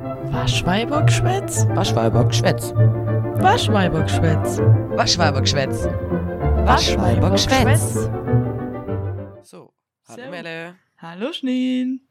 [0.00, 1.66] Waschweibergschwätz?
[1.68, 2.72] Waschweibergschwätz.
[2.72, 4.58] Waschweibergschwätz.
[4.96, 5.84] Waschweibergschwätz.
[6.64, 7.94] Waschweibergschwätz.
[9.42, 9.74] So,
[10.08, 10.30] hallo Servus.
[10.30, 10.76] Melle.
[10.96, 12.08] Hallo Schneen.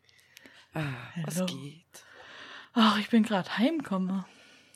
[0.76, 0.84] Ah,
[1.24, 2.06] was geht?
[2.74, 4.24] Ach, ich bin gerade heimgekommen.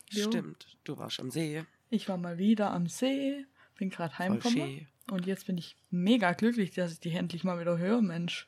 [0.09, 1.63] Stimmt, du warst am See.
[1.91, 3.45] Ich war mal wieder am See,
[3.77, 4.87] bin gerade heimgekommen.
[5.11, 8.47] Und jetzt bin ich mega glücklich, dass ich dich endlich mal wieder höre, Mensch.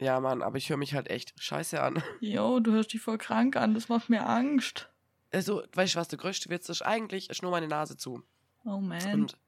[0.00, 2.02] Ja, Mann, aber ich höre mich halt echt scheiße an.
[2.20, 4.90] Jo, du hörst dich voll krank an, das macht mir Angst.
[5.32, 6.82] Also, weißt du, was der größte Witz ist?
[6.82, 8.22] Eigentlich ist nur meine Nase zu.
[8.64, 9.12] Oh man.
[9.12, 9.38] Und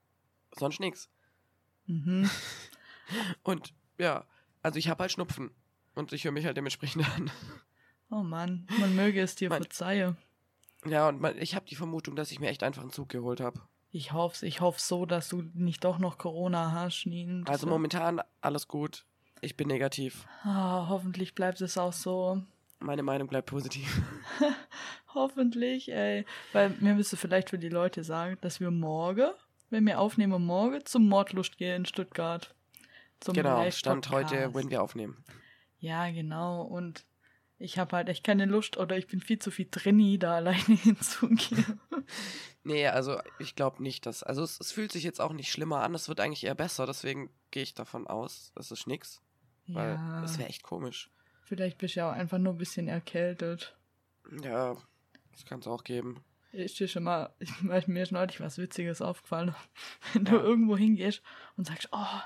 [0.56, 1.08] sonst nix.
[1.86, 2.28] Mhm.
[3.42, 4.24] Und ja,
[4.62, 5.50] also ich habe halt Schnupfen.
[5.94, 7.30] Und ich höre mich halt dementsprechend an.
[8.08, 10.16] Oh Mann, man möge es dir verzeihen.
[10.84, 13.40] Ja, und man, ich habe die Vermutung, dass ich mir echt einfach einen Zug geholt
[13.40, 13.60] habe.
[13.90, 17.04] Ich hoff's, ich hoffe so, dass du nicht doch noch Corona hast.
[17.06, 19.06] Das Also momentan alles gut.
[19.40, 20.26] Ich bin negativ.
[20.42, 22.42] Ah, hoffentlich bleibt es auch so.
[22.80, 24.02] Meine Meinung bleibt positiv.
[25.14, 26.26] Hoffentlich, ey.
[26.52, 29.30] Weil mir müsste vielleicht für die Leute sagen, dass wir morgen,
[29.70, 32.54] wenn wir aufnehmen, morgen zum Mordlust gehen in Stuttgart.
[33.20, 33.70] Zum genau.
[33.70, 35.24] Stand heute, wenn wir aufnehmen.
[35.78, 36.62] Ja, genau.
[36.62, 37.06] Und
[37.58, 40.58] ich habe halt echt keine Lust oder ich bin viel zu viel drinni, da alleine
[40.76, 41.80] hinzugehen.
[42.62, 44.22] Nee, also ich glaube nicht, dass.
[44.22, 46.86] Also es, es fühlt sich jetzt auch nicht schlimmer an, es wird eigentlich eher besser,
[46.86, 49.22] deswegen gehe ich davon aus, das ist nix.
[49.68, 51.10] Weil ja, das wäre echt komisch.
[51.44, 53.76] vielleicht bist du ja auch einfach nur ein bisschen erkältet.
[54.42, 54.76] Ja,
[55.32, 56.22] das kann es auch geben.
[56.52, 59.54] Ich dir schon mal, ich, weil mir ist neulich was Witziges aufgefallen.
[60.12, 60.42] Wenn du Ja.
[60.42, 61.22] irgendwo hingehst
[61.56, 62.20] und sagst, oh,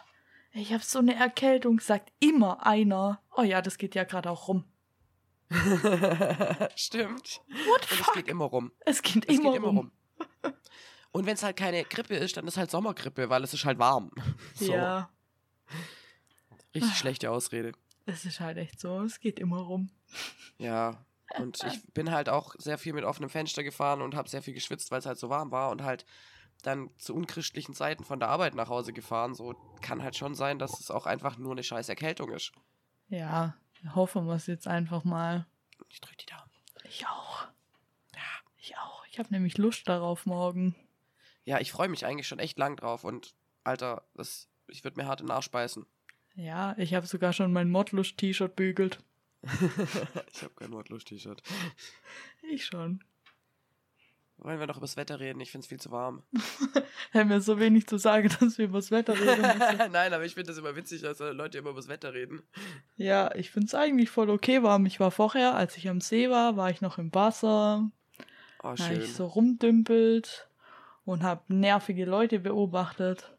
[0.52, 4.48] ich habe so eine Erkältung, sagt immer einer, oh ja, das geht ja gerade auch
[4.48, 4.64] rum.
[6.76, 7.40] Stimmt.
[7.66, 8.14] What Und es fuck?
[8.14, 8.72] geht immer rum.
[8.80, 9.76] Es geht, Es immer, geht immer rum.
[10.44, 10.52] rum.
[11.12, 13.78] Und wenn es halt keine Grippe ist, dann ist halt Sommergrippe, weil es ist halt
[13.78, 14.10] warm.
[14.54, 15.10] So, Ja,
[16.74, 17.72] richtig schlechte Ausrede.
[18.06, 19.90] es ist halt echt so, es geht immer rum.
[20.58, 21.04] Ja.
[21.38, 24.54] Und ich bin halt auch sehr viel mit offenem Fenster gefahren und habe sehr viel
[24.54, 26.04] geschwitzt, weil es halt so warm war und halt
[26.62, 29.34] dann zu unchristlichen Zeiten von der Arbeit nach Hause gefahren.
[29.34, 32.52] So kann halt schon sein, dass es auch einfach nur eine scheiß Erkältung ist.
[33.08, 33.54] Ja,
[33.94, 35.46] hoffen wir es jetzt einfach mal.
[35.88, 36.50] Ich drück die Daumen.
[36.84, 37.44] Ich auch.
[38.14, 38.20] Ja.
[38.58, 39.06] Ich auch.
[39.10, 40.74] Ich habe nämlich Lust darauf morgen.
[41.44, 43.34] Ja, ich freue mich eigentlich schon echt lang drauf und
[43.64, 45.86] Alter, das, ich würde mir hart in den Arsch beißen.
[46.34, 48.98] Ja, ich habe sogar schon mein Modlust-T-Shirt bügelt.
[50.32, 51.42] ich habe kein Wortlos-T-Shirt.
[52.50, 53.02] Ich schon.
[54.38, 55.40] Wollen wir noch über das Wetter reden?
[55.40, 56.22] Ich finde es viel zu warm.
[57.12, 59.92] Haben wir so wenig zu sagen, dass wir über das Wetter reden müssen.
[59.92, 62.42] Nein, aber ich finde das immer witzig, dass Leute immer über das Wetter reden.
[62.96, 64.86] Ja, ich finde es eigentlich voll okay warm.
[64.86, 67.90] Ich war vorher, als ich am See war, war ich noch im Wasser.
[68.62, 69.00] Oh, Da schön.
[69.00, 70.48] ich so rumdümpelt
[71.04, 73.36] und habe nervige Leute beobachtet.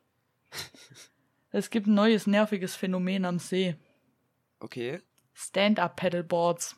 [1.51, 3.75] Es gibt ein neues nerviges Phänomen am See.
[4.59, 5.01] Okay.
[5.33, 6.75] Stand-up-Paddleboards.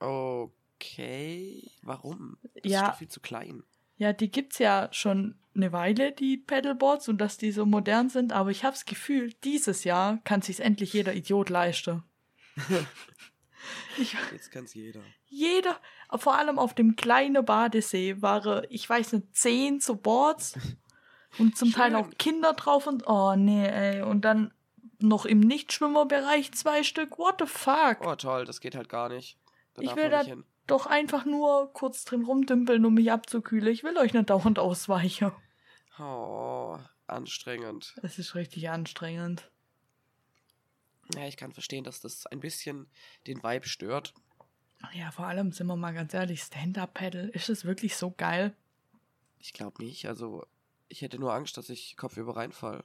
[0.00, 1.70] Okay.
[1.82, 2.36] Warum?
[2.62, 2.82] Das Ja.
[2.82, 3.62] ist doch viel zu klein.
[3.96, 8.32] Ja, die gibt's ja schon eine Weile, die Paddleboards, und dass die so modern sind,
[8.32, 12.02] aber ich habe das Gefühl, dieses Jahr kann sich's endlich jeder Idiot leisten.
[13.98, 15.00] ich, Jetzt kann's jeder.
[15.26, 15.78] jeder,
[16.16, 20.54] vor allem auf dem kleinen Badesee, waren, ich weiß nicht, zehn so Boards
[21.38, 21.96] und zum Teil Schön.
[22.00, 24.52] auch Kinder drauf und oh nee, ey, und dann
[25.00, 27.18] noch im Nichtschwimmerbereich zwei Stück.
[27.18, 27.98] What the fuck?
[28.06, 29.38] Oh, toll, das geht halt gar nicht.
[29.74, 30.44] Da Ich will da hin.
[30.66, 33.72] doch einfach nur kurz drin rumdümpeln, um mich abzukühlen.
[33.72, 35.32] Ich will euch nicht dauernd ausweichen.
[35.98, 37.94] Oh, anstrengend.
[38.02, 39.50] Es ist richtig anstrengend.
[41.14, 42.88] Ja, ich kann verstehen, dass das ein bisschen
[43.26, 44.14] den Vibe stört.
[44.92, 48.54] Ja, vor allem sind wir mal ganz ehrlich, Stand-Up-Paddle, ist es wirklich so geil?
[49.38, 50.08] Ich glaube nicht.
[50.08, 50.46] Also,
[50.88, 52.84] ich hätte nur Angst, dass ich kopfüber reinfall.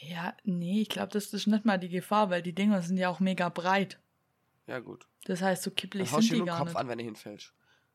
[0.00, 3.08] Ja, nee, ich glaube, das ist nicht mal die Gefahr, weil die Dinger sind ja
[3.08, 3.98] auch mega breit.
[4.66, 5.06] Ja, gut.
[5.24, 6.76] Das heißt, so Dann kippelig haust sind die nur den gar Kopf nicht.
[6.76, 7.52] an, wenn du hinfällst.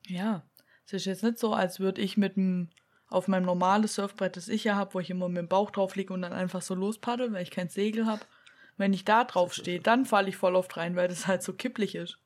[0.07, 0.44] Ja,
[0.85, 2.69] es ist jetzt nicht so, als würde ich mit dem
[3.07, 5.95] auf meinem normales Surfbrett, das ich ja habe, wo ich immer mit dem Bauch drauf
[5.95, 8.21] liege und dann einfach so lospaddel, weil ich kein Segel habe.
[8.75, 11.53] Wenn ich da drauf stehe, dann falle ich voll oft rein, weil das halt so
[11.53, 12.17] kipplig ist.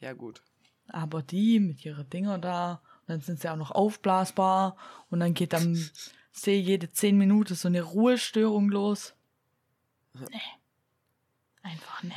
[0.00, 0.42] Ja, gut.
[0.88, 4.76] Aber die mit ihren Dinger da, und dann sind sie auch noch aufblasbar
[5.10, 5.74] und dann geht am
[6.38, 9.14] See jede zehn Minuten so eine Ruhestörung los.
[10.12, 10.40] Nee.
[11.62, 12.12] Einfach nee.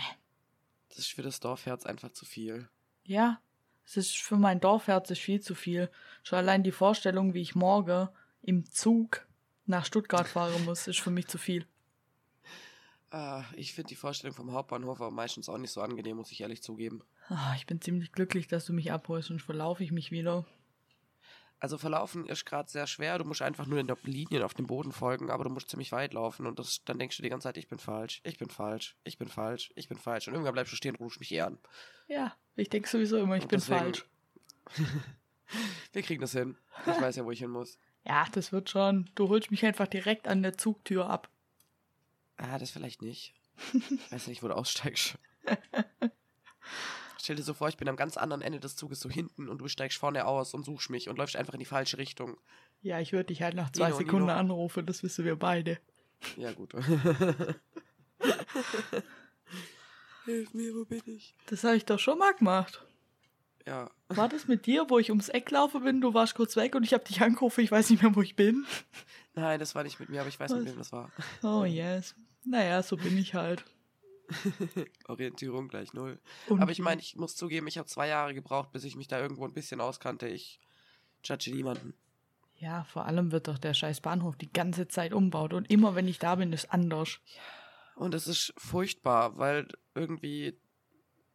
[0.89, 2.69] Das ist für das Dorfherz einfach zu viel.
[3.06, 3.42] Ja,
[3.86, 5.89] es ist für mein Dorfherz ist viel zu viel.
[6.24, 8.10] Schon allein die Vorstellung, wie ich morgen
[8.42, 9.25] im Zug
[9.66, 11.66] nach Stuttgart fahren muss, ist für mich zu viel.
[13.12, 16.42] Ah, ich finde die Vorstellung vom Hauptbahnhof aber meistens auch nicht so angenehm, muss ich
[16.42, 17.01] ehrlich zugeben.
[17.30, 20.45] Ah, ich bin ziemlich glücklich, dass du mich abholst und verlaufe ich mich wieder.
[21.61, 23.17] Also verlaufen ist gerade sehr schwer.
[23.17, 25.91] Du musst einfach nur in der Linien auf dem Boden folgen, aber du musst ziemlich
[25.91, 28.50] weit laufen und das, dann denkst du die ganze Zeit, ich bin falsch, ich bin
[28.50, 30.27] falsch, ich bin falsch, ich bin falsch.
[30.27, 31.57] Und irgendwann bleibst du stehen und rufst mich eher an.
[32.07, 34.06] Ja, ich denke sowieso immer, ich Und bin deswegen- falsch.
[35.94, 36.56] Wir kriegen das hin.
[36.85, 37.77] Ich weiß ja, wo ich hin muss.
[38.06, 39.09] Ja, das wird schon.
[39.15, 41.29] Du holst mich einfach direkt an der Zugtür ab.
[42.38, 43.33] Ah, das vielleicht nicht.
[43.73, 45.17] Ich weiß nicht, wo du aussteigst.
[47.21, 49.60] Stell dir so vor, ich bin am ganz anderen Ende des Zuges so hinten und
[49.60, 52.38] du steigst vorne aus und suchst mich und läufst einfach in die falsche Richtung.
[52.81, 54.38] Ja, ich würde dich halt nach zwei Nino, Sekunden Nino.
[54.38, 55.80] anrufen, das wissen wir beide.
[56.38, 56.74] Ja, gut.
[60.25, 61.36] Hilf mir, wo bin ich?
[61.48, 62.86] Das habe ich doch schon mal gemacht.
[63.66, 66.74] Ja, War das mit dir, wo ich ums Eck laufe bin, du warst kurz weg
[66.75, 68.66] und ich habe dich angerufen, ich weiß nicht mehr, wo ich bin?
[69.36, 70.69] nein, das war nicht mit mir, aber ich weiß, mit Was?
[70.71, 71.12] wem das war.
[71.44, 72.16] Oh yes.
[72.45, 73.63] Naja, so bin ich halt.
[75.08, 76.20] Orientierung gleich null.
[76.48, 79.08] Und Aber ich meine, ich muss zugeben, ich habe zwei Jahre gebraucht, bis ich mich
[79.08, 80.28] da irgendwo ein bisschen auskannte.
[80.28, 80.60] Ich
[81.24, 81.94] judge niemanden.
[82.56, 86.08] Ja, vor allem wird doch der scheiß Bahnhof die ganze Zeit umbaut und immer wenn
[86.08, 87.20] ich da bin, ist anders.
[87.96, 90.60] Und es ist furchtbar, weil irgendwie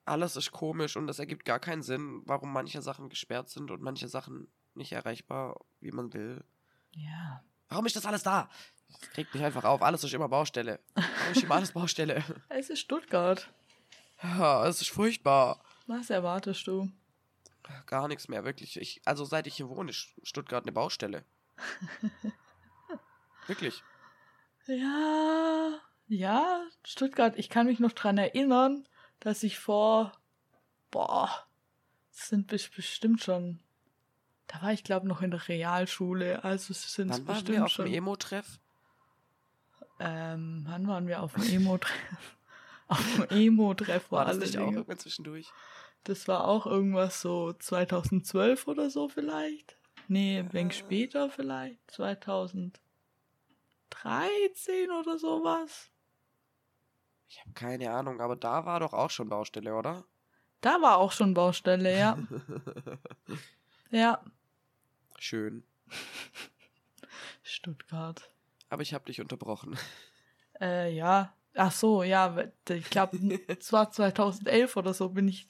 [0.05, 3.83] alles ist komisch und es ergibt gar keinen Sinn, warum manche Sachen gesperrt sind und
[3.83, 6.45] manche Sachen nicht erreichbar, wie man will.
[6.93, 7.43] Ja.
[7.69, 8.49] Warum ist das alles da?
[9.01, 9.83] Das regt mich einfach auf.
[9.83, 10.81] Alles ist immer Baustelle.
[10.95, 12.23] Warum ist immer alles Baustelle?
[12.49, 13.49] Es ist Stuttgart.
[14.23, 15.63] Ja, es ist furchtbar.
[15.87, 16.91] Was erwartest du?
[17.87, 18.79] Gar nichts mehr, wirklich.
[18.81, 21.25] Ich, also seit ich hier wohne, ist Stuttgart eine Baustelle.
[23.47, 23.83] wirklich.
[24.67, 27.35] Ja, ja, Stuttgart.
[27.39, 28.87] Ich kann mich noch dran erinnern,
[29.21, 30.13] dass ich vor,
[30.91, 31.31] boah,
[32.11, 33.61] sind bes- bestimmt schon,
[34.47, 37.65] da war ich glaube noch in der Realschule, also es sind Wann waren bestimmt wir
[37.65, 37.85] auf schon.
[37.87, 38.59] dem Emo-Treff?
[39.99, 42.37] Ähm, wann waren wir auf dem Emo-Treff?
[42.89, 45.51] auf dem Emo-Treff War war das nicht auch irgendwann zwischendurch?
[46.05, 49.77] Das war auch irgendwas so 2012 oder so vielleicht.
[50.09, 50.79] Nee, ein wenig Ah.
[50.79, 51.91] später vielleicht.
[51.91, 52.77] 2013
[55.01, 55.91] oder sowas.
[57.29, 60.05] Ich habe keine Ahnung, aber da war doch auch schon Baustelle, oder?
[60.61, 62.19] Da war auch schon Baustelle, ja.
[63.91, 64.23] ja.
[65.19, 65.65] Schön.
[67.43, 68.31] Stuttgart.
[68.75, 69.79] Aber ich habe dich unterbrochen.
[70.61, 71.35] Äh, ja.
[71.57, 72.37] Ach so, ja.
[72.69, 73.19] Ich glaube,
[73.49, 75.49] es war 2011 oder so bin ich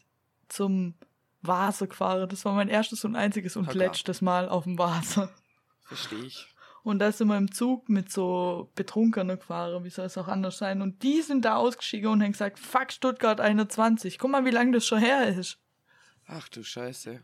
[0.48, 0.94] zum
[1.42, 2.26] Vase gefahren.
[2.26, 5.28] Das war mein erstes und einziges und letztes Mal auf dem Vase.
[5.82, 6.48] Verstehe ich.
[6.84, 10.56] Und da sind wir im Zug mit so Betrunkenen gefahren, wie soll es auch anders
[10.56, 10.80] sein.
[10.80, 14.18] Und die sind da ausgestiegen und haben gesagt, fuck Stuttgart 21.
[14.18, 15.58] Guck mal, wie lange das schon her ist.
[16.26, 17.22] Ach du Scheiße.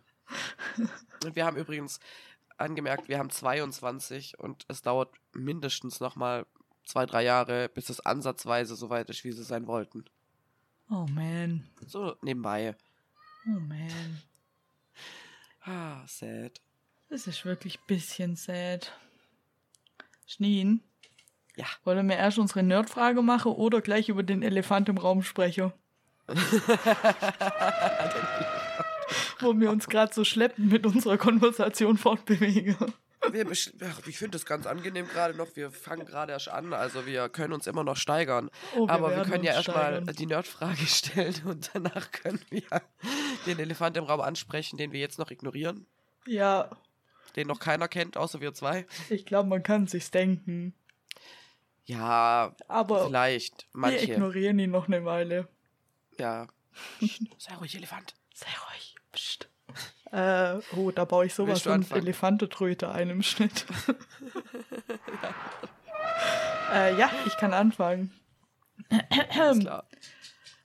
[1.24, 1.98] Und wir haben übrigens
[2.60, 6.46] angemerkt, wir haben 22 und es dauert mindestens nochmal
[6.84, 10.04] zwei, drei Jahre, bis es ansatzweise so weit ist, wie sie sein wollten.
[10.90, 11.68] Oh man.
[11.86, 12.76] So nebenbei.
[13.46, 14.22] Oh man.
[15.62, 16.60] Ah, sad.
[17.08, 18.92] Das ist wirklich ein bisschen sad.
[20.26, 20.82] Schneen.
[21.56, 21.66] Ja.
[21.84, 25.72] Wollen wir erst unsere Nerdfrage machen oder gleich über den Elefant im Raum sprechen?
[29.40, 32.76] Wo wir uns gerade so schleppend mit unserer Konversation fortbewegen.
[33.32, 33.70] Wir ich
[34.18, 35.54] finde das ganz angenehm gerade noch.
[35.54, 38.50] Wir fangen gerade erst an, also wir können uns immer noch steigern.
[38.76, 42.62] Oh, Aber wir können ja erstmal die Nerdfrage stellen und danach können wir
[43.46, 45.86] den Elefant im Raum ansprechen, den wir jetzt noch ignorieren.
[46.26, 46.70] Ja,
[47.36, 48.86] Den noch keiner kennt, außer wir zwei.
[49.10, 50.74] ich glaube, man kann sich's denken.
[51.84, 53.66] Ja, Aber vielleicht.
[53.72, 54.12] wir Manche.
[54.12, 55.48] ignorieren ihn noch eine Weile.
[56.18, 56.46] Ja.
[57.38, 58.14] Sei ruhig, Elefant.
[58.34, 58.69] Sei ruhig.
[59.12, 59.48] Psst.
[60.12, 61.88] Äh, oh, da baue ich sowas von?
[61.90, 63.66] Elefantetröte ein im Schnitt.
[66.72, 68.12] äh, ja, ich kann anfangen.
[69.30, 69.86] Alles klar.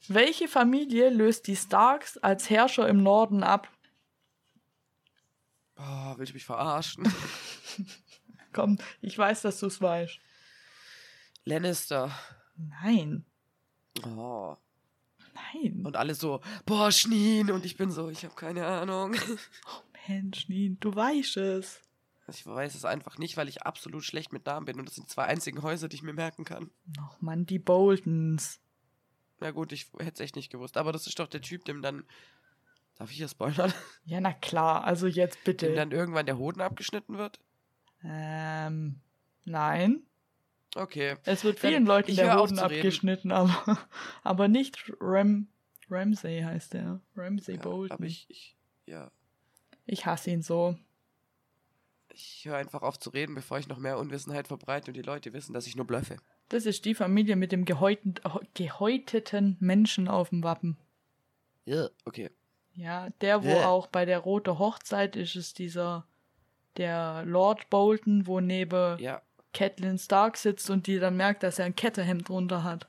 [0.08, 3.68] Welche Familie löst die Starks als Herrscher im Norden ab?
[5.78, 7.12] Oh, willst du mich verarschen?
[8.54, 10.20] Komm, ich weiß, dass du es weißt.
[11.44, 12.12] Lannister.
[12.56, 13.26] Nein.
[14.06, 14.56] Oh.
[15.36, 15.86] Nein.
[15.86, 17.52] Und alle so, boah, Schneen.
[17.52, 19.16] Und ich bin so, ich habe keine Ahnung.
[20.08, 21.82] Mensch, Nien, du weißt es.
[22.28, 24.80] Ich weiß es einfach nicht, weil ich absolut schlecht mit Namen bin.
[24.80, 26.72] Und das sind die zwei einzigen Häuser, die ich mir merken kann.
[27.00, 28.60] Ach Mann, die Boldens.
[29.40, 30.78] Na gut, ich hätte es echt nicht gewusst.
[30.78, 32.04] Aber das ist doch der Typ, dem dann.
[32.98, 33.74] Darf ich hier spoilern?
[34.06, 35.76] Ja, na klar, also jetzt Dem bitte.
[35.76, 37.40] dann irgendwann der Hoden abgeschnitten wird?
[38.04, 39.02] Ähm,
[39.44, 40.04] nein.
[40.76, 41.16] Okay.
[41.24, 42.60] Es wird Dann- vielen Leuten ich der reden.
[42.60, 43.78] abgeschnitten, aber,
[44.24, 45.48] aber nicht Ram,
[45.90, 47.00] Ramsay heißt der.
[47.16, 47.96] Ramsay Ja, Bolton.
[47.98, 48.56] aber ich, ich,
[48.86, 49.10] ja.
[49.86, 50.78] ich hasse ihn so.
[52.10, 55.34] Ich höre einfach auf zu reden, bevor ich noch mehr Unwissenheit verbreite und die Leute
[55.34, 56.18] wissen, dass ich nur blöffe.
[56.50, 58.16] Das ist die Familie mit dem gehäuten,
[58.54, 60.78] gehäuteten Menschen auf dem Wappen.
[61.66, 61.90] Ja.
[62.06, 62.30] Okay.
[62.74, 63.64] Ja, der, wo Bäh.
[63.64, 66.06] auch bei der Rote Hochzeit ist es dieser
[66.78, 69.22] der Lord Bolton, wo neben Ja.
[69.56, 72.88] Catelyn Stark sitzt und die dann merkt, dass er ein Kettehemd drunter hat.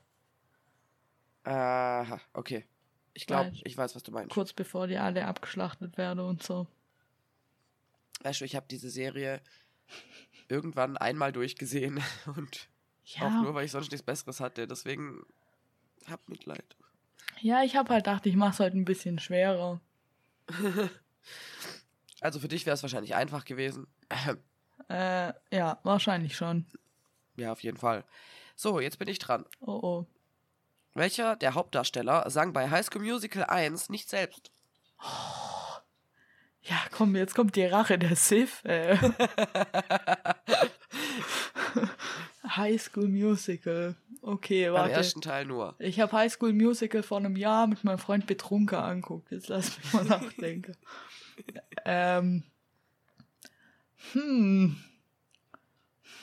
[1.44, 2.64] Aha, okay.
[3.14, 4.30] Ich glaube, ich weiß, was du meinst.
[4.30, 6.66] Kurz bevor die alle abgeschlachtet werden und so.
[8.22, 9.40] Weißt du, ich habe diese Serie
[10.48, 12.02] irgendwann einmal durchgesehen
[12.36, 12.68] und
[13.20, 14.66] auch Ja, nur, weil ich sonst nichts Besseres hatte.
[14.66, 15.24] Deswegen
[16.08, 16.76] hab Mitleid.
[17.40, 19.80] ja ich habe halt gedacht, ich mache es heute ein bisschen schwerer.
[22.20, 23.86] Also für dich wäre es wahrscheinlich einfach gewesen.
[24.88, 26.66] Äh, ja, wahrscheinlich schon.
[27.36, 28.04] Ja, auf jeden Fall.
[28.54, 29.44] So, jetzt bin ich dran.
[29.60, 30.06] Oh oh.
[30.94, 34.50] Welcher der Hauptdarsteller sang bei High School Musical 1 nicht selbst?
[36.62, 38.64] Ja, komm, jetzt kommt die Rache der Sith.
[38.64, 38.96] Äh.
[42.48, 43.94] High School Musical.
[44.22, 44.92] Okay, warte.
[44.92, 45.74] ersten Teil nur.
[45.78, 49.30] Ich habe High School Musical vor einem Jahr mit meinem Freund Betrunken anguckt.
[49.30, 50.76] Jetzt lass mich mal nachdenken.
[51.84, 52.42] ähm.
[54.12, 54.76] Hm.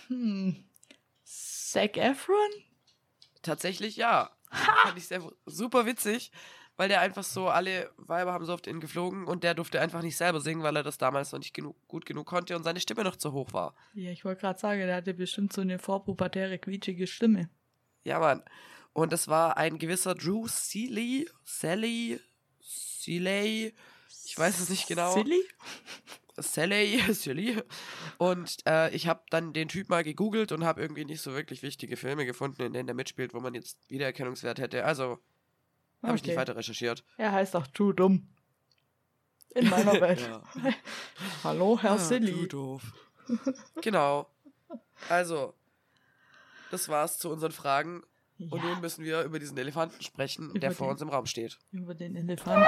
[0.07, 0.63] Hm.
[1.23, 2.37] Zac Efron?
[3.41, 4.31] Tatsächlich ja.
[4.51, 6.31] Fand ich sehr, super witzig,
[6.77, 10.01] weil der einfach so, alle Weiber haben so oft ihn geflogen und der durfte einfach
[10.03, 12.79] nicht selber singen, weil er das damals noch nicht genug, gut genug konnte und seine
[12.79, 13.75] Stimme noch zu hoch war.
[13.93, 17.49] Ja, ich wollte gerade sagen, der hatte bestimmt so eine vorpubertäre, quietschige Stimme.
[18.03, 18.43] Ja, Mann.
[18.93, 22.19] Und das war ein gewisser Drew Seeley, Sally,
[22.59, 23.73] Seeley,
[24.25, 25.13] ich weiß es nicht genau.
[25.13, 25.43] Silly?
[26.37, 27.61] Sally, Silly.
[28.17, 31.61] Und äh, ich habe dann den Typ mal gegoogelt und habe irgendwie nicht so wirklich
[31.63, 34.83] wichtige Filme gefunden, in denen der mitspielt, wo man jetzt Wiedererkennungswert hätte.
[34.85, 35.19] Also
[36.01, 36.37] habe ich nicht Okay.
[36.37, 37.03] weiter recherchiert.
[37.17, 38.27] Er heißt auch True Dumm.
[39.55, 40.21] In meiner Welt.
[40.21, 40.41] Ja.
[41.43, 42.31] Hallo, Herr Ah, Silly.
[42.31, 42.81] du doof.
[43.81, 44.27] genau.
[45.09, 45.53] Also,
[46.71, 48.01] das war's zu unseren Fragen.
[48.39, 51.09] Und Ja, nun müssen wir über diesen Elefanten sprechen, der Über vor den- uns im
[51.09, 51.59] Raum steht.
[51.71, 52.63] über den Elefanten.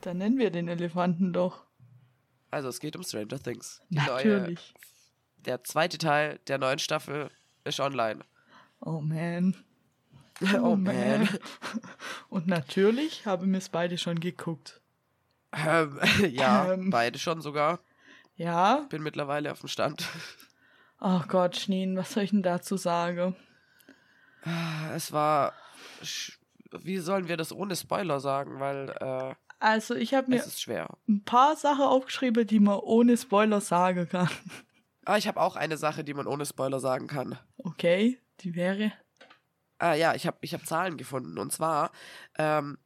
[0.00, 1.64] Dann nennen wir den Elefanten doch.
[2.50, 3.80] Also, es geht um Stranger Things.
[3.90, 4.74] Die Neue, Natürlich.
[5.38, 7.30] der zweite Teil der neuen Staffel
[7.64, 8.20] ist online.
[8.80, 9.54] Oh man.
[10.62, 11.28] Oh, man.
[12.30, 14.80] Und natürlich haben wir es beide schon geguckt.
[15.52, 16.88] Ähm, ja, Ähm.
[16.88, 17.80] beide schon sogar.
[18.36, 18.86] Ja?
[18.88, 20.08] Bin mittlerweile auf dem Stand.
[20.98, 23.36] Oh Gott, Schneen, was soll ich denn dazu sagen?
[24.94, 25.52] Es war.
[26.70, 28.60] Wie sollen wir das ohne Spoiler sagen?
[28.60, 30.68] Weil äh, Also, ich habe mir ist
[31.06, 34.30] ein paar Sachen aufgeschrieben, die man ohne Spoiler sagen kann.
[35.04, 37.38] Ah, ich habe auch eine Sache, die man ohne Spoiler sagen kann.
[37.58, 38.92] Okay, die wäre.
[39.78, 41.38] Ah ja, ich habe ich hab Zahlen gefunden.
[41.38, 41.90] Und zwar,
[42.38, 42.78] ähm,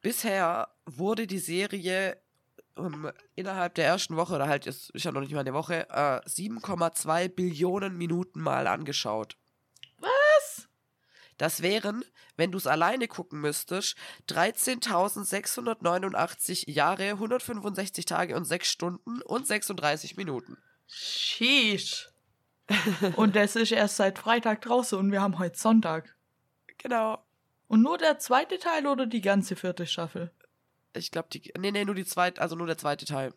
[0.00, 2.20] bisher wurde die Serie
[2.76, 5.88] ähm, innerhalb der ersten Woche, oder halt, es ist ja noch nicht mal eine Woche,
[5.90, 9.36] äh, 7,2 Billionen Minuten mal angeschaut.
[11.38, 12.04] Das wären,
[12.36, 13.96] wenn du es alleine gucken müsstest,
[14.28, 20.58] 13.689 Jahre, 165 Tage und 6 Stunden und 36 Minuten.
[20.86, 22.10] Sheesh.
[23.16, 26.14] und das ist erst seit Freitag draußen und wir haben heute Sonntag.
[26.76, 27.24] Genau.
[27.66, 30.30] Und nur der zweite Teil oder die ganze vierte Staffel?
[30.94, 31.52] Ich glaube, die.
[31.58, 33.32] Nee, nee, nur die zweite, also nur der zweite Teil.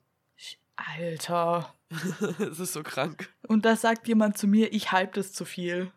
[0.76, 1.74] Alter.
[2.40, 3.34] Es ist so krank.
[3.48, 5.92] Und da sagt jemand zu mir, ich hype das zu viel.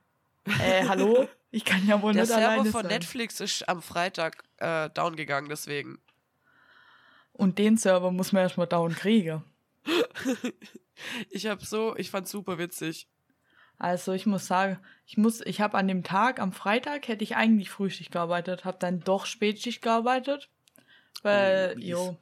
[0.61, 1.29] Äh, hallo?
[1.55, 2.91] Ich kann ja wohl Der nicht Server alleine von sein.
[2.91, 5.99] Netflix ist am Freitag äh, down gegangen, deswegen.
[7.33, 9.45] Und den Server muss man erstmal down kriegen.
[11.29, 13.09] Ich hab so, ich fand's super witzig.
[13.79, 17.35] Also ich muss sagen, ich muss, ich habe an dem Tag, am Freitag, hätte ich
[17.35, 20.49] eigentlich Frühschicht gearbeitet, habe dann doch Spätschicht gearbeitet,
[21.23, 22.17] weil, Oh, jo,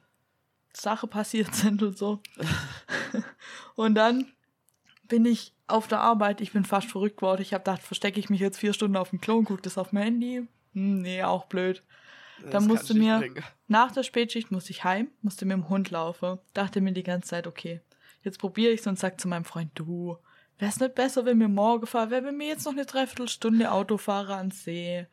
[0.73, 2.19] Sache passiert sind und so.
[3.75, 4.33] und dann
[5.13, 7.43] bin ich auf der Arbeit, ich bin fast verrückt geworden.
[7.43, 9.77] Ich habe gedacht, verstecke ich mich jetzt vier Stunden auf dem Klo und gucke das
[9.77, 10.47] auf mein Handy.
[10.73, 11.83] Hm, nee, auch blöd.
[12.49, 13.43] Dann musst kannst du nicht mir- bringen.
[13.67, 16.39] Nach der Spätschicht musste ich heim, musste mit dem Hund laufen.
[16.55, 17.81] Dachte mir die ganze Zeit, okay,
[18.23, 20.17] jetzt probiere ich's und sag zu meinem Freund, du,
[20.57, 23.99] wär's nicht besser, wenn wir morgen fahren, wäre wenn wir jetzt noch eine Dreiviertelstunde Auto
[23.99, 25.05] fahren ans See.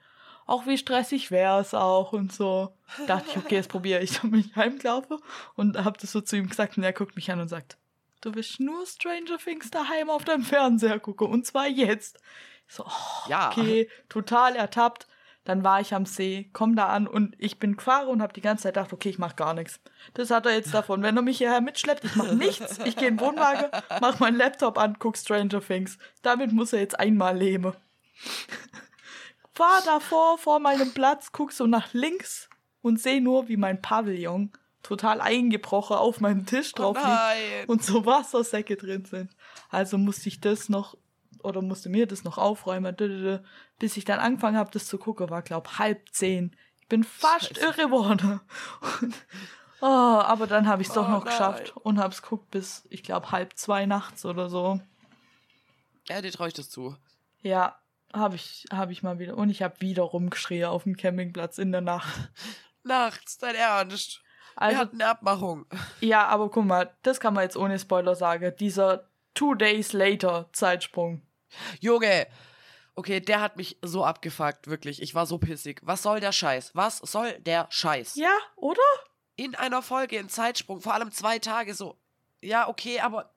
[0.46, 2.74] Auch wie stressig wär's auch und so.
[3.06, 4.18] Dachte ich, okay, jetzt probiere ich.
[4.18, 5.18] Dann bin ich heimgelaufen
[5.56, 7.76] und hab das so zu ihm gesagt und er guckt mich an und sagt,
[8.20, 12.18] du willst nur Stranger Things daheim auf deinem Fernseher gucken und zwar jetzt.
[12.68, 13.50] Ich so, oh, Ja.
[13.50, 15.06] okay, total ertappt.
[15.44, 18.42] Dann war ich am See, komm da an und ich bin gefahren und habe die
[18.42, 19.80] ganze Zeit gedacht, okay, ich mach gar nichts.
[20.12, 21.02] Das hat er jetzt davon.
[21.02, 22.78] Wenn er mich hierher mitschleppt, ich mache nichts.
[22.84, 23.70] Ich gehe in den Wohnwagen,
[24.02, 25.96] mach meinen Laptop an, guck Stranger Things.
[26.22, 27.72] Damit muss er jetzt einmal leben.
[29.54, 32.48] Fahr davor, vor meinem Platz, guck so nach links
[32.82, 37.64] und sehe nur, wie mein Pavillon total eingebrochen auf meinem Tisch Oh drauf liegt nein!
[37.66, 39.30] und so Wassersäcke drin sind.
[39.68, 40.96] Also musste ich das noch
[41.42, 42.94] oder musste mir das noch aufräumen,
[43.78, 46.54] bis ich dann angefangen habe, das zu gucken, war glaub halb zehn.
[46.80, 47.60] Ich bin fast Scheiße.
[47.60, 48.40] irre geworden.
[49.82, 51.32] Oh, aber dann habe ich es doch Oh, noch nein.
[51.32, 54.78] geschafft und habe es geguckt bis, ich glaube, halb zwei nachts oder so.
[56.06, 56.96] Ja, dir traue ich das zu.
[57.40, 57.78] Ja,
[58.12, 59.38] habe ich, hab ich mal wieder.
[59.38, 62.30] Und ich habe wieder rumgeschrien auf dem Campingplatz in der Nacht.
[62.82, 64.20] Nachts, dein Ernst.
[64.60, 65.66] Wir Also, hatten eine Abmachung.
[66.00, 68.52] ja, aber guck mal, das kann man jetzt ohne Spoiler sagen.
[68.60, 71.22] Dieser Two Days Later Zeitsprung.
[71.80, 72.26] Junge!
[72.94, 75.00] Okay, der hat mich so abgefuckt, wirklich.
[75.00, 75.80] Ich war so pissig.
[75.84, 76.72] Was soll der Scheiß?
[76.74, 78.16] Was soll der Scheiß?
[78.16, 78.82] Ja, oder?
[79.36, 81.96] In einer Folge in Zeitsprung, vor allem zwei Tage so.
[82.42, 83.32] Ja, okay, aber.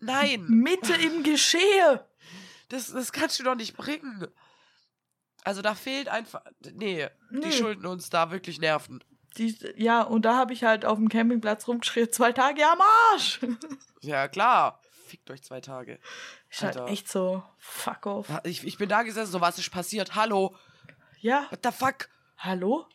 [0.00, 0.44] Nein!
[0.48, 2.04] Mitte im Geschehe.
[2.68, 4.26] Das, das kannst du doch nicht bringen.
[5.44, 6.42] Also da fehlt einfach.
[6.74, 7.40] Nee, Nee.
[7.40, 9.02] die schulden uns da wirklich Nerven.
[9.36, 12.78] Die, ja, und da habe ich halt auf dem Campingplatz rumgeschrien, zwei Tage am
[13.12, 13.40] Arsch.
[14.00, 14.80] Ja, klar.
[15.08, 15.98] Fickt euch zwei Tage.
[16.50, 18.28] Ist halt echt so, fuck off.
[18.44, 20.14] Ich, ich bin da gesessen, so was ist passiert.
[20.14, 20.54] Hallo?
[21.20, 22.08] Ja, What the fuck?
[22.36, 22.86] hallo?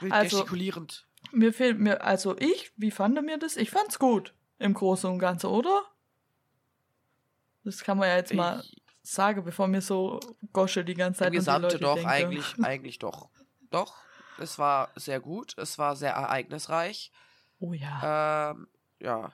[0.00, 1.06] Wild Also- gestikulierend.
[1.32, 3.56] Mir fehlt mir, also ich, wie fand er mir das?
[3.56, 4.34] Ich fand's gut.
[4.60, 5.82] Im Großen und Ganzen, oder?
[7.64, 10.20] Das kann man ja jetzt mal Ich- sagen, bevor mir so
[10.52, 12.08] Gosche die ganze Zeit Im Gesamte doch, denke.
[12.10, 13.28] eigentlich, eigentlich doch.
[13.70, 13.96] Doch,
[14.40, 17.12] es war sehr gut, es war sehr ereignisreich.
[17.58, 18.50] Oh ja.
[18.50, 18.68] Ähm,
[19.00, 19.32] ja,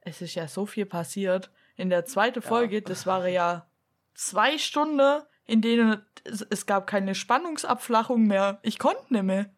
[0.00, 1.50] Es ist ja so viel passiert.
[1.76, 3.66] In der zweiten Folge, das war ja
[4.14, 8.58] zwei Stunden, in denen es, es gab keine Spannungsabflachung mehr.
[8.62, 9.50] Ich konnte nicht mehr.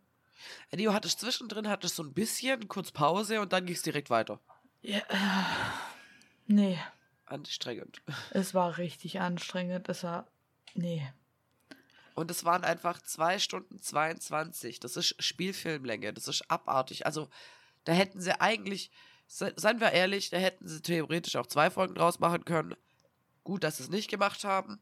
[0.72, 4.40] Du hattest zwischendrin hattest so ein bisschen, kurz Pause und dann ging es direkt weiter.
[4.80, 5.02] Ja, äh,
[6.46, 6.78] nee,
[7.26, 8.02] Anstrengend.
[8.30, 9.88] es war richtig anstrengend.
[9.88, 10.26] Es war.
[10.74, 11.12] Nee.
[12.14, 14.80] Und es waren einfach 2 Stunden 22.
[14.80, 16.12] Das ist Spielfilmlänge.
[16.12, 17.06] Das ist abartig.
[17.06, 17.28] Also,
[17.84, 18.90] da hätten sie eigentlich,
[19.26, 22.74] se- seien wir ehrlich, da hätten sie theoretisch auch zwei Folgen draus machen können.
[23.44, 24.80] Gut, dass sie es nicht gemacht haben,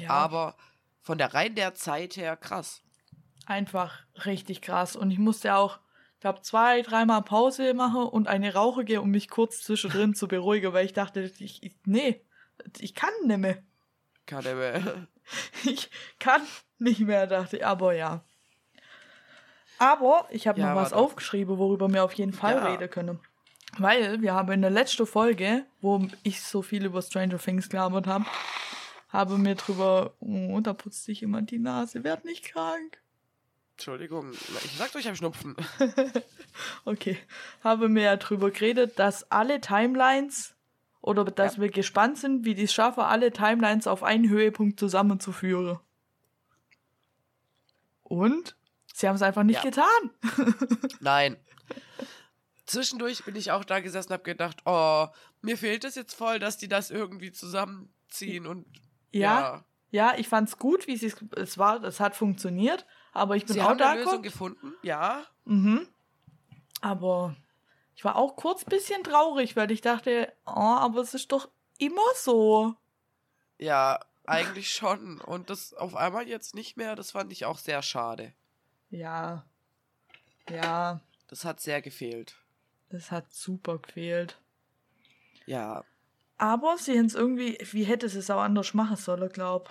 [0.00, 0.56] Ja, aber
[1.02, 2.82] von der rein der Zeit her krass.
[3.44, 4.96] einfach richtig krass.
[4.96, 5.78] Und ich musste auch,
[6.14, 10.26] ich glaube, zwei, dreimal Pause machen und eine Rauche gehen, um mich kurz zwischendrin zu
[10.28, 12.24] beruhigen, weil ich dachte, ich, ich nee,
[12.78, 13.62] ich kann nicht mehr.
[14.24, 15.06] Kann er mehr.
[15.64, 15.90] Ich
[16.20, 16.42] kann
[16.78, 18.22] nicht mehr, dachte ich, aber ja.
[19.78, 22.64] Aber ich habe Ja, noch was aufgeschrieben, worüber wir auf jeden Fall Ja.
[22.72, 23.20] reden können.
[23.78, 28.06] Weil wir haben in der letzten Folge, wo ich so viel über Stranger Things gelabert
[28.06, 28.24] habe,
[29.10, 32.98] habe mir drüber, oh, da putzt sich jemand die Nase, werd nicht krank.
[33.72, 35.56] Entschuldigung, ich sagte euch, ich habe Schnupfen.
[36.86, 37.18] Okay,
[37.62, 40.54] habe mir ja drüber geredet, dass alle Timelines
[41.06, 41.62] oder dass Ja.
[41.62, 45.78] wir gespannt sind, wie die es schaffen, alle Timelines auf einen Höhepunkt zusammenzuführen.
[48.02, 48.56] Und
[48.92, 49.70] sie haben es einfach nicht Ja.
[49.70, 50.10] getan.
[51.00, 51.36] Nein.
[52.66, 55.06] Zwischendurch bin ich auch da gesessen und habe gedacht, oh,
[55.42, 58.66] mir fehlt es jetzt voll, dass die das irgendwie zusammenziehen und
[59.12, 63.46] Ja, ja, ich fand's gut, wie sie es es war, es hat funktioniert, aber ich
[63.46, 65.24] bin Sie auch haben da eine Lösung gefunden, ja.
[65.44, 65.86] Mhm.
[66.80, 67.36] Aber
[67.96, 72.02] ich war auch kurz bisschen traurig, weil ich dachte, oh, aber es ist doch immer
[72.14, 72.74] so.
[73.58, 75.20] Ja, eigentlich schon.
[75.20, 78.32] Und das auf einmal jetzt nicht mehr, das fand ich auch sehr schade.
[78.90, 79.44] Ja.
[80.48, 82.36] Ja, Das hat sehr gefehlt.
[82.90, 84.38] das hat super gefehlt.
[85.46, 85.84] Ja,
[86.38, 89.70] Aber sie haben es irgendwie, wie hätte sie es auch anders machen sollen, glaub.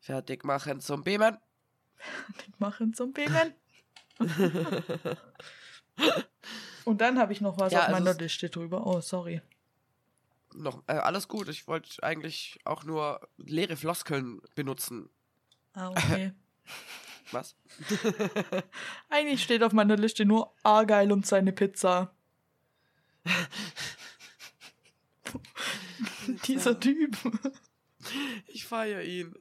[0.00, 1.38] fertig machen zum Beamen.
[2.46, 3.54] Ich machen zum Beamen.
[6.88, 8.86] Und dann habe ich noch was Ja, auf also meiner Liste drüber.
[8.86, 9.42] Oh, sorry.
[10.54, 11.50] Noch, äh, alles gut.
[11.50, 15.10] Ich wollte eigentlich auch nur leere Floskeln benutzen.
[15.74, 16.32] Ah, okay.
[17.30, 17.56] Was?
[19.10, 22.10] Eigentlich steht auf meiner Liste nur Argyle und seine Pizza.
[26.46, 27.18] Dieser Typ.
[28.46, 29.34] Ich feiere ihn.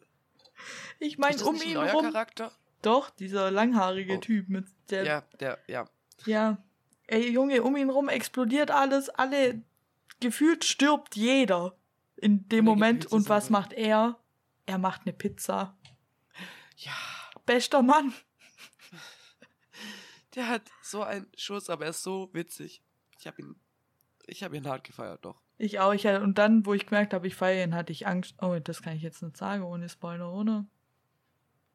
[1.00, 2.04] Ich meine, um nicht ein ihn neuer rum.
[2.08, 2.52] Charakter?
[2.82, 4.20] Doch, dieser langhaarige Oh.
[4.20, 5.06] Typ mit der.
[5.06, 5.88] Ja, der, ja.
[6.26, 6.58] ja.
[7.08, 9.10] Ey, Junge, um ihn rum explodiert alles.
[9.10, 9.62] Alle.
[10.20, 11.78] Gefühlt stirbt jeder
[12.16, 13.06] in dem Alle Moment.
[13.06, 14.20] Und was macht er?
[14.66, 15.78] Er macht eine Pizza.
[16.78, 16.94] Ja,
[17.46, 18.14] Bester Mann.
[20.36, 22.84] der hat so einen Schuss, aber er ist so witzig.
[23.20, 23.56] Ich habe ihn,
[24.26, 25.42] ich habe ihn hart gefeiert, doch.
[25.58, 25.94] Ich auch.
[25.94, 28.36] Ich, und dann, wo ich gemerkt habe, ich feiere ihn, hatte ich Angst.
[28.42, 30.66] Oh, das kann ich jetzt nicht sagen, ohne Spoiler, oder?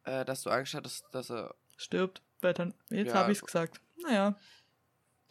[0.05, 2.23] Äh, dass du Angst hattest, dass er, Stirbt.
[2.41, 3.81] Weil dann, jetzt Ja, habe ich es gesagt.
[4.03, 4.37] Naja.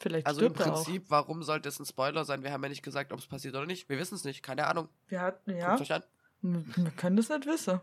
[0.01, 0.53] Vielleicht also im.
[0.53, 2.43] Prinzip, warum sollte es ein Spoiler sein?
[2.43, 3.87] Wir haben ja nicht gesagt, ob es passiert oder nicht.
[3.87, 4.89] Wir wissen es nicht, keine Ahnung.
[5.07, 5.69] Wir hatten, ja.
[5.69, 6.03] Guckt euch an.
[6.41, 7.79] Wir können das nicht wissen.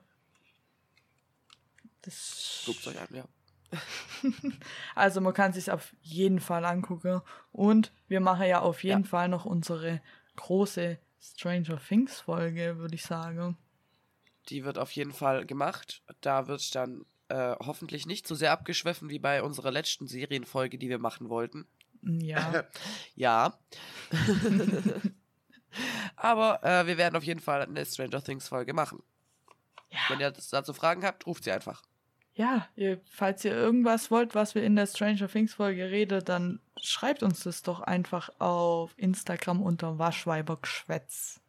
[2.03, 3.25] Das Guckt euch an, ja.
[4.95, 7.21] Also man kann sich auf jeden Fall angucken.
[7.53, 9.09] Und wir machen ja auf jeden Ja.
[9.09, 10.01] Fall noch unsere
[10.37, 13.57] große Stranger Things Folge, würde ich sagen.
[14.49, 16.03] Die wird auf jeden Fall gemacht.
[16.21, 20.89] Da wird dann äh, hoffentlich nicht so sehr abgeschwiffen wie bei unserer letzten Serienfolge, die
[20.89, 21.67] wir machen wollten.
[22.03, 22.65] Ja.
[23.15, 23.59] ja.
[26.17, 29.03] Aber äh, wir werden auf jeden Fall eine Stranger Things Folge machen.
[29.91, 29.99] ja.
[30.09, 31.83] Wenn ihr dazu Fragen habt, ruft sie einfach.
[32.35, 36.61] Ja, ihr, falls ihr irgendwas wollt, was wir in der Stranger Things Folge reden, dann
[36.81, 41.41] schreibt uns das doch einfach auf Instagram unter Waschweibergeschwätz.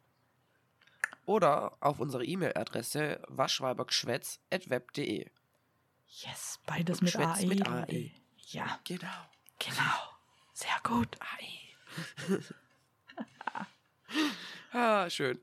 [1.26, 5.30] Oder auf unsere E-Mail-Adresse waschweibergeschwätz.web.de.
[6.08, 7.46] Yes, beides mit AE.
[7.46, 8.10] mit AE.
[8.48, 9.06] Ja, Genau.
[9.60, 10.18] genau.
[10.60, 11.16] Sehr gut.
[14.72, 15.38] Ah, schön.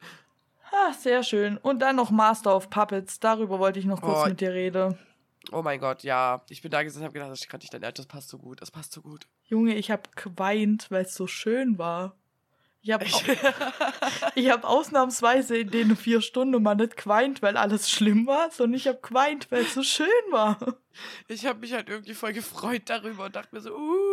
[0.72, 1.58] Ah, sehr schön.
[1.58, 3.20] Und dann noch Master of Puppets.
[3.20, 4.30] Darüber wollte ich noch kurz Oh.
[4.30, 4.98] mit dir reden.
[5.52, 6.44] Oh mein Gott, ja.
[6.50, 8.62] Ich bin da gesessen und habe gedacht, das kann ich dann, das passt so gut,
[8.62, 9.28] das passt so gut.
[9.46, 12.16] Junge, ich habe geweint, weil es so schön war.
[12.82, 13.06] Ich habe
[14.36, 18.76] ich hab ausnahmsweise in den vier Stunden mal nicht geweint, weil alles schlimm war, sondern
[18.78, 20.58] ich habe geweint, weil es so schön war.
[21.28, 24.07] Ich habe mich halt irgendwie voll gefreut darüber und dachte mir so, uh.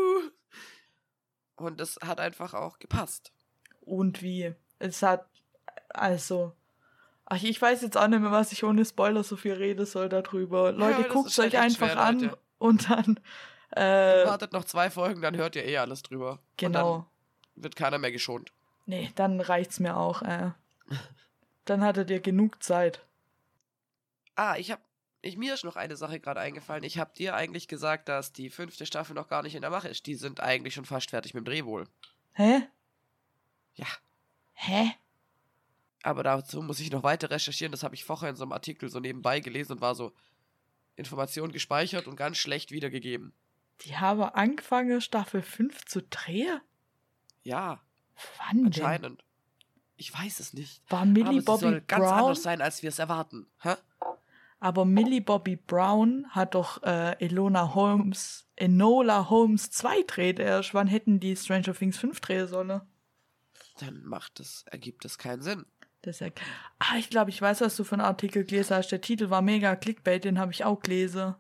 [1.56, 3.32] Und das hat einfach auch gepasst.
[3.80, 4.54] Und wie?
[4.78, 5.26] Es hat,
[5.90, 6.52] also,
[7.26, 10.08] ach, ich weiß jetzt auch nicht mehr, was ich ohne Spoiler so viel reden soll
[10.08, 10.72] darüber.
[10.72, 12.38] Leute, das guckt euch halt echt einfach schwer, an Leute.
[12.58, 13.20] und dann,
[13.70, 16.40] äh, Wartet noch zwei Folgen, dann hört ihr eh alles drüber.
[16.56, 16.94] genau.
[16.94, 17.00] Und
[17.54, 18.52] dann wird keiner mehr geschont.
[18.86, 20.50] Nee, dann reicht's mir auch, äh.
[21.64, 23.00] Dann hattet ihr genug Zeit.
[24.34, 24.82] Ah, ich habe
[25.24, 26.84] ich, mir ist noch eine Sache gerade eingefallen.
[26.84, 29.88] Ich habe dir eigentlich gesagt, dass die fünfte Staffel noch gar nicht in der Mache
[29.88, 30.06] ist.
[30.06, 31.87] Die sind eigentlich schon fast fertig mit dem Dreh wohl.
[32.32, 32.62] Hä?
[33.74, 33.87] Ja.
[34.52, 34.92] Hä?
[36.02, 37.72] Aber dazu muss ich noch weiter recherchieren.
[37.72, 40.12] Das habe ich vorher in so einem Artikel so nebenbei gelesen und war so
[40.96, 43.32] Informationen gespeichert und ganz schlecht wiedergegeben.
[43.80, 46.60] Die haben angefangen, Staffel 5 zu drehen?
[47.42, 47.80] Ja,
[48.38, 48.66] Wann denn?
[48.66, 49.24] anscheinend.
[49.96, 50.82] Ich weiß es nicht.
[50.90, 52.18] War Millie Aber Bobby soll ganz Brown?
[52.18, 53.46] anders sein, als wir es erwarten.
[53.60, 53.74] Hä?
[54.64, 60.72] Aber Millie Bobby Brown hat doch äh, Elona Holmes, Enola Holmes 2 dreht erst.
[60.72, 62.81] Wann hätten die Stranger Things 5 drehen sollen?
[63.81, 65.66] Dann macht es, ergibt es keinen Sinn.
[66.00, 66.29] Das ja...
[66.79, 68.88] Ah, ich glaube, ich weiß, was du für einen Artikel gelesen hast.
[68.88, 71.35] Der Titel war mega Clickbait, den habe ich auch gelesen.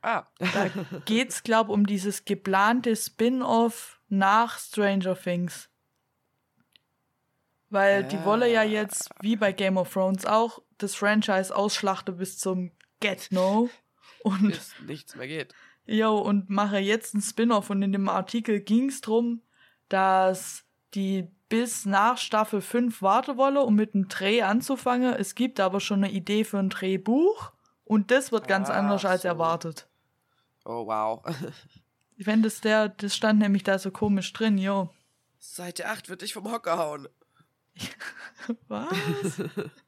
[0.00, 0.68] Ah, Da
[1.06, 5.70] geht's, glaube um dieses geplante Spin-off nach Stranger Things.
[7.68, 12.38] Weil die wolle ja jetzt, wie bei Game of Thrones auch, das Franchise ausschlachten bis
[12.38, 13.70] zum Get No.
[14.22, 15.54] Und bis nichts mehr geht.
[15.86, 17.70] Jo, und mache jetzt einen Spin-off.
[17.70, 19.42] Und in dem Artikel ging es darum,
[19.88, 25.14] dass die bis nach Staffel 5 warten wolle, um mit dem Dreh anzufangen.
[25.14, 27.52] Es gibt aber schon eine Idee für ein Drehbuch.
[27.84, 29.28] Und das wird ganz Ach anders als so.
[29.28, 29.86] erwartet.
[30.64, 31.22] Oh, wow.
[32.16, 34.88] Wenn das der, das stand nämlich da so komisch drin, jo.
[35.38, 37.08] Seite 8 wird dich vom Hocker hauen.
[38.68, 39.42] Was?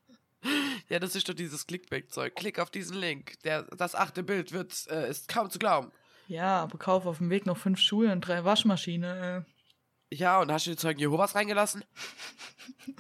[0.89, 2.35] Ja, das ist doch dieses Clickbait-Zeug.
[2.37, 3.41] Klick auf diesen Link.
[3.43, 5.91] Der, das achte Bild wird, äh, ist kaum zu glauben.
[6.29, 9.17] ja, aber kauf auf dem Weg noch fünf Schuhe und drei Waschmaschinen.
[9.17, 9.43] Äh.
[10.15, 11.85] Ja, und hast du die Zeugen Jehovas reingelassen?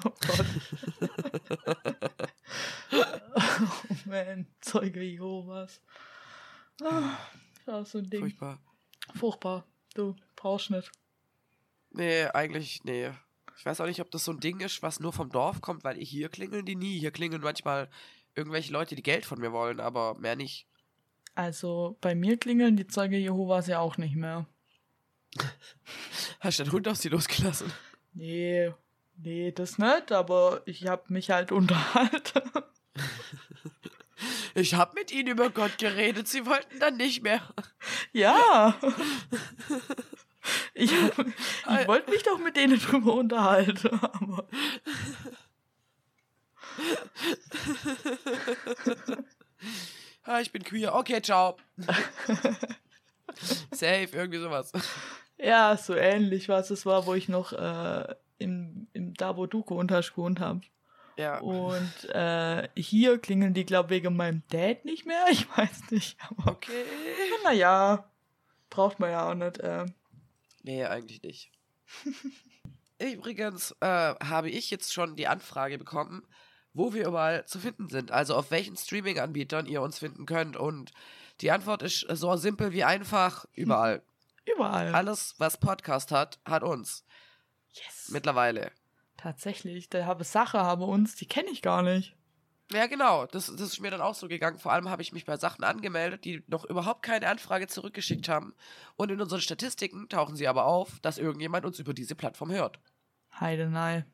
[0.05, 0.47] Oh Gott.
[2.93, 5.81] oh man, Zeuge Jehovas.
[6.83, 7.17] Ah,
[7.65, 8.21] Das ist so ein Ding.
[8.21, 8.61] Furchtbar.
[9.17, 9.67] Furchtbar.
[9.95, 10.91] Du brauchst nicht.
[11.91, 13.11] Nee, eigentlich, nee.
[13.59, 15.83] Ich weiß auch nicht, ob das so ein Ding ist, was nur vom Dorf kommt,
[15.85, 16.99] weil hier klingeln die nie.
[16.99, 17.89] Hier klingeln manchmal
[18.35, 20.67] irgendwelche Leute, die Geld von mir wollen, aber mehr nicht.
[21.35, 24.47] Also bei mir klingeln die Zeuge Jehovas ja auch nicht mehr.
[26.41, 27.73] Hast du den Hund auf sie losgelassen?
[28.15, 28.73] Nee,
[29.17, 32.43] nee, das nicht, aber ich hab mich halt unterhalten.
[34.55, 37.43] Ich hab mit ihnen über Gott geredet, sie wollten dann nicht mehr.
[38.15, 38.75] ja.
[40.79, 44.47] Ich, ich wollte mich doch mit denen drüber unterhalten, aber
[50.25, 50.95] Ah, ich bin queer.
[50.95, 51.57] Okay, ciao.
[53.71, 54.73] Safe, irgendwie sowas.
[55.39, 59.63] ja, so ähnlich was es war, wo ich noch äh, im, im da, wo du
[60.41, 60.63] habe.
[61.17, 61.39] Ja.
[61.39, 65.25] Und äh, hier klingeln die, glaube ich, wegen meinem Dad nicht mehr.
[65.31, 66.85] Ich weiß nicht, aber Okay.
[67.45, 68.05] naja,
[68.69, 69.59] braucht man ja auch nicht.
[69.61, 69.87] Äh.
[70.67, 71.53] Nee, eigentlich nicht.
[72.99, 76.27] Übrigens äh, habe ich jetzt schon die Anfrage bekommen,
[76.73, 78.11] wo wir überall zu finden sind.
[78.11, 80.57] Also auf welchen Streaming-Anbietern ihr uns finden könnt.
[80.57, 80.91] Und
[81.41, 84.03] die Antwort ist so simpel wie einfach überall.
[84.45, 84.93] Überall.
[84.93, 87.05] Alles, was Podcast hat, hat uns.
[87.71, 88.09] yes.
[88.09, 88.73] Mittlerweile.
[89.17, 92.16] Tatsächlich, da habe Sache, habe uns, die kenne ich gar nicht.
[92.73, 93.27] Ja, genau.
[93.27, 94.59] Das, das ist mir dann auch so gegangen.
[94.59, 98.55] Vor allem habe ich mich bei Sachen angemeldet, die noch überhaupt keine Anfrage zurückgeschickt haben.
[98.97, 102.81] Und in unseren Statistiken tauchen sie aber auf, dass irgendjemand uns über diese Plattform hört.
[103.39, 104.05] Heidenei.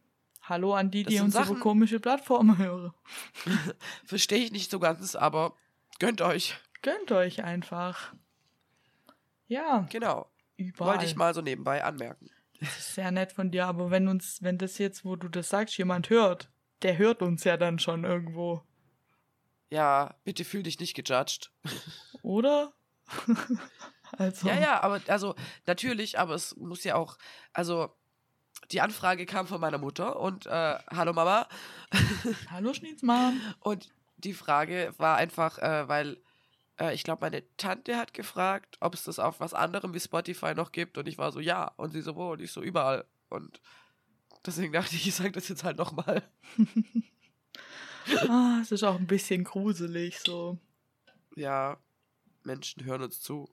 [0.43, 2.93] Hallo an die, Das die unsere Sachen- komische Plattform hören.
[4.05, 5.55] Verstehe ich nicht so ganz, aber
[5.99, 6.57] gönnt euch.
[6.83, 8.12] Gönnt euch einfach.
[9.47, 9.87] Ja.
[9.91, 10.29] Genau.
[10.57, 10.93] Überall.
[10.95, 12.29] Wollte ich mal so nebenbei anmerken.
[12.61, 15.49] Das ist sehr nett von dir, aber wenn uns, wenn das jetzt, wo du das
[15.49, 16.51] sagst, jemand hört,
[16.83, 18.62] der hört uns ja dann schon irgendwo.
[19.71, 21.51] Ja, bitte fühl dich nicht gejudged.
[22.23, 22.73] Oder?
[24.18, 24.49] also.
[24.49, 25.35] Ja, ja, aber also
[25.66, 27.16] natürlich, aber es muss ja auch,
[27.53, 27.95] also
[28.71, 31.49] die Anfrage kam von meiner Mutter und äh, hallo Mama.
[32.51, 33.40] hallo Schnitzmann.
[33.61, 36.18] Und die Frage war einfach, äh, weil
[36.79, 40.55] äh, ich glaube, meine Tante hat gefragt, ob es das auf was anderem wie Spotify
[40.55, 41.73] noch gibt und ich war so, ja.
[41.77, 42.33] Und sie so, wo?
[42.33, 43.05] Und ich so, überall.
[43.29, 43.61] Und
[44.46, 46.22] deswegen dachte ich, ich sage das jetzt halt nochmal.
[48.28, 50.59] ah, es ist auch ein bisschen gruselig so.
[51.35, 51.78] Ja,
[52.44, 53.48] Menschen hören uns zu.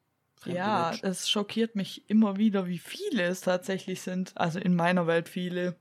[0.46, 1.06] Ja, Menschen.
[1.06, 4.38] es schockiert mich immer wieder, wie viele es tatsächlich sind.
[4.38, 5.78] Also in meiner Welt viele.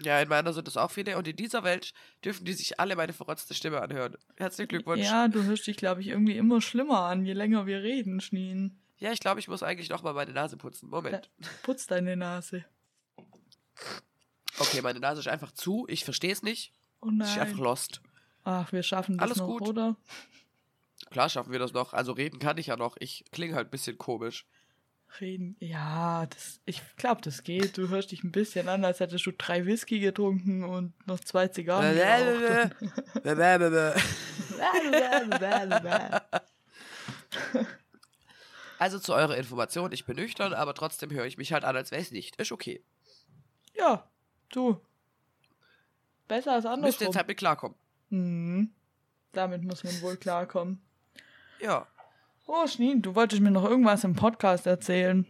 [0.00, 1.16] Ja, in meiner sind es auch viele.
[1.16, 1.92] Und in dieser Welt
[2.24, 4.16] dürfen die sich alle meine verrotzte Stimme anhören.
[4.36, 5.02] Herzlichen Glückwunsch.
[5.02, 8.78] Ja, du hörst dich, glaube ich, irgendwie immer schlimmer an, je länger wir reden, Schnien.
[8.98, 10.88] Ja, ich glaube, ich muss eigentlich noch mal meine Nase putzen.
[10.88, 11.30] Moment.
[11.38, 12.64] Da, putz deine Nase.
[14.58, 15.86] Okay, meine Nase ist einfach zu.
[15.88, 16.72] Ich verstehe es nicht.
[17.00, 17.28] Oh nein.
[17.28, 18.00] Ich bin einfach lost.
[18.44, 19.62] Ach, wir schaffen das Alles noch, gut.
[19.62, 19.96] oder?
[21.10, 21.92] Klar schaffen wir das noch.
[21.92, 22.96] Also reden kann ich ja noch.
[22.98, 24.46] Ich klinge halt ein bisschen komisch.
[25.20, 27.78] Reden, ja, das, ich glaube, das geht.
[27.78, 31.48] Du hörst dich ein bisschen an, als hättest du drei Whisky getrunken und noch zwei
[31.48, 31.96] Zigarren
[38.78, 41.92] Also zu eurer Information, ich bin nüchtern, aber trotzdem höre ich mich halt an, als
[41.92, 42.36] wäre es nicht.
[42.36, 42.84] Ist okay.
[43.74, 44.10] Ja,
[44.50, 44.80] du.
[46.28, 46.86] Besser als andersrum.
[46.86, 47.76] Müsst jetzt halt mit klarkommen.
[48.10, 48.70] Mhm.
[49.32, 50.80] Damit muss man wohl klarkommen.
[51.60, 51.86] Ja.
[52.46, 55.26] Oh, Schneen, du wolltest mir noch irgendwas im Podcast erzählen.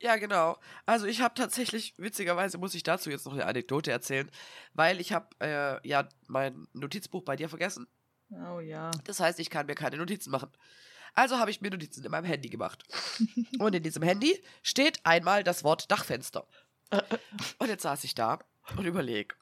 [0.00, 0.58] Ja, genau.
[0.84, 4.30] Also ich habe tatsächlich, witzigerweise muss ich dazu jetzt noch eine Anekdote erzählen,
[4.74, 7.86] weil ich habe äh, ja mein Notizbuch bei dir vergessen.
[8.30, 8.90] Oh ja.
[9.04, 10.50] Das heißt, ich kann mir keine Notizen machen.
[11.14, 12.84] Also habe ich mir Notizen in meinem Handy gemacht.
[13.58, 16.46] Und in diesem Handy steht einmal das Wort Dachfenster.
[17.58, 18.38] Und jetzt saß ich da
[18.76, 19.36] und überleg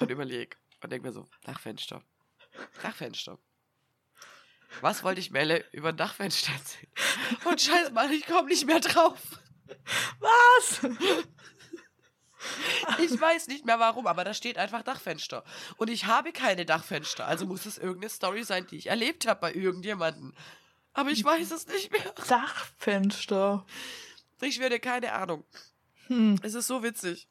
[0.00, 2.02] und überleg und denke mir so, Dachfenster.
[2.82, 3.38] Dachfenster.
[4.80, 6.92] Was wollte ich Melle über ein Dachfenster erzählen?
[7.44, 9.20] Und scheiß mal, ich komme nicht mehr drauf.
[10.18, 10.80] Was?
[12.98, 15.44] Ich weiß nicht mehr warum, aber da steht einfach Dachfenster.
[15.76, 19.40] Und ich habe keine Dachfenster, also muss es irgendeine Story sein, die ich erlebt habe
[19.40, 20.34] bei irgendjemandem.
[20.92, 22.12] Aber ich weiß es nicht mehr.
[22.28, 23.64] Dachfenster.
[24.40, 25.44] Ich werde keine Ahnung.
[26.08, 26.38] Hm.
[26.42, 27.28] Es ist so witzig.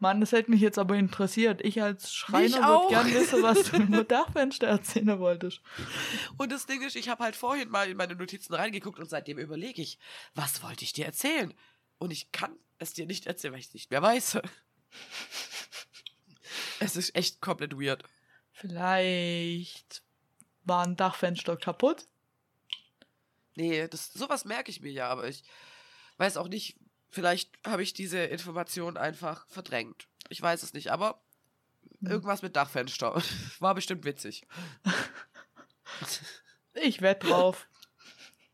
[0.00, 1.60] Mann, das hätte mich jetzt aber interessiert.
[1.62, 5.60] Ich als Schreiner würde gern wissen, was du über Dachfenster erzählen wolltest.
[6.38, 9.38] Und das Ding ist, ich habe halt vorhin mal in meine Notizen reingeguckt und seitdem
[9.38, 9.98] überlege ich,
[10.34, 11.52] was wollte ich dir erzählen?
[11.98, 14.38] Und ich kann es dir nicht erzählen, weil ich es nicht mehr weiß.
[16.80, 18.02] es ist echt komplett weird.
[18.52, 20.02] Vielleicht
[20.64, 22.06] war ein Dachfenster kaputt?
[23.54, 25.44] Nee, das, sowas merke ich mir ja, aber ich
[26.16, 26.78] weiß auch nicht,
[27.10, 30.08] Vielleicht habe ich diese Information einfach verdrängt.
[30.28, 31.20] Ich weiß es nicht, aber
[32.00, 32.10] hm.
[32.10, 33.20] irgendwas mit Dachfenster.
[33.58, 34.46] War bestimmt witzig.
[36.74, 37.68] Ich wette drauf.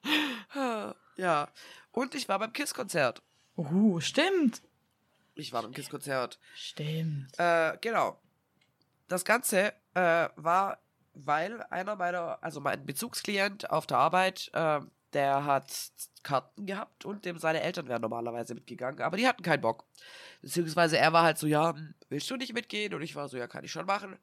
[1.16, 1.48] Ja.
[1.92, 3.22] Und ich war beim KISS-Konzert.
[3.56, 4.62] Uh, stimmt.
[5.34, 6.38] Ich war beim KISS-Konzert.
[6.54, 7.38] Stimmt.
[7.38, 8.20] Äh, genau.
[9.08, 10.78] Das Ganze äh, war,
[11.14, 14.80] weil einer meiner, also mein Bezugsklient auf der Arbeit, äh,
[15.12, 15.70] der hat
[16.22, 19.84] Karten gehabt und dem seine Eltern wären normalerweise mitgegangen, aber die hatten keinen Bock.
[20.42, 22.94] Beziehungsweise er war halt so, ja, hm, willst du nicht mitgehen?
[22.94, 24.16] Und ich war so, ja, kann ich schon machen.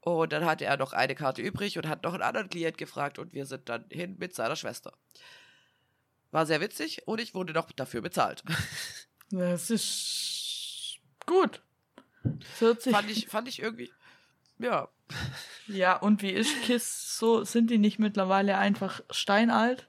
[0.00, 3.18] Und dann hatte er noch eine Karte übrig und hat noch einen anderen Klient gefragt
[3.18, 4.92] und wir sind dann hin mit seiner Schwester.
[6.30, 8.42] War sehr witzig und ich wurde noch dafür bezahlt.
[9.30, 11.60] Das ist gut.
[12.54, 12.92] 40.
[12.92, 13.90] Fand ich, fand ich irgendwie,
[14.58, 14.88] ja.
[15.68, 17.44] Ja, und wie ist KISS so?
[17.44, 19.88] Sind die nicht mittlerweile einfach steinalt?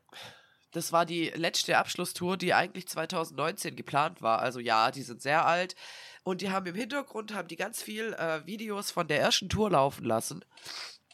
[0.71, 4.39] Das war die letzte Abschlusstour, die eigentlich 2019 geplant war.
[4.39, 5.75] Also ja, die sind sehr alt.
[6.23, 9.71] Und die haben im Hintergrund haben die ganz viel äh, Videos von der ersten Tour
[9.71, 10.43] laufen lassen.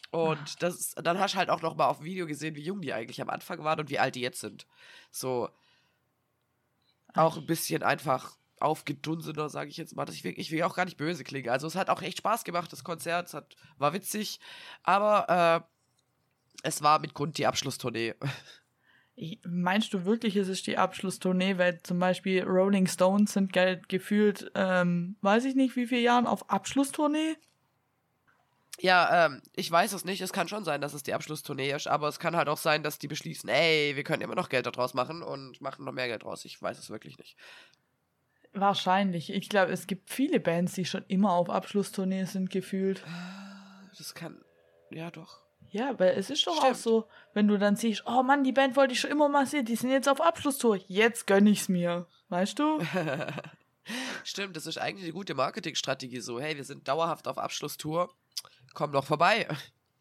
[0.09, 2.81] Und das, dann hast du halt auch noch mal auf dem Video gesehen, wie jung
[2.81, 4.67] die eigentlich am Anfang waren und wie alt die jetzt sind.
[5.11, 5.49] So
[7.13, 10.09] auch ein bisschen einfach aufgedunsener, sage ich jetzt mal.
[10.09, 11.49] Ich will, ich will auch gar nicht böse klingen.
[11.49, 13.27] Also es hat auch echt Spaß gemacht, das Konzert.
[13.27, 14.39] Es hat, war witzig.
[14.83, 15.73] Aber äh,
[16.63, 18.15] es war mit Grund die Abschlusstournee.
[19.45, 23.53] Meinst du wirklich, es ist die Abschlusstournee, weil zum Beispiel Rolling Stones sind
[23.87, 27.35] gefühlt, ähm, weiß ich nicht, wie viele Jahren auf Abschlusstournee?
[28.79, 30.21] Ja, ähm, ich weiß es nicht.
[30.21, 32.81] Es kann schon sein, dass es die Abschlusstournee ist, aber es kann halt auch sein,
[32.81, 36.07] dass die beschließen, ey, wir können immer noch Geld daraus machen und machen noch mehr
[36.07, 36.43] Geld draus.
[36.43, 37.37] Ich weiß es wirklich nicht.
[38.53, 39.31] Wahrscheinlich.
[39.31, 43.03] Ich glaube, es gibt viele Bands, die schon immer auf Abschlusstournee sind, gefühlt.
[43.97, 44.43] Das kann.
[44.91, 45.43] Ja, doch.
[45.71, 46.71] Ja, weil es ist doch Stimmt.
[46.71, 49.47] auch so, wenn du dann siehst, oh Mann, die Band wollte ich schon immer mal
[49.47, 52.05] sehen, die sind jetzt auf Abschlusstour, jetzt gönn ich's mir.
[52.29, 52.79] Weißt du?
[54.23, 58.13] Stimmt, das ist eigentlich eine gute Marketingstrategie so, hey, wir sind dauerhaft auf Abschlusstour,
[58.75, 59.47] komm doch vorbei.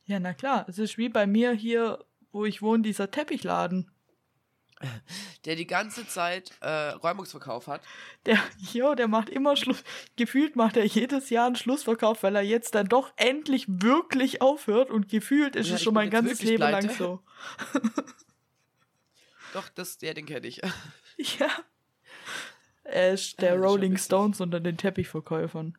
[0.05, 3.91] Ja, na klar, es ist wie bei mir hier, wo ich wohne, dieser Teppichladen
[5.45, 7.83] der die ganze Zeit äh, Räumungsverkauf hat.
[8.27, 8.39] Der,
[8.73, 9.83] jo, der macht immer Schluss.
[10.17, 14.91] Gefühlt macht er jedes Jahr einen Schlussverkauf, weil er jetzt dann doch endlich wirklich aufhört
[14.91, 16.87] und gefühlt ist ja, es schon mein ganzes Leben pleite.
[16.87, 17.21] lang so.
[19.53, 20.61] doch, das, ja, den kenne ich.
[21.17, 21.49] ja.
[22.85, 25.77] Er ist der ja, Rolling Stones unter den Teppichverkäufern.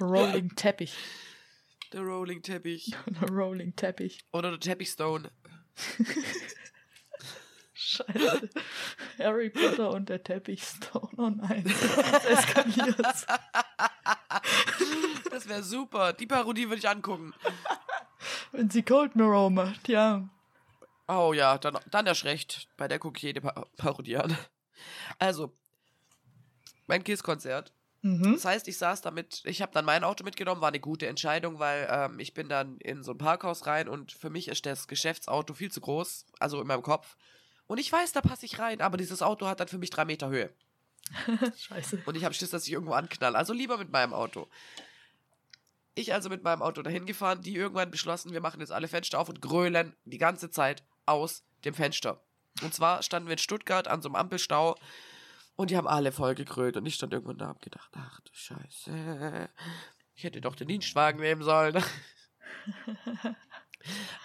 [0.00, 0.94] Rolling Teppich.
[1.92, 2.94] Der Rolling Teppich.
[3.06, 4.24] Der Rolling Teppich.
[4.32, 5.30] Oder der Teppichstone.
[7.80, 8.50] Scheiße.
[9.18, 11.12] Harry Potter und der Teppichstone.
[11.16, 12.98] Oh nein, das eskaliert.
[15.30, 16.12] Das wäre super.
[16.12, 17.32] Die Parodie würde ich angucken.
[18.50, 20.28] Wenn sie Cold Mirror macht, ja.
[21.06, 22.66] Oh ja, dann, dann erst recht.
[22.76, 24.36] Bei der gucke ich jede pa Parodie an.
[25.20, 25.52] Also,
[26.88, 28.34] mein Kiss-Konzert Mhm.
[28.34, 31.58] Das heißt, ich saß damit, ich habe dann mein Auto mitgenommen, war eine gute Entscheidung,
[31.58, 34.86] weil ähm, ich bin dann in so ein Parkhaus rein und für mich ist das
[34.86, 37.16] Geschäftsauto viel zu groß, also in meinem Kopf.
[37.68, 40.04] Und ich weiß, da passe ich rein, aber dieses Auto hat dann für mich drei
[40.04, 40.50] Meter Höhe.
[41.56, 42.02] Scheiße.
[42.04, 43.36] Und ich habe Schiss, dass ich irgendwo anknall.
[43.36, 44.48] Also lieber mit meinem Auto.
[45.94, 49.18] Ich also mit meinem Auto dahin gefahren, die irgendwann beschlossen, wir machen jetzt alle Fenster
[49.18, 52.22] auf und grölen die ganze Zeit aus dem Fenster.
[52.62, 54.76] Und zwar standen wir in Stuttgart an so einem Ampelstau
[55.56, 58.20] und die haben alle voll gegrölt und ich stand irgendwann da und hab gedacht, ach
[58.20, 59.50] du Scheiße,
[60.14, 61.82] ich hätte doch den Dienstwagen nehmen sollen.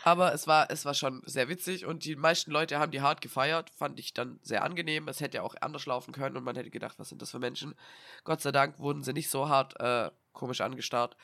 [0.04, 3.22] Aber es war, es war schon sehr witzig und die meisten Leute haben die hart
[3.22, 5.08] gefeiert, fand ich dann sehr angenehm.
[5.08, 7.40] Es hätte ja auch anders laufen können und man hätte gedacht, was sind das für
[7.40, 7.76] Menschen.
[8.24, 11.16] Gott sei Dank wurden sie nicht so hart äh, komisch angestarrt.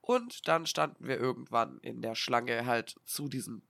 [0.00, 3.62] Und dann standen wir irgendwann in der Schlange halt zu diesem,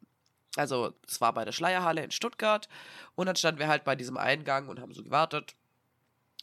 [0.56, 2.68] also es war bei der Schleierhalle in Stuttgart
[3.14, 5.56] und dann standen wir halt bei diesem Eingang und haben so gewartet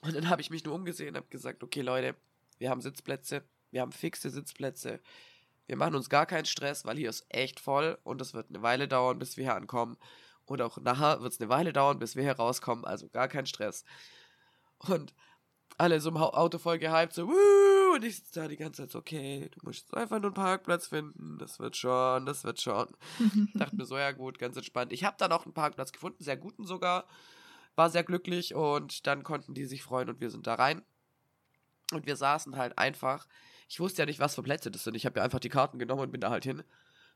[0.06, 2.16] und dann habe ich mich nur umgesehen und habe gesagt, okay Leute,
[2.60, 5.00] wir haben Sitzplätze, wir haben fixe Sitzplätze.
[5.68, 8.62] Wir machen uns gar keinen Stress, weil hier ist echt voll und es wird eine
[8.62, 9.98] Weile dauern, bis wir hier ankommen.
[10.46, 13.48] Und auch nachher wird es eine Weile dauern, bis wir hier rauskommen, also gar kein
[13.48, 13.84] Stress.
[14.78, 15.14] Und
[15.78, 17.96] alle so im Auto voll gehypt, so, Wuh!
[17.96, 20.88] und ich sitze da die ganze Zeit so, okay, du musst einfach nur einen Parkplatz
[20.88, 22.88] finden, das wird schon, das wird schon.
[23.56, 24.94] Dachte mir so, ja gut, ganz entspannt.
[24.94, 27.06] Ich habe dann auch einen Parkplatz gefunden, sehr guten sogar
[27.76, 30.82] war sehr glücklich und dann konnten die sich freuen und wir sind da rein.
[31.92, 33.28] Und wir saßen halt einfach.
[33.68, 34.96] Ich wusste ja nicht, was für Plätze das sind.
[34.96, 36.64] Ich habe ja einfach die Karten genommen und bin da halt hin.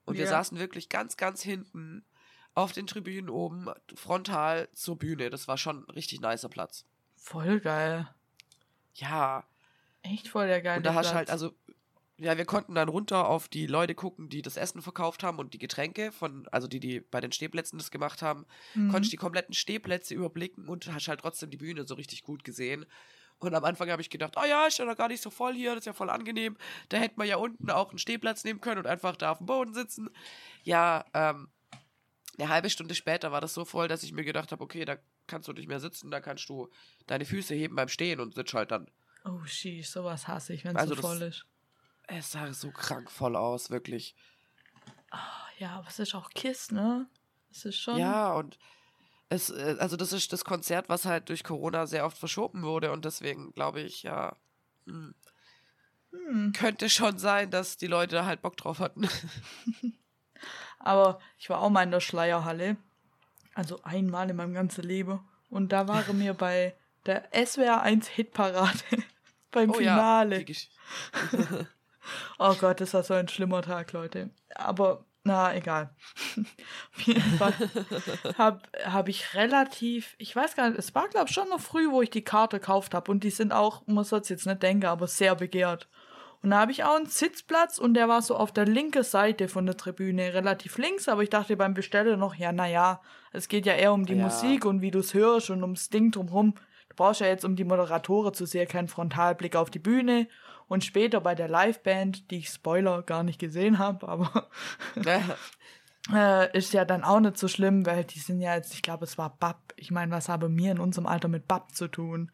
[0.05, 0.21] Und ja.
[0.21, 2.03] wir saßen wirklich ganz, ganz hinten
[2.55, 5.29] auf den Tribünen oben, frontal zur Bühne.
[5.29, 6.85] Das war schon ein richtig nicer Platz.
[7.15, 8.07] Voll geil.
[8.95, 9.43] Ja.
[10.01, 11.53] Echt voll der geile Und da hast du halt, also
[12.19, 15.53] ja, wir konnten dann runter auf die Leute gucken, die das Essen verkauft haben und
[15.53, 18.45] die Getränke von, also die, die bei den Stehplätzen das gemacht haben.
[18.75, 18.89] Mhm.
[18.89, 22.85] Konntest die kompletten Stehplätze überblicken und hast halt trotzdem die Bühne so richtig gut gesehen.
[23.39, 25.53] Und am Anfang habe ich gedacht, oh ja, ist ja noch gar nicht so voll
[25.53, 26.57] hier, das ist ja voll angenehm.
[26.89, 29.47] Da hätte man ja unten auch einen Stehplatz nehmen können und einfach da auf dem
[29.47, 30.09] Boden sitzen.
[30.63, 31.49] Ja, ähm,
[32.37, 34.97] eine halbe Stunde später war das so voll, dass ich mir gedacht habe, okay, da
[35.27, 36.69] kannst du nicht mehr sitzen, da kannst du
[37.07, 38.89] deine Füße heben beim Stehen und sitzt halt dann.
[39.25, 41.45] Oh, sheesh, sowas hasse ich, wenn es also so voll ist.
[42.07, 44.15] Es sah so krankvoll aus, wirklich.
[45.11, 45.17] Oh,
[45.59, 47.07] ja, aber es ist auch Kiss, ne?
[47.51, 47.97] Es ist schon.
[47.97, 48.57] Ja, und
[49.29, 52.91] es, äh, also das ist das Konzert, was halt durch Corona sehr oft verschoben wurde
[52.91, 54.35] und deswegen glaube ich, ja,
[54.85, 55.13] hm,
[56.11, 56.53] hm.
[56.53, 59.07] könnte schon sein, dass die Leute halt Bock drauf hatten.
[60.79, 62.77] aber ich war auch mal in der Schleierhalle,
[63.53, 68.79] also einmal in meinem ganzen Leben und da waren wir bei der SWR 1 Hitparade
[69.51, 70.45] beim oh, Finale.
[70.47, 70.55] Ja,
[72.39, 74.31] Oh Gott, das war so ein schlimmer Tag, Leute.
[74.55, 75.93] Aber na, egal.
[76.95, 77.53] Auf jeden Fall
[78.37, 81.91] habe hab ich relativ, ich weiß gar nicht, es war glaube ich schon noch früh,
[81.91, 84.63] wo ich die Karte gekauft habe und die sind auch, man soll es jetzt nicht
[84.63, 85.87] denken, aber sehr begehrt.
[86.41, 89.49] Und da habe ich auch einen Sitzplatz und der war so auf der linken Seite
[89.49, 93.01] von der Tribüne, relativ links, aber ich dachte beim Bestellen noch, ja, naja,
[93.33, 94.23] es geht ja eher um die ja.
[94.23, 96.53] Musik und wie du es hörst und ums Ding drumherum.
[96.87, 100.27] Du brauchst ja jetzt um die Moderatoren zu sehen keinen Frontalblick auf die Bühne
[100.69, 104.47] und später bei der Liveband, die ich Spoiler gar nicht gesehen habe, aber
[106.13, 109.03] äh, ist ja dann auch nicht so schlimm, weil die sind ja jetzt, ich glaube,
[109.03, 109.73] es war Bab.
[109.75, 112.31] Ich meine, was habe mir in unserem Alter mit Bab zu tun?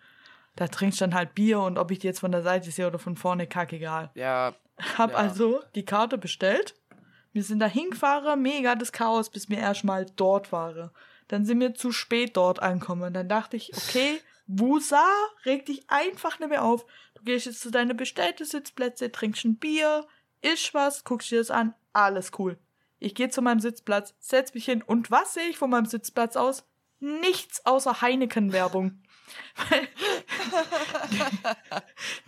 [0.57, 2.87] Da trinkst du dann halt Bier und ob ich die jetzt von der Seite sehe
[2.87, 4.11] oder von vorne, kackegal.
[4.15, 4.53] Ja.
[4.97, 5.17] Hab ja.
[5.17, 6.75] also die Karte bestellt.
[7.31, 10.91] Wir sind da hingefahren, mega das Chaos, bis wir erstmal dort waren.
[11.29, 13.13] Dann sind wir zu spät dort angekommen.
[13.13, 15.03] Dann dachte ich, okay, Wusa,
[15.45, 16.85] reg dich einfach nicht mehr auf.
[17.25, 20.05] Du gehst jetzt zu deinen bestellten Sitzplätze, trinkst ein Bier,
[20.43, 22.59] ist was, guckst dir das an, alles cool.
[22.99, 26.35] Ich gehe zu meinem Sitzplatz, setz mich hin und was sehe ich von meinem Sitzplatz
[26.35, 26.65] aus?
[26.99, 29.01] Nichts außer Heineken-Werbung.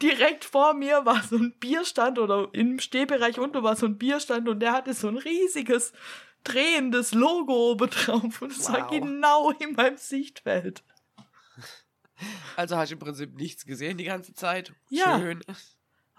[0.02, 4.50] Direkt vor mir war so ein Bierstand oder im Stehbereich unten war so ein Bierstand
[4.50, 5.94] und der hatte so ein riesiges
[6.44, 8.74] drehendes Logo oben drauf und es wow.
[8.74, 10.84] war genau in meinem Sichtfeld.
[12.56, 14.74] Also hast du im Prinzip nichts gesehen die ganze Zeit.
[14.90, 15.20] Ja.
[15.20, 15.44] Schön.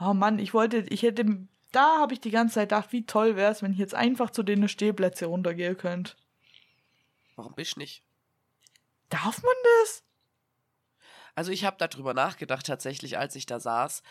[0.01, 3.36] Oh Mann, ich wollte, ich hätte, da habe ich die ganze Zeit gedacht, wie toll
[3.36, 6.14] wäre es, wenn ich jetzt einfach zu den Stehplätze runtergehen könnte.
[7.36, 8.03] Warum bist du nicht?
[9.09, 10.05] Darf man das?
[11.34, 14.03] Also ich habe darüber nachgedacht tatsächlich, als ich da saß.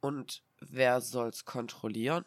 [0.00, 2.24] Und wer soll's kontrollieren?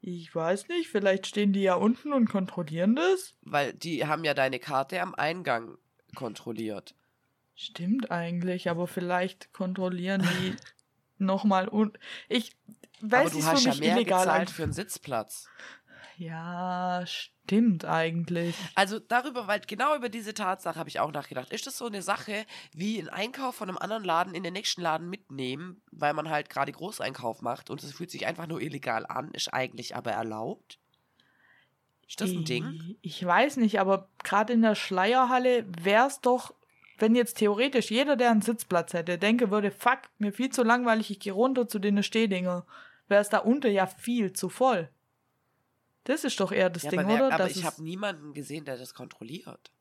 [0.00, 3.34] Ich weiß nicht, vielleicht stehen die ja unten und kontrollieren das.
[3.42, 5.78] Weil die haben ja deine Karte am Eingang
[6.14, 6.94] kontrolliert.
[7.62, 10.56] Stimmt eigentlich, aber vielleicht kontrollieren die
[11.18, 11.96] nochmal und
[12.28, 12.56] ich
[13.02, 15.48] weiß aber du hast ja mehr illegal gezahlt für einen Sitzplatz.
[16.16, 18.56] Ja, stimmt eigentlich.
[18.74, 21.52] Also darüber, weil genau über diese Tatsache habe ich auch nachgedacht.
[21.52, 24.82] Ist das so eine Sache wie ein Einkauf von einem anderen Laden in den nächsten
[24.82, 29.06] Laden mitnehmen, weil man halt gerade Großeinkauf macht und es fühlt sich einfach nur illegal
[29.06, 30.80] an, ist eigentlich aber erlaubt?
[32.08, 32.96] Ist das ein ich, Ding?
[33.02, 36.52] Ich weiß nicht, aber gerade in der Schleierhalle wäre es doch,
[37.02, 41.10] wenn jetzt theoretisch jeder, der einen Sitzplatz hätte, denke würde, fuck, mir viel zu langweilig,
[41.10, 42.64] ich gehe runter zu den Stehdinger,
[43.08, 44.88] wäre es da unten ja viel zu voll.
[46.04, 47.34] Das ist doch eher das ja, Ding, merkt, oder?
[47.34, 49.72] Aber ich habe niemanden gesehen, der das kontrolliert.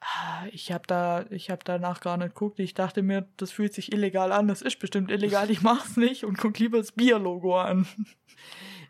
[0.00, 2.58] Ah, ich habe da, ich habe danach gar nicht geguckt.
[2.58, 4.48] Ich dachte mir, das fühlt sich illegal an.
[4.48, 5.50] Das ist bestimmt illegal.
[5.50, 7.86] Ich mach's nicht und guck lieber das Bierlogo an.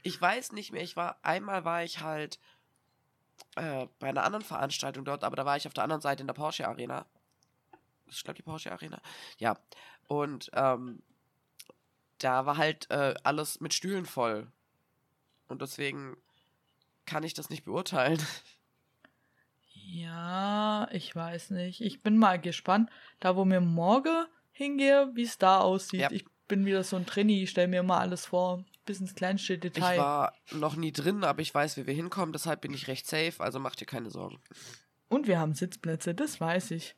[0.05, 0.83] Ich weiß nicht mehr.
[0.83, 2.39] Ich war einmal war ich halt
[3.57, 6.29] äh, bei einer anderen Veranstaltung dort, aber da war ich auf der anderen Seite in
[6.29, 7.07] der Porsche Arena.
[8.07, 9.01] Das ist glaube die Porsche Arena.
[9.39, 9.59] Ja.
[10.09, 11.03] Und ähm,
[12.19, 14.47] da war halt äh, alles mit Stühlen voll.
[15.49, 16.17] Und deswegen
[17.07, 18.21] kann ich das nicht beurteilen.
[19.73, 21.81] Ja, ich weiß nicht.
[21.81, 22.91] Ich bin mal gespannt,
[23.21, 26.01] da wo mir morgen hingehe, wie es da aussieht.
[26.01, 26.11] Ja.
[26.11, 29.59] Ich bin wieder so ein Trainee, ich stelle mir mal alles vor, bis ins kleinste
[29.59, 29.95] Detail.
[29.95, 33.07] Ich war noch nie drin, aber ich weiß, wie wir hinkommen, deshalb bin ich recht
[33.07, 34.41] safe, also mach dir keine Sorgen.
[35.09, 36.97] Und wir haben Sitzplätze, das weiß ich.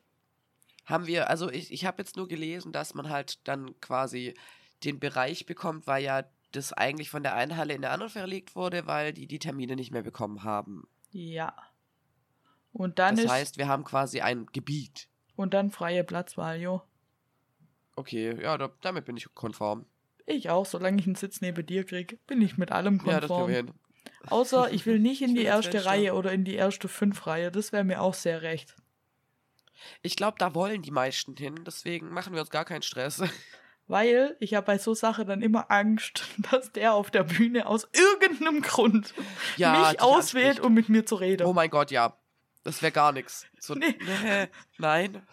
[0.87, 4.33] Haben wir, also ich, ich habe jetzt nur gelesen, dass man halt dann quasi
[4.83, 6.23] den Bereich bekommt, weil ja
[6.53, 9.75] das eigentlich von der einen Halle in der anderen verlegt wurde, weil die die Termine
[9.75, 10.87] nicht mehr bekommen haben.
[11.11, 11.53] Ja.
[12.71, 13.29] Und dann das ist.
[13.29, 15.09] Das heißt, wir haben quasi ein Gebiet.
[15.35, 16.81] Und dann freie Platzwahl, jo.
[17.97, 19.85] Okay, ja, da, damit bin ich konform.
[20.25, 23.13] Ich auch, solange ich einen Sitz neben dir kriege, bin ich mit allem konform.
[23.13, 23.73] Ja, das kriegen wir hin.
[24.29, 27.51] Außer ich will nicht in die erste Reihe oder in die erste fünf Reihe.
[27.51, 28.75] Das wäre mir auch sehr recht.
[30.01, 33.23] Ich glaube, da wollen die meisten hin, deswegen machen wir uns gar keinen Stress.
[33.87, 37.87] Weil ich habe bei so Sachen dann immer Angst, dass der auf der Bühne aus
[37.93, 39.13] irgendeinem Grund
[39.55, 41.47] ja, mich auswählt, um mit mir zu reden.
[41.47, 42.17] Oh mein Gott, ja.
[42.63, 43.45] Das wäre gar nichts.
[43.59, 43.95] So, nee.
[44.23, 44.47] nee.
[44.77, 45.25] Nein.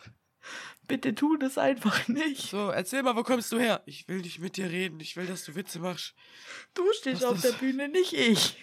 [0.86, 2.50] Bitte tu das einfach nicht.
[2.50, 3.82] So, erzähl mal, wo kommst du her?
[3.86, 5.00] Ich will nicht mit dir reden.
[5.00, 6.14] Ich will, dass du Witze machst.
[6.74, 7.50] Du stehst Was auf das?
[7.50, 8.62] der Bühne, nicht ich.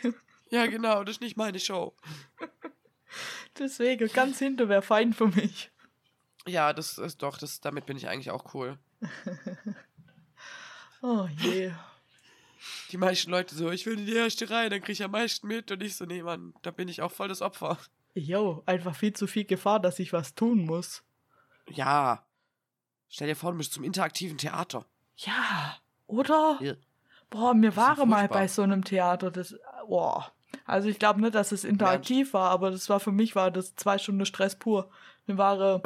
[0.52, 1.04] Ja, genau.
[1.04, 1.96] Das ist nicht meine Show.
[3.58, 5.72] Deswegen, ganz hinter wäre fein für mich.
[6.48, 8.80] Ja, das ist doch, das, damit bin ich eigentlich auch cool.
[11.02, 11.72] oh je.
[12.92, 15.48] Die meisten Leute so, ich will in die erste Reihe, dann kriege ich am meisten
[15.48, 17.78] mit und ich so, nee, Mann, da bin ich auch voll das Opfer.
[18.14, 21.04] Jo, einfach viel zu viel Gefahr, dass ich was tun muss.
[21.70, 22.26] Ja.
[23.10, 24.86] Stell dir vor, du bist zum interaktiven Theater.
[25.18, 26.58] Ja, oder?
[26.62, 26.74] Ja.
[27.30, 29.56] Boah, mir war mal bei so einem Theater, das,
[29.88, 30.32] boah.
[30.72, 33.76] Also ich glaube nicht, dass es interaktiv war, aber das war für mich war das
[33.76, 34.90] zwei Stunden Stress pur.
[35.28, 35.82] Mir war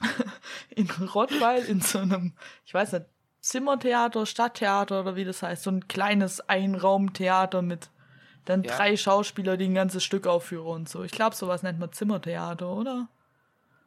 [0.70, 2.32] in Rottweil in so einem,
[2.64, 3.04] ich weiß nicht,
[3.40, 7.90] Zimmertheater, Stadttheater oder wie das heißt, so ein kleines Einraumtheater mit
[8.46, 8.74] dann ja.
[8.74, 11.02] drei Schauspieler, die ein ganzes Stück aufführen und so.
[11.02, 13.08] Ich glaube, sowas nennt man Zimmertheater, oder?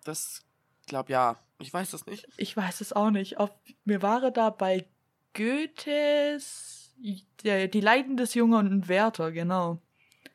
[0.04, 0.46] Das,
[0.86, 1.38] glaube ja.
[1.58, 2.28] Ich weiß das nicht.
[2.38, 3.40] Ich weiß es auch nicht.
[3.40, 3.50] Auf,
[3.86, 4.86] mir war da bei
[5.34, 7.26] Goethes die,
[7.70, 9.80] die Leiden des Jungen und Werther, genau.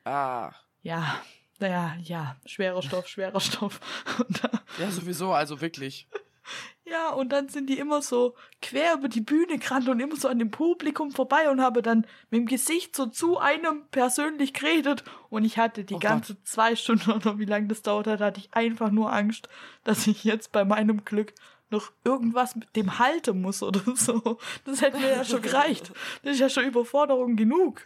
[0.05, 0.53] Ah.
[0.83, 1.21] Ja,
[1.59, 3.81] naja, ja, schwerer Stoff, schwerer Stoff.
[4.19, 4.43] Und,
[4.79, 6.09] ja, sowieso, also wirklich.
[6.85, 10.29] Ja, und dann sind die immer so quer über die Bühne gerannt und immer so
[10.29, 15.05] an dem Publikum vorbei und habe dann mit dem Gesicht so zu einem persönlich geredet.
[15.31, 16.47] Und ich hatte die oh ganze Gott.
[16.47, 19.49] zwei Stunden oder wie lange das dauert hat, hatte ich einfach nur Angst,
[19.85, 21.33] dass ich jetzt bei meinem Glück
[21.71, 24.39] noch irgendwas mit dem halten muss oder so.
[24.65, 25.93] Das hätte mir ja schon gereicht.
[26.23, 27.83] Das ist ja schon Überforderung genug.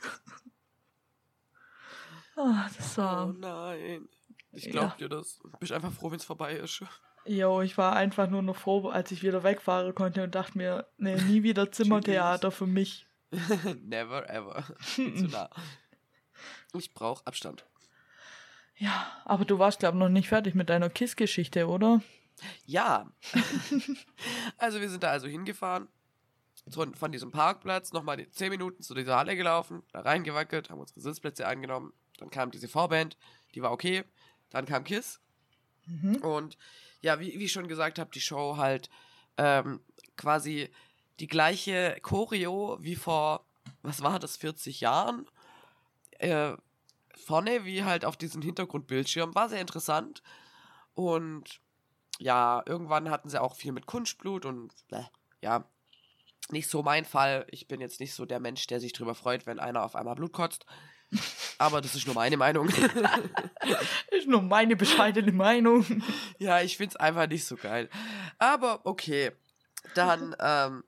[2.37, 3.29] Oh, das war.
[3.29, 4.09] Oh nein.
[4.53, 4.97] Ich glaub ja.
[4.97, 5.41] dir das.
[5.59, 6.83] Bin einfach froh, wenn es vorbei ist.
[7.27, 10.87] Jo, ich war einfach nur noch froh, als ich wieder wegfahren konnte und dachte mir,
[10.97, 13.07] nee, nie wieder Zimmertheater für mich.
[13.83, 14.65] Never ever.
[14.95, 15.51] Zu nah.
[16.75, 17.67] Ich brauche Abstand.
[18.77, 22.03] Ja, aber du warst, glaube ich, noch nicht fertig mit deiner KISS-Geschichte, oder?
[22.67, 23.11] Ja.
[24.59, 25.89] also wir sind da also hingefahren.
[26.69, 31.47] Von, diesem Parkplatz nochmal 10 Minuten zu dieser Halle gelaufen, da reingewackelt, haben unsere Sitzplätze
[31.47, 31.93] angenommen.
[32.19, 33.17] Dann kam diese Vorband,
[33.55, 34.05] die war okay.
[34.51, 35.21] Dann kam KISS.
[35.87, 36.17] Mhm.
[36.17, 36.59] Und
[37.01, 38.91] ja, wie, wie ich schon gesagt habe, die Show halt
[39.37, 39.81] ähm,
[40.17, 40.71] quasi
[41.21, 43.47] die gleiche Choreo wie vor,
[43.83, 45.27] was war das, 40 Jahren.
[46.19, 46.57] Äh,
[47.15, 49.35] vorne, wie halt auf diesem Hintergrundbildschirm.
[49.35, 50.23] War sehr interessant.
[50.95, 51.61] Und
[52.19, 55.03] ja, irgendwann hatten sie auch viel mit Kunstblut und äh,
[55.43, 55.69] ja,
[56.51, 57.47] nicht so mein Fall.
[57.51, 60.15] Ich bin jetzt nicht so der Mensch, der sich drüber freut, wenn einer auf einmal
[60.15, 60.65] Blut kotzt.
[61.59, 62.69] Aber das ist nur meine Meinung.
[64.11, 66.03] ist nur meine bescheidene Meinung.
[66.39, 67.89] Ja, ich find's einfach nicht so geil.
[68.39, 69.33] Aber okay.
[69.95, 70.85] Dann, ähm,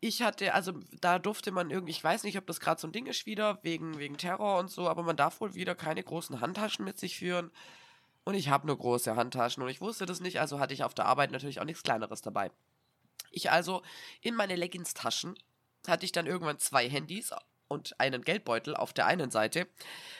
[0.00, 2.92] ich hatte, also da durfte man irgendwie, ich weiß nicht, ob das gerade so ein
[2.92, 6.40] Ding ist wieder, wegen, wegen Terror und so, aber man darf wohl wieder keine großen
[6.40, 7.52] Handtaschen mit sich führen.
[8.24, 10.94] Und ich habe nur große Handtaschen und ich wusste das nicht, also hatte ich auf
[10.94, 12.50] der Arbeit natürlich auch nichts Kleineres dabei.
[13.30, 13.82] Ich also
[14.20, 15.38] in meine Leggings-Taschen
[15.86, 17.32] hatte ich dann irgendwann zwei Handys
[17.72, 19.66] und einen Geldbeutel auf der einen Seite,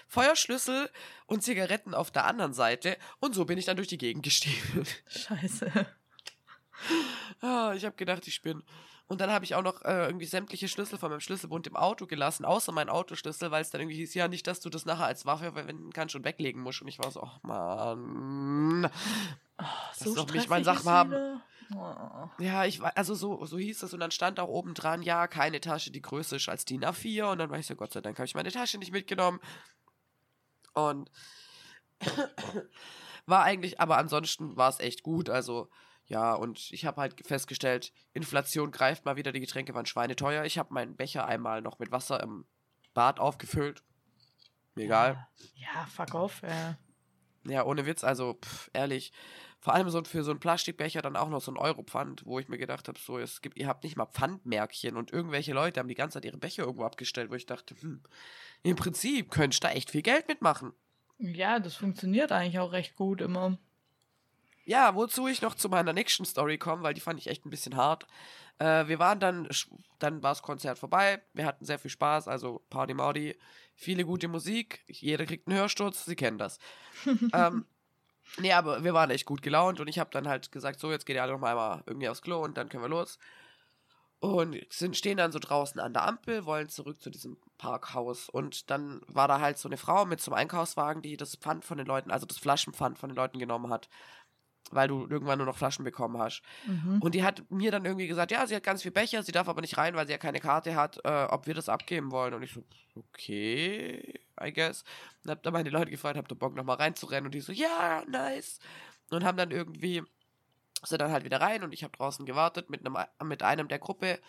[0.09, 0.91] Feuerschlüssel
[1.27, 5.03] und Zigaretten auf der anderen Seite und so bin ich dann durch die Gegend gestiefelt.
[5.09, 5.71] Scheiße.
[7.41, 8.65] Ah, ich habe gedacht, ich bin.
[9.07, 12.07] Und dann habe ich auch noch äh, irgendwie sämtliche Schlüssel von meinem Schlüsselbund im Auto
[12.07, 15.07] gelassen, außer mein Autoschlüssel, weil es dann irgendwie hieß, ja, nicht, dass du das nachher
[15.07, 16.83] als Waffe verwenden kannst und weglegen musst.
[16.83, 18.91] Und ich war so, ach man.
[19.59, 21.43] Oh, so doch nicht mein Sachen haben.
[21.77, 22.29] Oh.
[22.39, 25.27] Ja, ich war, also so, so hieß es und dann stand auch oben dran, ja,
[25.27, 28.01] keine Tasche, die größer ist als DIN A4 und dann war ich so, Gott sei
[28.01, 29.41] Dank habe ich meine Tasche nicht mitgenommen.
[30.75, 31.11] Und
[33.27, 35.69] war eigentlich, aber ansonsten war es echt gut, also
[36.07, 40.45] ja, und ich habe halt festgestellt, Inflation greift mal wieder, die Getränke waren schweineteuer.
[40.45, 42.45] Ich habe meinen Becher einmal noch mit Wasser im
[42.93, 43.83] Bad aufgefüllt.
[44.75, 45.27] Mir egal.
[45.55, 46.77] Ja, ja fuck off, ja.
[47.45, 49.13] Ja, ohne Witz, also pff, ehrlich,
[49.63, 52.49] vor allem so für so einen Plastikbecher dann auch noch so ein Euro-Pfand, wo ich
[52.49, 55.89] mir gedacht habe, so, es gibt, ihr habt nicht mal Pfandmärkchen und irgendwelche Leute haben
[55.89, 58.03] die ganze Zeit ihre Becher irgendwo abgestellt, wo ich dachte, hm,
[58.65, 60.73] im Prinzip könntest du da echt viel Geld mitmachen.
[61.19, 63.57] Ja, das funktioniert eigentlich auch recht gut immer.
[64.65, 67.51] Ja, wozu ich noch zu meiner nächsten Story komme, weil die fand ich echt ein
[67.51, 68.09] bisschen hart.
[68.59, 69.49] Äh, wir waren dann,
[70.01, 73.39] dann war das Konzert vorbei, wir hatten sehr viel Spaß, also Party Maudi,
[73.77, 76.59] viele gute Musik, jeder kriegt einen Hörsturz, Sie kennen das.
[77.33, 77.65] ähm,
[78.39, 81.07] nee, aber wir waren echt gut gelaunt und ich habe dann halt gesagt, so, jetzt
[81.07, 83.19] geht ihr alle noch mal einmal irgendwie aufs Klo und dann können wir los.
[84.21, 88.29] Und sind, stehen dann so draußen an der Ampel, wollen zurück zu diesem Parkhaus.
[88.29, 91.65] Und dann war da halt so eine Frau mit so einem Einkaufswagen, die das Pfand
[91.65, 93.89] von den Leuten, also das Flaschenpfand von den Leuten genommen hat
[94.71, 96.43] weil du irgendwann nur noch Flaschen bekommen hast.
[96.67, 97.01] Mhm.
[97.01, 99.49] Und die hat mir dann irgendwie gesagt, ja, sie hat ganz viel Becher, sie darf
[99.49, 102.35] aber nicht rein, weil sie ja keine Karte hat, äh, ob wir das abgeben wollen.
[102.35, 102.63] Und ich so,
[102.97, 104.85] okay, I guess.
[105.25, 107.27] Und hab dann meine Leute gefragt, habt ihr Bock nochmal reinzurennen?
[107.27, 108.61] Und die so, ja, nice.
[109.11, 110.03] Und haben dann irgendwie,
[110.83, 113.79] sind dann halt wieder rein und ich habe draußen gewartet mit einem, mit einem der
[113.79, 114.21] Gruppe.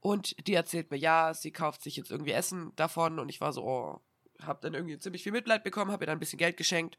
[0.00, 3.18] Und die erzählt mir, ja, sie kauft sich jetzt irgendwie Essen davon.
[3.18, 4.00] Und ich war so, oh,
[4.44, 6.98] hab dann irgendwie ziemlich viel Mitleid bekommen, hab ihr dann ein bisschen Geld geschenkt.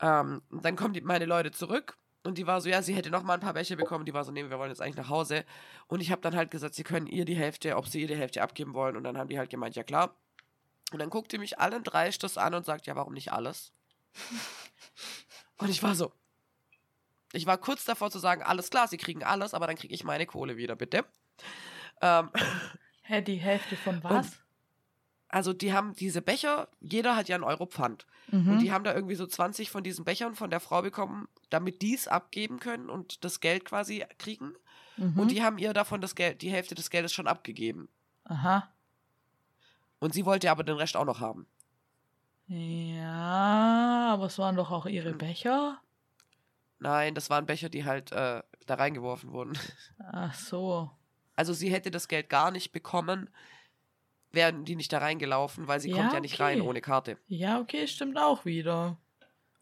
[0.00, 3.22] Ähm, dann kommen die, meine Leute zurück und die war so, ja, sie hätte noch
[3.22, 4.04] mal ein paar Becher bekommen.
[4.04, 5.44] Die war so, nee, wir wollen jetzt eigentlich nach Hause.
[5.86, 8.16] Und ich habe dann halt gesagt, sie können ihr die Hälfte, ob sie ihr die
[8.16, 8.96] Hälfte abgeben wollen.
[8.96, 10.16] Und dann haben die halt gemeint, ja klar.
[10.92, 13.72] Und dann guckt die mich allen drei Stoß an und sagt, ja, warum nicht alles?
[15.58, 16.12] und ich war so,
[17.32, 20.04] ich war kurz davor zu sagen, alles klar, sie kriegen alles, aber dann kriege ich
[20.04, 21.04] meine Kohle wieder, bitte.
[22.00, 22.30] Ähm,
[23.02, 24.40] Hä, die Hälfte von was?
[25.28, 28.06] Also die haben diese Becher, jeder hat ja einen Euro Pfand.
[28.30, 28.52] Mhm.
[28.52, 31.82] Und die haben da irgendwie so 20 von diesen Bechern von der Frau bekommen, damit
[31.82, 34.52] die es abgeben können und das Geld quasi kriegen.
[34.96, 35.18] Mhm.
[35.18, 37.88] Und die haben ihr davon das Geld, die Hälfte des Geldes schon abgegeben.
[38.24, 38.68] Aha.
[39.98, 41.46] Und sie wollte aber den Rest auch noch haben.
[42.48, 45.18] Ja, aber es waren doch auch ihre Hm.
[45.18, 45.80] Becher.
[46.78, 49.58] Nein, das waren Becher, die halt äh, da reingeworfen wurden.
[50.12, 50.90] Ach so.
[51.34, 53.28] Also sie hätte das Geld gar nicht bekommen,
[54.36, 56.68] wären die nicht da reingelaufen, weil sie Ja, kommt ja nicht rein okay.
[56.68, 57.18] ohne Karte.
[57.28, 58.98] Ja, okay, stimmt auch wieder.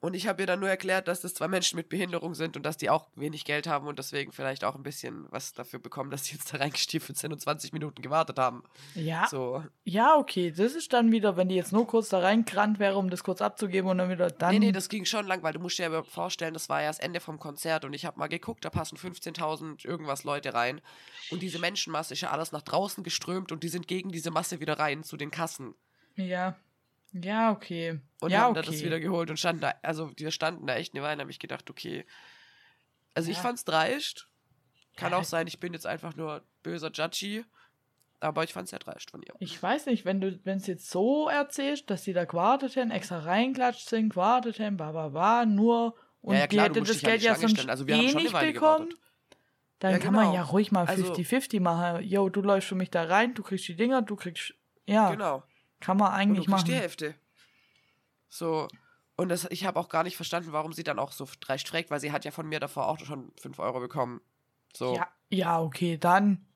[0.04, 2.62] Und ich habe ihr dann nur erklärt, dass das zwei Menschen mit Behinderung sind und
[2.62, 6.10] dass die auch wenig Geld haben und deswegen vielleicht auch ein bisschen was dafür bekommen,
[6.10, 8.64] dass die jetzt da reingestiefelt sind und 20 Minuten gewartet haben.
[8.94, 9.64] Ja, So.
[9.84, 10.50] ja, okay.
[10.50, 13.40] Das ist dann wieder, wenn die jetzt nur kurz da reingerannt wäre, um das kurz
[13.40, 14.50] abzugeben und dann wieder dann.
[14.52, 16.88] Nee, nee, das ging schon lang, weil du musst dir ja vorstellen, das war ja
[16.88, 20.82] das Ende vom Konzert und ich habe mal geguckt, da passen 15.000 irgendwas Leute rein
[21.30, 24.60] und diese Menschenmasse ist ja alles nach draußen geströmt und die sind gegen diese Masse
[24.60, 25.74] wieder rein zu den Kassen
[26.16, 26.56] Ja.
[27.14, 28.00] Ja, okay.
[28.20, 28.62] und ja, haben okay.
[28.66, 31.30] da das wieder geholt und standen da, also die standen da echt eine Weile, habe
[31.30, 32.04] ich gedacht, okay.
[33.14, 33.42] Also ich Ja.
[33.44, 34.28] fand's dreist.
[34.96, 35.18] Kann Ja.
[35.18, 37.44] auch sein, ich bin jetzt einfach nur böser Judgy.
[38.20, 39.34] Aber ich fand es sehr dreist von ihr.
[39.38, 43.18] Ich weiß nicht, wenn du, es jetzt so erzählst, dass die da gewartet haben, extra
[43.18, 47.00] reinklatscht sind, gewartet haben, ba, ba, ba, nur und Ja, ja, klar, die hätte das
[47.02, 47.68] Geld ja sonst.
[47.68, 48.88] Also wir haben eh schon eine nicht bekommen.
[48.88, 48.98] gewartet.
[49.80, 50.34] Dann Ja, kann man genau.
[50.36, 52.02] ja ruhig mal Also- 50-50 machen.
[52.02, 54.54] Yo, du läufst für mich da rein, du kriegst die Dinger, du kriegst.
[54.86, 55.42] Ja, Genau.
[55.84, 56.80] Kann man Und du eigentlich kriegst die machen.
[56.80, 57.14] Hälfte.
[58.28, 58.68] So.
[59.16, 61.90] Und das, ich habe auch gar nicht verstanden, warum sie dann auch so dreist fragt,
[61.90, 64.20] weil sie hat ja von mir davor auch schon 5 Euro bekommen.
[64.74, 64.96] So.
[64.96, 66.46] Ja, ja, okay, dann.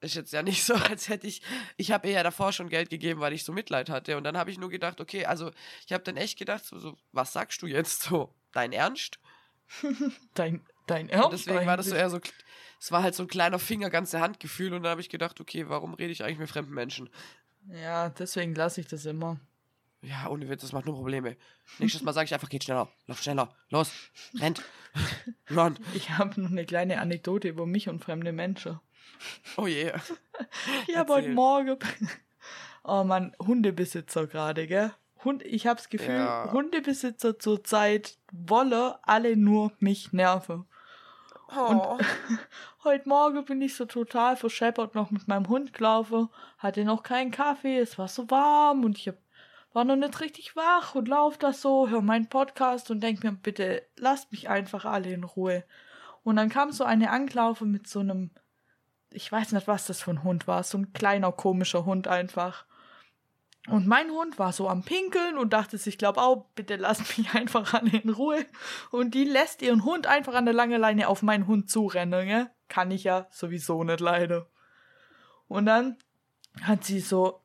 [0.00, 1.42] Ist jetzt ja nicht so, als hätte ich.
[1.76, 4.16] Ich habe ihr ja davor schon Geld gegeben, weil ich so Mitleid hatte.
[4.16, 5.50] Und dann habe ich nur gedacht, okay, also
[5.86, 8.34] ich habe dann echt gedacht, so, so, was sagst du jetzt so?
[8.52, 9.18] Dein Ernst?
[10.34, 11.32] Dein, dein Und Ernst.
[11.46, 12.02] deswegen war das so eigentlich?
[12.02, 12.20] eher so.
[12.80, 14.74] Es war halt so ein kleiner Finger, ganze Handgefühl.
[14.74, 17.08] Und dann habe ich gedacht, okay, warum rede ich eigentlich mit fremden Menschen?
[17.68, 19.38] Ja, deswegen lasse ich das immer.
[20.02, 21.36] Ja, ohne Witz, das macht nur Probleme.
[21.78, 23.90] Nächstes Mal sage ich einfach, geht schneller, lauf schneller, los,
[24.38, 24.62] rennt,
[25.50, 25.78] run.
[25.94, 28.80] Ich habe noch eine kleine Anekdote über mich und fremde Menschen.
[29.56, 29.92] Oh je.
[30.88, 31.30] Ich habe heute.
[31.30, 31.78] Morgen.
[32.86, 34.92] Oh Mann, Hundebesitzer gerade, gell?
[35.24, 36.50] Hund, ich habe das Gefühl, Ja.
[36.52, 40.66] Hundebesitzer zurzeit wollen alle nur mich nerven.
[41.48, 41.98] Oh.
[42.84, 46.28] Heute Morgen bin ich so total verscheppert noch mit meinem Hund gelaufen,
[46.58, 49.12] hatte noch keinen Kaffee, es war so warm und ich
[49.72, 53.32] war noch nicht richtig wach und lauf da so, hör meinen Podcast und denk mir,
[53.32, 55.64] bitte lasst mich einfach alle in Ruhe.
[56.22, 58.30] Und dann kam so eine Anklaufe mit so einem,
[59.10, 62.64] ich weiß nicht, was das für ein Hund war, so ein kleiner komischer Hund einfach.
[63.68, 67.30] Und mein Hund war so am Pinkeln und dachte sich, glaub auch, bitte lasst mich
[67.34, 68.44] einfach alle in Ruhe.
[68.90, 72.50] Und die lässt ihren Hund einfach an der langen Leine auf meinen Hund zurennen, gell?
[72.68, 74.48] Kann ich ja sowieso nicht leider.
[75.48, 75.98] Und dann
[76.62, 77.42] hat sie so,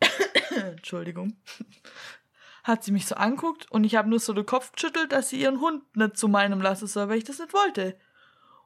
[0.50, 1.36] Entschuldigung,
[2.64, 5.40] hat sie mich so anguckt und ich habe nur so den Kopf geschüttelt, dass sie
[5.40, 7.98] ihren Hund nicht zu meinem lassen soll, weil ich das nicht wollte.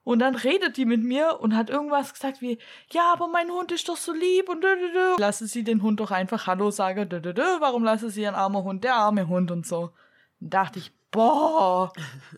[0.05, 2.59] Und dann redet die mit mir und hat irgendwas gesagt wie,
[2.93, 5.15] ja, aber mein Hund ist doch so lieb und dö, dö, dö.
[5.19, 7.43] Lasse sie den Hund doch einfach Hallo sagen, dö, dö, dö.
[7.61, 9.93] warum lasse sie ihren armer Hund, der arme Hund und so.
[10.41, 11.91] Dann dachte ich, boah,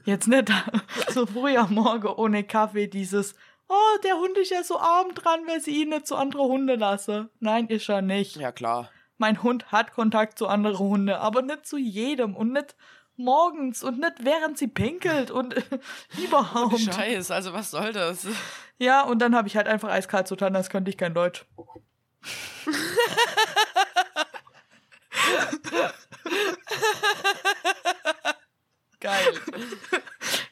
[0.04, 0.52] jetzt nicht
[1.08, 3.34] so früh am Morgen ohne Kaffee dieses,
[3.68, 6.76] oh, der Hund ist ja so arm dran, weil sie ihn nicht zu anderen Hunde
[6.76, 7.30] lasse.
[7.40, 8.36] Nein, ist er nicht.
[8.36, 8.90] Ja, klar.
[9.18, 12.76] Mein Hund hat Kontakt zu anderen Hunden, aber nicht zu jedem und nicht
[13.16, 15.54] morgens und nicht während sie pinkelt und
[16.22, 16.80] überhaupt.
[16.80, 18.26] Scheiß, also was soll das?
[18.78, 21.44] Ja, und dann habe ich halt einfach eiskalt getan, als könnte ich kein Deutsch.
[29.00, 29.40] Geil.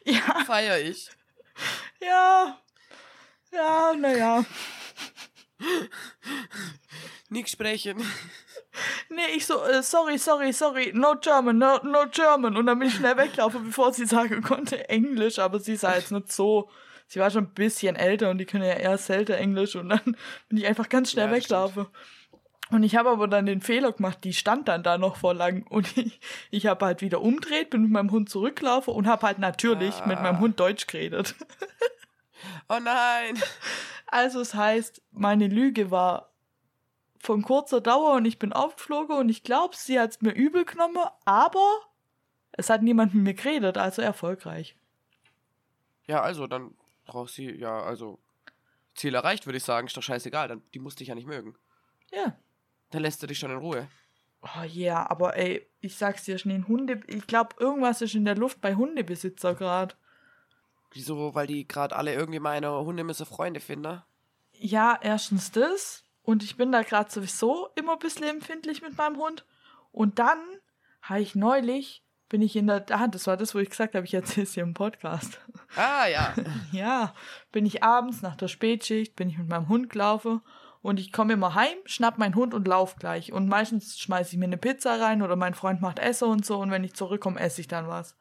[0.04, 1.10] Ja, Feier ich.
[2.00, 2.58] ja,
[3.52, 4.44] ja, naja.
[7.28, 8.04] Nix sprechen.
[9.08, 12.56] Nee, ich so, äh, sorry, sorry, sorry, no German, no, no German.
[12.56, 16.12] Und dann bin ich schnell weglaufen, bevor sie sagen konnte Englisch, aber sie sah jetzt
[16.12, 16.68] nicht so.
[17.06, 20.00] Sie war schon ein bisschen älter und die können ja eher selten Englisch und dann
[20.48, 21.86] bin ich einfach ganz schnell Ja, das weglaufen.
[22.70, 25.66] Und ich habe aber dann den Fehler gemacht, die stand dann da noch vor lang
[25.68, 26.18] und ich,
[26.50, 30.06] ich habe halt wieder umdreht, bin mit meinem Hund zurückgelaufen und habe halt natürlich Ah.
[30.06, 31.34] mit meinem Hund Deutsch geredet.
[32.68, 33.40] Oh nein.
[34.06, 36.30] Also es heißt, meine Lüge war
[37.24, 40.64] von kurzer Dauer und ich bin aufgeflogen und ich glaube, sie hat es mir übel
[40.64, 41.80] genommen, aber
[42.52, 44.76] es hat niemand mit mir geredet, also erfolgreich.
[46.06, 46.74] Ja, also, dann
[47.06, 48.18] braucht sie, ja, also,
[48.94, 49.86] Ziel erreicht, würde ich sagen.
[49.86, 50.48] Ist doch scheißegal.
[50.48, 51.56] Dann, die muss dich ja nicht mögen.
[52.12, 52.36] Ja.
[52.90, 53.88] Dann lässt du dich schon in Ruhe.
[54.42, 58.36] Oh ja, aber ey, ich sag's dir schon, Hunde, ich glaube, irgendwas ist in der
[58.36, 59.94] Luft bei Hundebesitzer gerade.
[60.92, 61.34] Wieso?
[61.34, 64.02] Weil die gerade alle irgendwie meine Hundemisse Freunde finden.
[64.52, 66.03] Ja, erstens das.
[66.24, 69.44] Und ich bin da gerade sowieso immer ein bisschen empfindlich mit meinem Hund.
[69.92, 70.38] Und dann
[71.02, 74.06] habe ich neulich, bin ich in der, ah, das war das, wo ich gesagt habe,
[74.06, 75.38] ich erzähle es hier im Podcast.
[75.76, 76.34] Ah, ja.
[76.72, 77.14] Ja,
[77.52, 80.40] bin ich abends nach der Spätschicht, bin ich mit meinem Hund gelaufen
[80.80, 83.32] und ich komme immer heim, schnapp meinen Hund und lauf gleich.
[83.32, 86.58] Und meistens schmeiße ich mir eine Pizza rein oder mein Freund macht Essen und so
[86.58, 88.16] und wenn ich zurückkomme, esse ich dann was.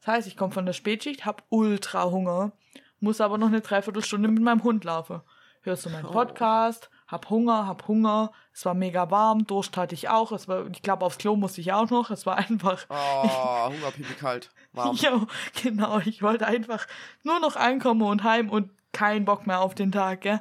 [0.00, 2.52] Das heißt, ich komme von der Spätschicht, hab ultra Hunger,
[2.98, 5.20] muss aber noch eine Dreiviertelstunde mit meinem Hund laufen.
[5.60, 6.10] Hörst du meinen Oh.
[6.12, 10.66] Podcast, hab Hunger, hab Hunger, es war mega warm, Durst hatte ich auch, es war,
[10.68, 14.50] ich glaube, aufs Klo musste ich auch noch, es war einfach Oh, Hungerpipi kalt.
[14.72, 14.96] Warm.
[14.96, 15.26] Jo,
[15.62, 15.98] genau.
[16.00, 16.88] Ich wollte einfach
[17.22, 20.40] nur noch ankommen und heim und kein Bock mehr auf den Tag, gell?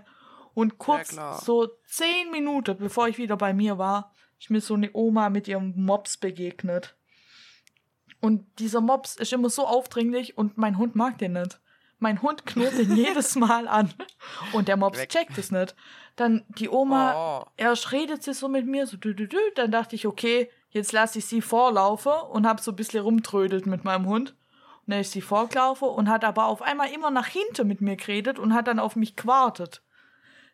[0.53, 1.39] Und kurz, klar.
[1.39, 5.47] so zehn Minuten, bevor ich wieder bei mir war, ist mir so eine Oma mit
[5.49, 6.95] ihrem Mops begegnet.
[8.21, 11.59] Und dieser Mops ist immer so aufdringlich und mein Hund mag den nicht.
[12.01, 13.93] Mein Hund knurrt den jedes Mal an.
[14.53, 15.09] Und der Mops Weg.
[15.09, 15.75] checkt es nicht.
[16.15, 17.45] Dann die Oma, Oh.
[17.57, 19.37] erst redet sie so mit mir, so dü, dü, dü.
[19.55, 23.65] Dann dachte ich, okay, jetzt lasse ich sie vorlaufen und hab so ein bisschen rumtrödelt
[23.67, 24.31] mit meinem Hund.
[24.31, 27.95] Und dann ist sie vorgelaufen und hat aber auf einmal immer nach hinten mit mir
[27.95, 29.81] geredet und hat dann auf mich gewartet.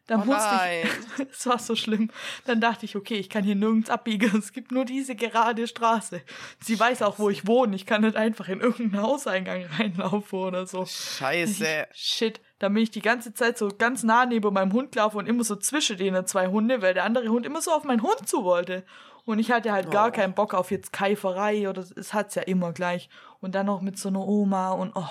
[0.07, 1.27] Da Oh ich.
[1.31, 2.09] Es war so schlimm.
[2.45, 4.37] Dann dachte ich, okay, ich kann hier nirgends abbiegen.
[4.37, 6.21] Es gibt nur diese gerade Straße.
[6.61, 7.75] Sie weiß auch, wo ich wohne.
[7.75, 10.85] Ich kann nicht einfach in irgendeinen Hauseingang reinlaufen oder so.
[10.85, 11.87] Scheiße.
[11.91, 12.39] Shit.
[12.59, 15.43] Da bin ich die ganze Zeit so ganz nah neben meinem Hund gelaufen und immer
[15.43, 18.43] so zwischen denen zwei Hunde, weil der andere Hund immer so auf meinen Hund zu
[18.43, 18.85] wollte.
[19.25, 20.11] Und ich hatte halt gar Oh.
[20.11, 23.09] keinen Bock auf jetzt Keiferei oder es hat's ja immer gleich.
[23.41, 25.03] Und dann noch mit so einer Oma und oh.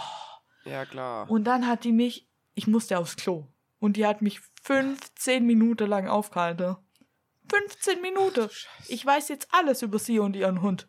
[0.65, 1.31] Ja, klar.
[1.31, 3.47] Und dann hat die mich, ich musste aufs Klo.
[3.79, 6.77] Und die hat mich 15 Minuten lang aufgehalten.
[7.51, 8.49] 15 Minuten.
[8.89, 10.89] Ich weiß jetzt alles über sie und ihren Hund.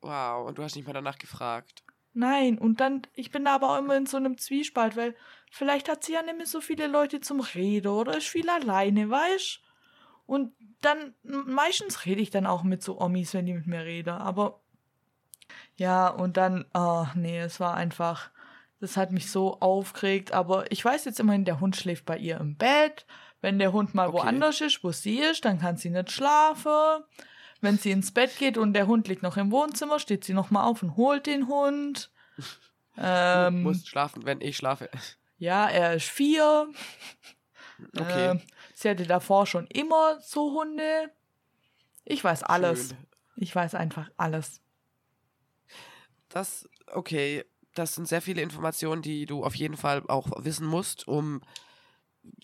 [0.00, 1.84] Wow, und du hast nicht mal danach gefragt.
[2.12, 5.14] Nein, und dann, ich bin da aber auch immer in so einem Zwiespalt, weil
[5.50, 9.10] vielleicht hat sie ja nicht mehr so viele Leute zum Reden oder ist viel alleine,
[9.10, 9.60] weißt
[10.26, 14.10] Und dann, meistens rede ich dann auch mit so Omis, wenn die mit mir reden,
[14.10, 14.60] aber
[15.76, 18.30] ja, und dann, oh nee, es war einfach,
[18.80, 22.38] das hat mich so aufgeregt, aber ich weiß jetzt immerhin, der Hund schläft bei ihr
[22.38, 23.06] im Bett.
[23.42, 24.18] Wenn der Hund mal Okay.
[24.18, 27.04] woanders ist, wo sie ist, dann kann sie nicht schlafen.
[27.62, 30.50] Wenn sie ins Bett geht und der Hund liegt noch im Wohnzimmer, steht sie noch
[30.50, 32.10] mal auf und holt den Hund.
[32.96, 34.90] du Ähm, musst schlafen, wenn ich schlafe.
[35.38, 36.68] ja, er ist vier.
[37.98, 38.30] Okay.
[38.30, 38.40] Ähm,
[38.74, 41.10] sie hatte davor schon immer so Hunde.
[42.04, 42.88] Ich weiß alles.
[42.88, 42.98] Schön.
[43.36, 44.60] Ich weiß einfach alles.
[46.28, 51.06] Das, okay, das sind sehr viele Informationen, die du auf jeden Fall auch wissen musst,
[51.06, 51.40] um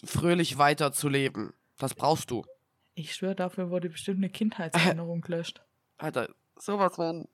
[0.04, 1.52] fröhlich weiterzuleben.
[1.78, 2.44] Das brauchst du.
[2.94, 5.60] Ich schwöre, dafür wurde bestimmt eine Kindheitserinnerung gelöscht.
[5.98, 7.28] Alter, sowas von.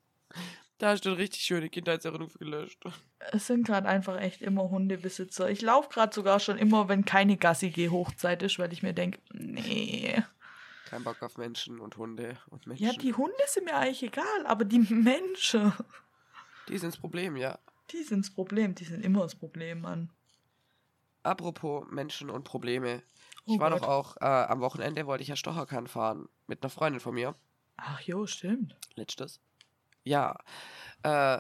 [0.79, 2.83] Da hast du eine richtig schöne Kindheitserinnerung gelöscht.
[3.31, 5.49] Es sind gerade einfach echt immer Hundebesitzer.
[5.49, 10.21] Ich laufe gerade sogar schon immer, wenn keine Gassi-Geh-Hochzeit ist, weil ich mir denke, nee.
[10.87, 12.85] Kein Bock auf Menschen und Hunde und Menschen.
[12.85, 15.73] Ja, die Hunde sind mir eigentlich egal, aber die Menschen,
[16.69, 17.59] die sind das Problem, ja.
[17.93, 18.75] Die sind das Problem.
[18.75, 20.11] Die sind immer das Problem, Mann.
[21.23, 23.03] Apropos Menschen und Probleme.
[23.47, 23.83] Oh Ich war Gott.
[23.83, 26.29] doch auch, äh, am Wochenende wollte ich ja Stocherkahn fahren.
[26.47, 27.35] Mit einer Freundin von mir.
[27.77, 28.77] Ach jo, stimmt.
[28.95, 29.41] Letztes.
[30.05, 30.37] Ja.
[31.03, 31.39] Äh,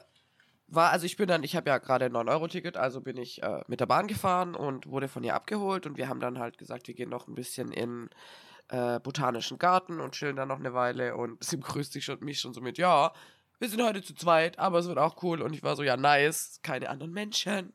[0.68, 3.62] war, also ich bin dann, ich habe ja gerade ein 9-Euro-Ticket, also bin ich äh,
[3.66, 6.88] mit der Bahn gefahren und wurde von ihr abgeholt und wir haben dann halt gesagt,
[6.88, 8.08] wir gehen noch ein bisschen in
[8.68, 12.40] äh, Botanischen Garten und chillen dann noch eine Weile und sie begrüßt sich schon, mich
[12.40, 13.12] schon so mit, ja,
[13.62, 15.96] wir sind heute zu zweit, aber es wird auch cool und ich war so, ja,
[15.96, 17.72] nice, keine anderen Menschen.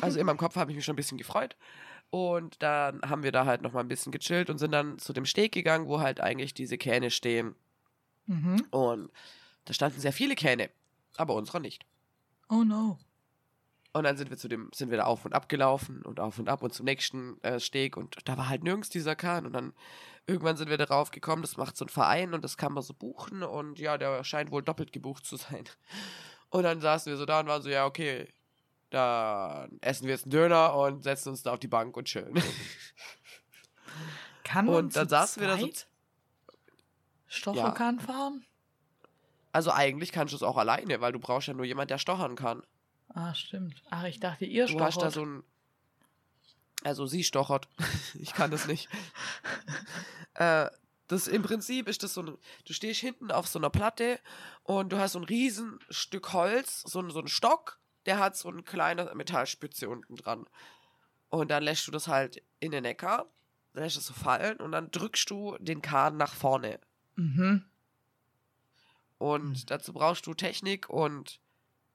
[0.00, 1.56] Also in meinem Kopf habe ich mich schon ein bisschen gefreut.
[2.10, 5.12] Und dann haben wir da halt noch mal ein bisschen gechillt und sind dann zu
[5.12, 7.54] dem Steg gegangen, wo halt eigentlich diese Kähne stehen.
[8.26, 8.66] Mhm.
[8.70, 9.10] Und
[9.64, 10.68] da standen sehr viele Kähne,
[11.16, 11.86] aber unserer nicht.
[12.48, 12.98] Oh no.
[13.92, 16.38] Und dann sind wir zu dem, sind wir da auf und ab gelaufen und auf
[16.40, 19.46] und ab und zum nächsten äh, Steg und da war halt nirgends dieser Kahn.
[19.46, 19.72] Und dann
[20.26, 22.94] irgendwann sind wir darauf gekommen, das macht so ein Verein und das kann man so
[22.94, 25.64] buchen und ja, der scheint wohl doppelt gebucht zu sein.
[26.50, 28.28] Und dann saßen wir so da und waren so, ja, okay,
[28.90, 32.34] dann essen wir jetzt einen Döner und setzen uns da auf die Bank und chillen.
[34.44, 35.86] Kann man Und dann saßen wir da so zweit
[37.28, 38.44] Stocherkahn fahren?
[39.52, 42.34] Also eigentlich kannst du es auch alleine, weil du brauchst ja nur jemand, der stochern
[42.34, 42.62] kann.
[43.14, 43.82] Ah, stimmt.
[43.90, 45.12] Ach, ich dachte, ihr Du hast da stochert.
[45.12, 45.42] so ein.
[46.84, 47.68] Also sie stochert.
[48.18, 48.88] ich kann das nicht.
[50.34, 50.68] äh,
[51.08, 52.38] das im Prinzip ist das so ein.
[52.64, 54.20] Du stehst hinten auf so einer Platte
[54.62, 58.36] und du hast so ein riesen Stück Holz, so, ein- so ein Stock, der hat
[58.36, 60.46] so eine kleine Metallspitze unten dran.
[61.28, 63.26] Und dann lässt du das halt in den Neckar,
[63.74, 66.80] lässt es so fallen und dann drückst du den Kahn nach vorne.
[67.16, 67.64] Mhm.
[69.18, 69.66] Und Hm.
[69.66, 71.40] dazu brauchst du Technik und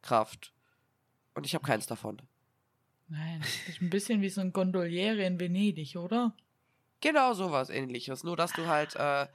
[0.02, 0.54] Kraft.
[1.34, 2.22] Und ich habe keins davon.
[3.08, 6.36] Nein, das ist ein bisschen wie so ein Gondoliere in Venedig, oder?
[7.01, 8.24] Genau sowas ähnliches.
[8.24, 9.28] Nur, dass du halt, äh,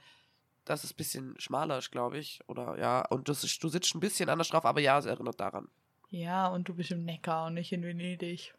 [0.65, 2.41] dass es ein bisschen schmaler ist, glaube ich.
[2.47, 5.39] Oder ja, und das ist, du sitzt ein bisschen anders drauf, aber ja, es erinnert
[5.39, 5.69] daran.
[6.09, 8.53] Ja, und du bist im Neckar und nicht in Venedig.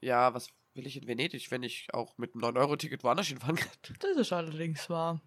[0.00, 3.72] Ja, was will ich in Venedig, wenn ich auch mit einem 9-Euro-Ticket woanders hinfahren kann?
[4.00, 5.20] Das ist allerdings wahr.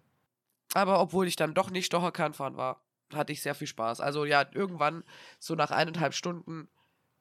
[0.74, 2.82] Aber obwohl ich dann doch nicht Stocherkahn fahren war,
[3.12, 4.00] hatte ich sehr viel Spaß.
[4.00, 5.04] Also ja, irgendwann,
[5.38, 6.68] so nach eineinhalb Stunden,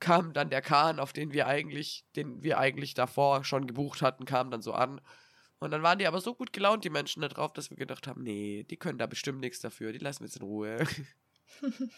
[0.01, 4.25] kam dann der Kahn, auf den wir eigentlich, den wir eigentlich davor schon gebucht hatten,
[4.25, 4.99] kam dann so an.
[5.59, 8.07] Und dann waren die aber so gut gelaunt, die Menschen da drauf, dass wir gedacht
[8.07, 10.85] haben, nee, die können da bestimmt nichts dafür, die lassen wir jetzt in Ruhe.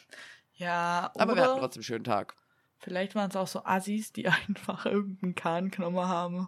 [0.56, 2.36] Ja, Aber wir hatten trotzdem einen schönen Tag.
[2.80, 6.48] vielleicht waren es auch so Assis, die einfach irgendeinen Kahn genommen haben.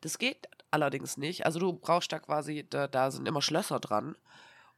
[0.00, 1.44] Das geht allerdings nicht.
[1.44, 4.16] Also du brauchst da quasi, da, da sind immer Schlösser dran.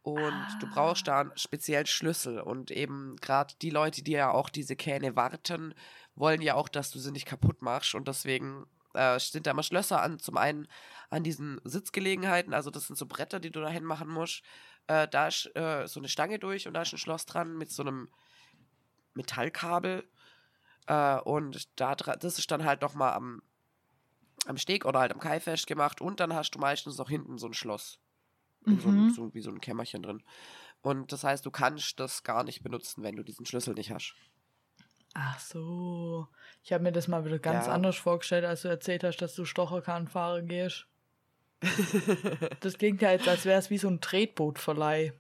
[0.05, 2.39] Und du brauchst da einen speziellen Schlüssel.
[2.39, 5.75] Und eben gerade die Leute, die ja auch diese Kähne warten,
[6.15, 7.95] wollen ja auch, dass du sie nicht kaputt machst.
[7.95, 10.19] Und deswegen äh, sind da immer Schlösser an.
[10.19, 10.69] Zum einen
[11.09, 12.53] an diesen Sitzgelegenheiten.
[12.53, 14.43] Also das sind so Bretter, die du dahin machen musst.
[14.89, 17.71] Äh, da ist äh, so eine Stange durch und da ist ein Schloss dran mit
[17.71, 18.11] so einem
[19.15, 20.07] Metallkabel.
[20.87, 23.41] Äh, und da das ist dann halt nochmal am
[24.47, 27.47] am Steg oder halt am Kai festgemacht und dann hast du meistens noch hinten so
[27.47, 27.99] ein Schloss.
[28.67, 29.07] In so, Mhm.
[29.07, 30.23] ein, so wie so ein Kämmerchen drin.
[30.83, 34.15] Und das heißt, du kannst das gar nicht benutzen, wenn du diesen Schlüssel nicht hast.
[35.15, 36.29] Ach so.
[36.63, 37.73] Ich habe mir das mal wieder ganz Ja.
[37.73, 40.87] anders vorgestellt, als du erzählt hast, dass du Stocherkahn fahren gehst.
[42.61, 45.13] Das klingt ja jetzt, als wäre es wie so ein Tretbootverleih.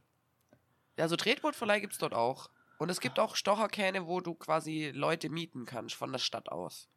[0.99, 2.51] Also Tretbootverleih gibt es dort auch.
[2.78, 6.88] Und es gibt auch Stocherkähne, wo du quasi Leute mieten kannst von der Stadt aus.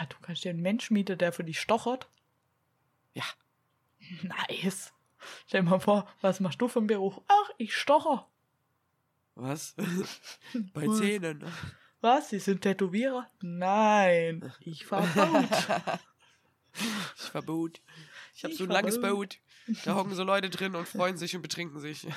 [0.00, 2.08] Ah, du kannst dir einen Mensch mieten, der für dich stochert.
[3.14, 3.24] Ja.
[4.22, 4.92] Nice.
[5.46, 7.20] Stell dir mal vor, was machst du für einen Beruf?
[7.28, 8.28] Ach, ich stocher.
[9.34, 9.74] Was?
[10.74, 10.98] Bei Was?
[10.98, 11.44] Zähnen.
[12.00, 12.30] Was?
[12.30, 13.30] Sie sind Tätowierer?
[13.40, 16.00] Nein, ich fahr Boot.
[17.16, 17.80] Ich verbot.
[18.34, 19.40] Ich habe so ein langes verbot.
[19.66, 19.78] Boot.
[19.84, 22.06] Da hocken so Leute drin und freuen sich und betrinken sich.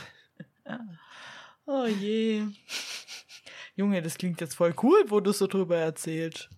[1.68, 2.44] Oh je.
[3.76, 6.50] Junge, das klingt jetzt voll cool, wo du so drüber erzählst.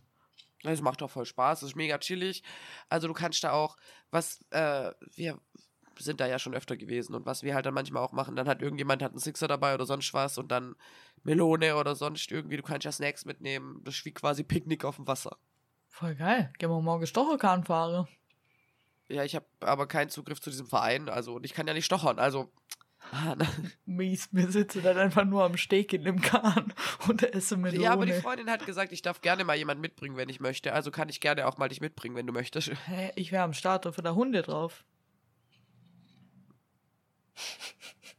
[0.64, 2.42] Es macht doch voll Spaß, es ist mega chillig.
[2.90, 3.76] Also du kannst da auch,
[4.12, 5.40] was, äh, wir
[6.04, 8.48] sind da ja schon öfter gewesen und was wir halt dann manchmal auch machen, dann
[8.48, 10.76] hat irgendjemand hat einen Sixer dabei oder sonst was und dann
[11.24, 13.82] Melone oder sonst irgendwie, du kannst ja Snacks mitnehmen.
[13.84, 15.38] Das ist wie quasi Picknick auf dem Wasser.
[15.88, 16.52] Voll geil.
[16.58, 18.08] Gehen wir morgen Stocherkahn fahren.
[19.10, 21.86] Ja, ich habe aber keinen Zugriff zu diesem Verein, also und ich kann ja nicht
[21.86, 22.52] stochern, also.
[23.12, 23.36] ah.
[23.86, 26.74] Mies, wir sitzen dann einfach nur am Steg in dem Kahn
[27.08, 27.84] und essen Melone.
[27.84, 30.74] Ja, aber die Freundin hat gesagt, ich darf gerne mal jemanden mitbringen, wenn ich möchte.
[30.74, 32.72] Also kann ich gerne auch mal dich mitbringen, wenn du möchtest.
[32.88, 34.86] Hä, ich wäre am Starter für der Hunde drauf.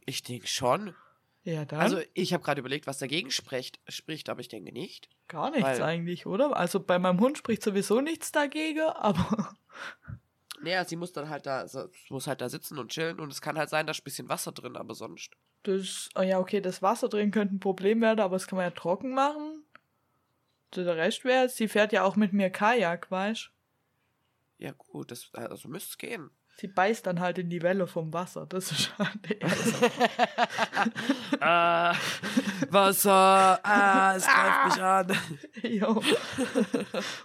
[0.05, 0.95] Ich denke schon.
[1.43, 5.09] Ja, dann Also ich habe gerade überlegt, was dagegen spricht, spricht, aber ich denke nicht.
[5.27, 6.55] gar nichts eigentlich, oder?
[6.57, 9.55] Also bei meinem Hund spricht sowieso nichts dagegen, aber
[10.59, 11.67] Naja, sie muss dann halt da,
[12.09, 14.29] muss halt da sitzen und chillen und es kann halt sein, da ist ein bisschen
[14.29, 15.33] Wasser drin, aber sonst.
[15.63, 18.65] das, oh ja, okay, das Wasser drin könnte ein Problem werden, aber das kann man
[18.65, 19.63] ja trocken machen.
[20.75, 23.51] Der Rest wäre, sie fährt ja auch mit mir Kajak, weißt
[24.57, 26.31] Ja gut, das, also müsste es gehen.
[26.57, 28.45] Sie beißt dann halt in die Welle vom Wasser.
[28.45, 29.03] Das ist so.
[31.41, 31.93] ah,
[32.69, 35.17] Wasser, ah, es greift mich an.
[35.63, 36.01] Jo.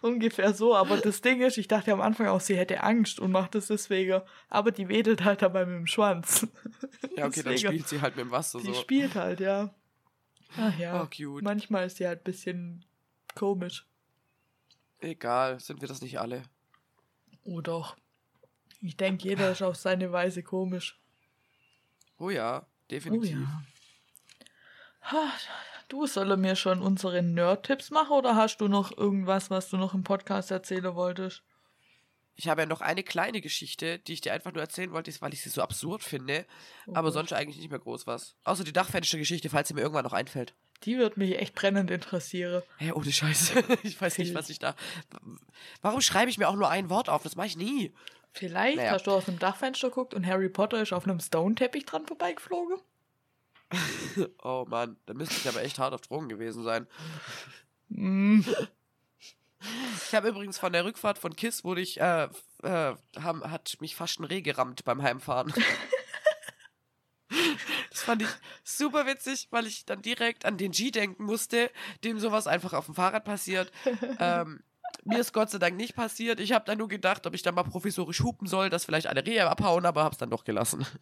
[0.02, 0.74] Ungefähr so.
[0.74, 3.68] Aber das Ding ist, ich dachte am Anfang auch, sie hätte Angst und macht das
[3.68, 4.20] deswegen.
[4.48, 6.48] Aber die wedelt halt dabei mit dem Schwanz.
[7.16, 7.58] Ja, okay, dann Deswegen.
[7.58, 8.74] spielt sie halt mit dem Wasser Die so.
[8.74, 9.72] spielt halt, ja.
[10.56, 11.02] Ach ja.
[11.02, 11.42] Oh, cute.
[11.44, 12.84] Manchmal ist sie halt ein bisschen
[13.36, 13.86] komisch.
[14.98, 16.42] Egal, sind wir das nicht alle.
[17.44, 17.96] Oh doch.
[18.80, 20.98] Ich denke, jeder ist auf seine Weise komisch.
[22.18, 23.38] Oh ja, Oh definitiv.
[23.38, 23.62] ja.
[25.02, 25.32] Ha,
[25.88, 29.92] Du soll mir schon unsere Nerd-Tipps machen oder hast du noch irgendwas, was du noch
[29.92, 31.42] im Podcast erzählen wolltest?
[32.36, 35.34] Ich habe ja noch eine kleine Geschichte, die ich dir einfach nur erzählen wollte, weil
[35.34, 36.46] ich sie so absurd finde.
[36.86, 37.14] Oh aber Gott.
[37.14, 38.36] sonst eigentlich nicht mehr groß was.
[38.44, 40.54] Außer die Dachfenstergeschichte, falls sie mir irgendwann noch einfällt.
[40.84, 42.62] Die wird mich echt brennend interessieren.
[42.78, 43.62] Hä, ohne Scheiße.
[43.82, 44.76] Ich weiß nicht, was ich da.
[45.82, 47.24] Warum schreibe ich mir auch nur ein Wort auf?
[47.24, 47.92] Das mache ich nie.
[48.32, 48.92] Vielleicht Naja.
[48.92, 52.78] hast du aus dem Dachfenster geguckt und Harry Potter ist auf einem Stone-Teppich dran vorbeigeflogen.
[54.42, 56.86] Oh Mann, da müsste ich aber echt hart auf Drogen gewesen sein.
[57.88, 58.40] Mm.
[60.06, 62.28] Ich habe übrigens von der Rückfahrt von KISS wurde ich, äh,
[62.62, 65.52] äh, haben, hat mich fast ein Reh gerammt beim Heimfahren.
[67.90, 68.28] Das fand ich
[68.64, 71.70] super witzig, weil ich dann direkt an den G denken musste,
[72.02, 73.70] dem sowas einfach auf dem Fahrrad passiert.
[74.18, 74.62] Ähm,
[75.04, 76.40] mir ist Gott sei Dank nicht passiert.
[76.40, 79.24] Ich habe dann nur gedacht, ob ich da mal provisorisch hupen soll, dass vielleicht alle
[79.24, 80.86] Rehe abhauen, aber hab's dann doch gelassen.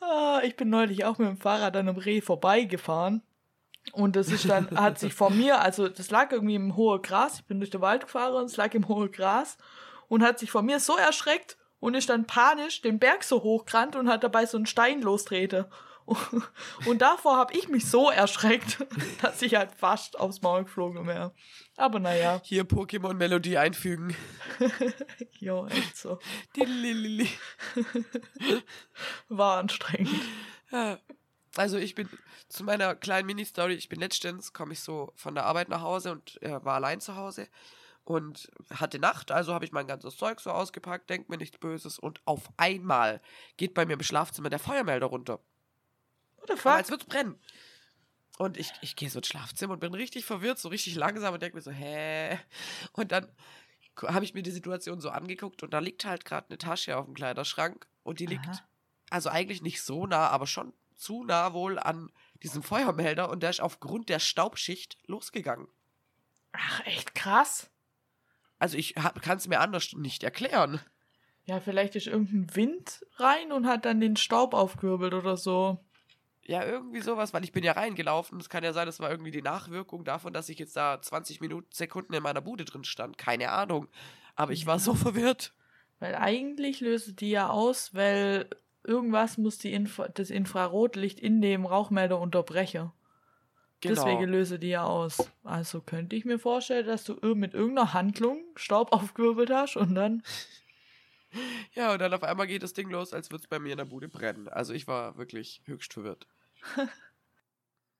[0.00, 3.22] Ah, ich bin neulich auch mit dem Fahrrad an einem Reh vorbeigefahren.
[3.92, 7.40] Und das ist dann, hat sich vor mir, also das lag irgendwie im hohen Gras,
[7.40, 9.56] ich bin durch den Wald gefahren und es lag im hohen Gras
[10.08, 13.96] und hat sich vor mir so erschreckt und ist dann panisch den Berg so hochgerannt
[13.96, 15.68] und hat dabei so einen Stein lostrete.
[16.86, 18.84] Und davor habe ich mich so erschreckt,
[19.22, 21.32] dass ich halt fast aufs Maul geflogen wäre.
[21.76, 24.14] Aber naja, Hier Pokémon-Melodie einfügen.
[25.40, 26.18] jo, echt so.
[26.56, 27.28] Dililili.
[29.28, 30.10] War anstrengend.
[30.70, 30.98] Ja.
[31.56, 32.08] Also ich bin
[32.48, 36.12] zu meiner kleinen Mini-Story, ich bin letztens, komme ich so von der Arbeit nach Hause
[36.12, 37.48] und äh, war allein zu Hause
[38.04, 41.98] und hatte Nacht, also habe ich mein ganzes Zeug so ausgepackt, denk mir nichts Böses
[41.98, 43.20] und auf einmal
[43.56, 45.40] geht bei mir im Schlafzimmer der Feuermelder runter.
[46.36, 46.72] What the Aber fuck?
[46.72, 47.38] als wird's brennen.
[48.38, 51.42] Und ich, ich gehe so ins Schlafzimmer und bin richtig verwirrt, so richtig langsam und
[51.42, 52.38] denke mir so, hä?
[52.92, 53.28] Und dann
[54.02, 57.04] habe ich mir die Situation so angeguckt und da liegt halt gerade eine Tasche auf
[57.04, 58.68] dem Kleiderschrank und die liegt Aha.
[59.10, 62.10] also eigentlich nicht so nah, aber schon zu nah wohl an
[62.42, 65.68] diesem Feuermelder und der ist aufgrund der Staubschicht losgegangen.
[66.52, 67.70] Ach, echt krass.
[68.58, 70.80] Also ich kann es mir anders nicht erklären.
[71.44, 75.83] Ja, vielleicht ist irgendein Wind rein und hat dann den Staub aufgewirbelt oder so.
[76.46, 78.38] Ja, irgendwie sowas, weil ich bin ja reingelaufen.
[78.38, 81.40] Es kann ja sein, das war irgendwie die Nachwirkung davon, dass ich jetzt da 20
[81.40, 83.16] Minuten, Sekunden in meiner Bude drin stand.
[83.16, 83.88] Keine Ahnung.
[84.36, 85.54] Aber ich war so verwirrt.
[86.00, 88.48] Weil eigentlich löse die ja aus, weil
[88.82, 92.92] irgendwas muss die Infra das Infrarotlicht in dem Rauchmelder unterbrechen.
[93.80, 93.94] Genau.
[93.94, 95.30] Deswegen löse die ja aus.
[95.44, 100.22] Also könnte ich mir vorstellen, dass du mit irgendeiner Handlung Staub aufgewirbelt hast und dann.
[101.72, 103.78] Ja, und dann auf einmal geht das Ding los, als würde es bei mir in
[103.78, 104.46] der Bude brennen.
[104.48, 106.28] Also ich war wirklich höchst verwirrt.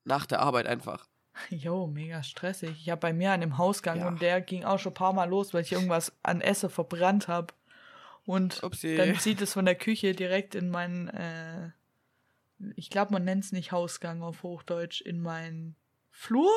[0.04, 1.06] Nach der Arbeit einfach.
[1.50, 2.70] Jo, mega stressig.
[2.80, 4.08] Ich habe bei mir an dem Hausgang Ja.
[4.08, 7.26] und der ging auch schon ein paar Mal los, weil ich irgendwas an Essen verbrannt
[7.28, 7.52] habe.
[8.24, 8.96] Und Upsi.
[8.96, 11.70] dann zieht es von der Küche direkt in meinen, äh,
[12.76, 15.76] ich glaube, man nennt es nicht Hausgang auf Hochdeutsch, in meinen
[16.10, 16.50] Flur?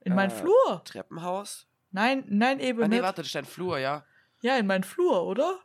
[0.00, 0.82] In meinen Äh, Flur?
[0.84, 1.66] Treppenhaus?
[1.90, 3.02] Nein, nein, eben Ah, nee, nicht.
[3.02, 4.04] warte, das ist ein Flur, ja.
[4.42, 5.58] Ja, in meinen Flur, oder?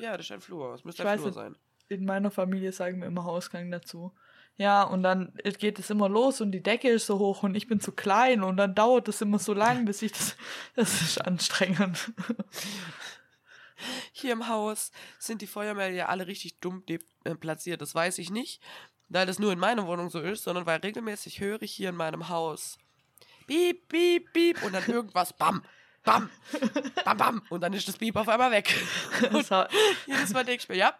[0.00, 0.72] Ja, das ist ein Flur.
[0.72, 1.56] Das müsste Ich ein weiß Flur sein.
[1.88, 4.12] In meiner Familie sagen wir immer Hausgang dazu.
[4.56, 7.66] Ja, und dann geht es immer los und die Decke ist so hoch und ich
[7.66, 10.36] bin zu klein und dann dauert es immer so lang, bis ich das.
[10.76, 12.12] Das ist anstrengend.
[14.12, 16.98] Hier im Haus sind die Feuermelder ja alle richtig dumm äh,
[17.34, 17.80] platziert.
[17.80, 18.62] Das weiß ich nicht,
[19.08, 21.96] weil das nur in meiner Wohnung so ist, sondern weil regelmäßig höre ich hier in
[21.96, 22.78] meinem Haus
[23.46, 25.62] Piep, piep, piep und dann irgendwas Bam,
[26.02, 26.30] Bam,
[27.04, 28.74] Bam, Bam und dann ist das Piep auf einmal weg.
[29.32, 29.68] Das war,
[30.06, 30.94] Jedes Mal denke ich mir, ja,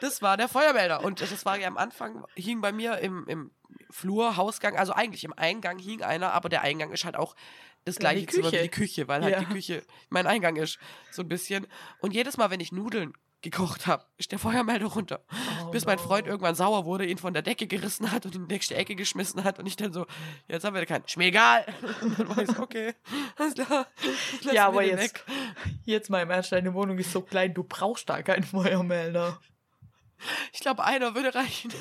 [0.00, 1.04] das war der Feuermelder.
[1.04, 3.50] Und das war ja am Anfang, hing bei mir im, im
[3.90, 7.36] Flur, Hausgang, also eigentlich im Eingang hing einer, aber der Eingang ist halt auch
[7.84, 9.40] das gleiche Zimmer wie die Küche, weil halt Ja.
[9.40, 10.78] die Küche mein Eingang ist,
[11.10, 11.66] so ein bisschen.
[12.00, 13.12] Und jedes Mal, wenn ich Nudeln
[13.42, 15.24] gekocht habe, ist der Feuermelder runter.
[15.64, 15.98] Oh Bis mein.
[15.98, 18.94] Freund irgendwann sauer wurde, ihn von der Decke gerissen hat und in die nächste Ecke
[18.94, 20.06] geschmissen hat und ich dann so,
[20.48, 21.04] jetzt haben wir keinen.
[21.04, 21.64] Ist mir egal.
[22.02, 22.94] Und dann war ich so, okay,
[23.36, 23.86] alles klar.
[24.52, 25.24] Ja, aber jetzt, weg.
[25.84, 29.38] jetzt mal im Ernst, deine Wohnung ist so klein, du brauchst da keinen Feuermelder.
[30.52, 31.72] Ich glaube, einer würde reichen.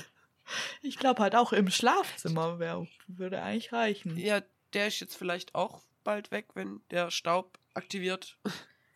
[0.82, 4.18] Ich glaube halt auch im Schlafzimmer wär, würde eigentlich reichen.
[4.18, 4.42] Ja,
[4.74, 8.38] der ist jetzt vielleicht auch bald weg, wenn der Staub aktiviert.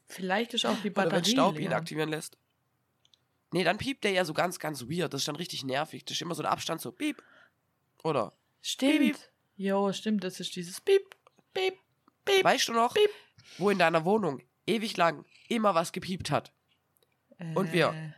[0.07, 1.77] Vielleicht ist auch die Oder wenn Batterie Staub ihn leer.
[1.77, 2.37] aktivieren lässt.
[3.53, 5.13] Nee, dann piept der ja so ganz, ganz weird.
[5.13, 6.03] Das ist dann richtig nervig.
[6.05, 7.21] Das ist immer so der Abstand so piep.
[8.03, 8.33] Oder?
[8.61, 9.31] Stimmt.
[9.55, 11.15] Jo, stimmt, das ist dieses Piep,
[11.53, 11.75] Piep,
[12.25, 12.43] Piep.
[12.43, 13.09] Weißt du noch, Piep.
[13.59, 16.51] wo in deiner Wohnung ewig lang immer was gepiept hat?
[17.55, 18.13] Und wir Äh,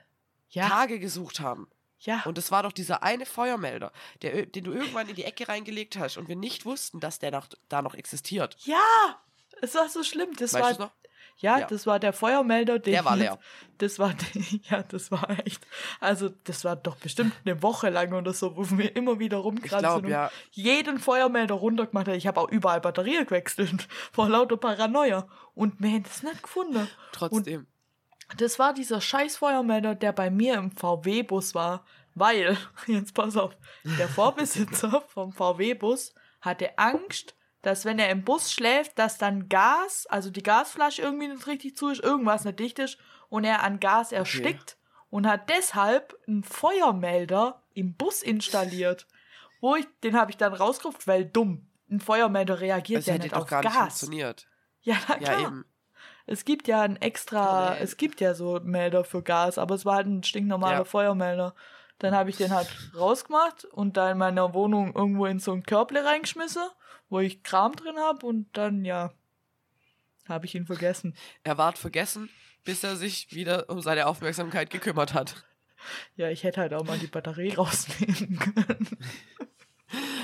[0.49, 1.67] ja, Tage gesucht haben.
[1.99, 2.23] ja.
[2.25, 5.97] Und es war doch dieser eine Feuermelder, der, den du irgendwann in die Ecke reingelegt
[5.97, 8.55] hast und wir nicht wussten, dass der noch, da noch existiert.
[8.63, 9.21] Ja,
[9.61, 10.33] es war so schlimm.
[10.37, 10.93] Das weißt du war, noch?
[11.37, 11.67] Ja, Ja.
[11.67, 13.39] das war der Feuermelder, den Der war leer.
[13.77, 14.13] Das war,
[14.69, 15.65] ja, das war echt.
[15.99, 19.43] Also, das war doch bestimmt eine Woche lang oder so, wo wir immer wieder Ich
[19.43, 20.31] rumkratzen glaube, und ja.
[20.51, 22.15] jeden Feuermelder runtergemacht haben.
[22.15, 26.87] Ich habe auch überall Batterien gewechselt vor lauter Paranoia und wir haben das nicht gefunden.
[27.11, 27.67] Trotzdem.
[28.37, 32.57] Das war dieser scheiß Feuermelder, der bei mir im VW-Bus war, weil,
[32.87, 37.35] jetzt pass auf, der Vorbesitzer vom VW-Bus hatte Angst,
[37.65, 41.75] dass wenn er im Bus schläft, dass dann Gas, also die Gasflasche irgendwie nicht richtig
[41.75, 42.97] zu ist, irgendwas nicht dicht ist
[43.29, 44.77] und er an Gas erstickt
[45.09, 49.07] und hat deshalb einen Feuermelder im Bus installiert.
[49.61, 51.67] Wo ich, den habe ich dann rausgerufen, weil dumm.
[51.89, 53.77] Ein Feuermelder reagiert Das ja nicht auf gar nicht Gas.
[53.99, 54.47] funktioniert.
[54.81, 55.39] Ja, na Ja, klar.
[55.41, 55.65] eben.
[56.27, 59.85] Es gibt ja ein extra, Oh, es gibt ja so Melder für Gas, aber es
[59.85, 60.85] war halt ein stinknormaler Ja.
[60.85, 61.53] Feuermelder.
[61.99, 65.63] Dann habe ich den halt rausgemacht und da in meiner Wohnung irgendwo in so ein
[65.63, 66.63] Körble reingeschmissen,
[67.09, 69.13] wo ich Kram drin habe und dann, ja,
[70.27, 71.15] habe ich ihn vergessen.
[71.43, 72.29] Er ward vergessen,
[72.63, 75.45] bis er sich wieder um seine Aufmerksamkeit gekümmert hat.
[76.15, 78.97] Ja, ich hätte halt auch mal die Batterie rausnehmen können.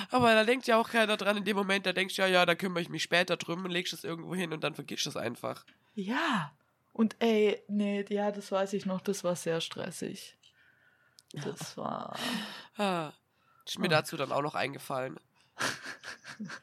[0.10, 2.46] Aber da denkt ja auch keiner dran in dem Moment, da denkst du ja, ja,
[2.46, 5.16] da kümmere ich mich später drum und legst es irgendwo hin und dann vergisst es
[5.16, 5.66] einfach.
[5.94, 6.52] Ja.
[6.94, 10.38] Und ey, nee, ja, das weiß ich noch, das war sehr stressig.
[11.34, 12.18] Das war.
[12.78, 13.12] Ah,
[13.66, 13.90] ist mir Ah.
[13.90, 15.20] dazu dann auch noch eingefallen.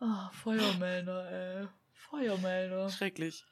[0.00, 1.30] Ah, Feuermelder,
[1.62, 1.68] ey.
[1.94, 2.90] Feuermelder.
[2.90, 3.44] Schrecklich.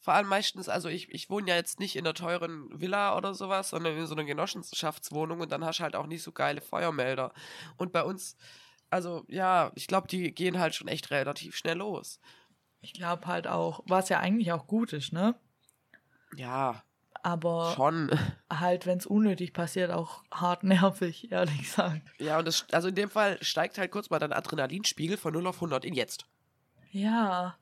[0.00, 3.34] Vor allem meistens, also ich, ich wohne ja jetzt nicht in einer teuren Villa oder
[3.34, 6.60] sowas, sondern in so einer Genossenschaftswohnung und dann hast du halt auch nicht so geile
[6.60, 7.32] Feuermelder.
[7.76, 8.36] Und bei uns,
[8.90, 12.20] also ja, ich glaube, die gehen halt schon echt relativ schnell los.
[12.80, 15.34] Ich glaube halt auch, was ja eigentlich auch gut ist, ne?
[16.36, 16.82] Ja,
[17.24, 18.10] Aber schon.
[18.52, 22.02] halt, wenn es unnötig passiert, auch hart nervig, ehrlich gesagt.
[22.18, 25.46] Ja, und das, also in dem Fall steigt halt kurz mal dein Adrenalinspiegel von 0
[25.46, 26.26] auf 100 in jetzt.
[26.90, 27.56] Ja.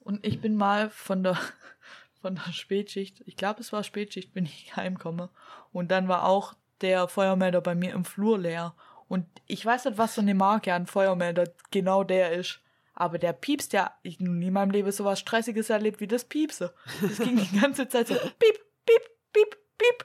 [0.00, 1.38] Und ich bin mal von der,
[2.20, 5.30] von der Spätschicht, ich glaube, es war Spätschicht, bin ich heimgekommen.
[5.72, 6.52] Und dann war auch
[6.82, 8.74] der Feuermelder bei mir im Flur leer.
[9.08, 12.60] Und ich weiß nicht, was für eine Marke an Feuermelder genau der ist.
[12.92, 16.24] Aber der piepst ja, ich nie in meinem Leben so was Stressiges erlebt wie das
[16.24, 16.74] Piepse.
[17.00, 20.04] Das ging die ganze Zeit so piep, piep, piep, piep.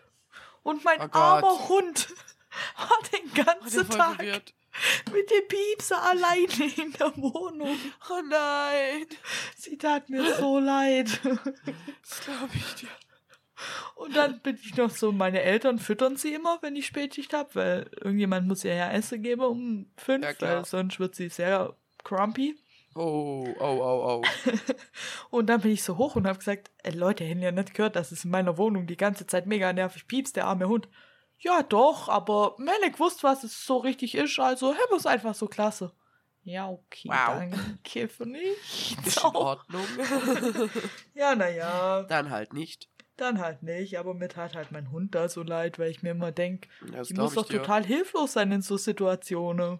[0.63, 2.09] Und mein Oh armer Hund
[2.77, 4.53] War den ganzen voll Tag verwirrt.
[5.13, 7.77] mit dem Piepser alleine in der Wohnung.
[8.09, 9.05] Oh nein.
[9.55, 11.19] Sie tat mir so leid.
[11.23, 12.89] Das glaube ich dir.
[13.95, 17.53] Und dann bin ich noch so, meine Eltern füttern sie immer, wenn ich Spätschicht habe,
[17.55, 21.75] weil irgendjemand muss ihr ja Essen geben um fünf, Ja, weil sonst wird sie sehr
[22.03, 22.57] crumpy.
[22.93, 24.55] Oh, oh, oh, oh.
[25.29, 27.95] Und dann bin ich so hoch und habe gesagt, ey, Leute, hätten ja nicht gehört,
[27.95, 30.89] dass es in meiner Wohnung die ganze Zeit mega nervig piepst, der arme Hund.
[31.39, 35.33] Ja, doch, aber Melek wusste, was es so richtig ist, also haben wir es einfach
[35.35, 35.91] so klasse.
[36.43, 37.15] Ja, okay, Wow.
[37.27, 38.95] danke für nichts.
[39.05, 39.35] Ist in.
[39.35, 39.85] Ordnung.
[41.13, 42.89] Ja, naja, Dann halt nicht.
[43.17, 46.11] dann halt nicht, aber mir tat halt mein Hund da so leid, weil ich mir
[46.11, 46.67] immer denke,
[47.07, 47.59] die muss doch dir.
[47.59, 49.79] total hilflos sein in so Situationen.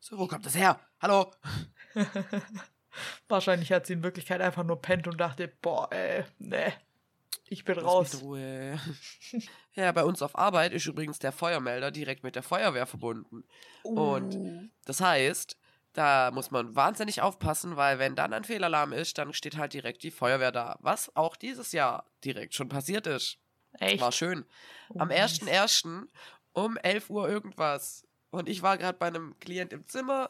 [0.00, 0.78] So, wo kommt das her?
[1.00, 1.30] Hallo?
[3.28, 6.72] Wahrscheinlich hat sie in Wirklichkeit einfach nur pennt und dachte, boah, äh, ne,
[7.50, 8.22] ich bin Lass raus.
[8.22, 8.78] Ruhe.
[9.74, 13.44] ja, bei uns auf Arbeit ist übrigens der Feuermelder direkt mit der Feuerwehr verbunden.
[13.82, 14.62] Und Uh.
[14.84, 15.56] das heißt,
[15.94, 20.02] da muss man wahnsinnig aufpassen, weil wenn dann ein Fehlalarm ist, dann steht halt direkt
[20.02, 20.78] die Feuerwehr da.
[20.80, 23.38] Was auch dieses Jahr direkt schon passiert ist.
[23.78, 24.00] Echt?
[24.00, 24.44] War schön.
[24.90, 25.40] Oh, Am nice.
[25.40, 26.06] 1.1.
[26.52, 28.06] um 11 Uhr irgendwas.
[28.30, 30.28] Und ich war gerade bei einem Klient im Zimmer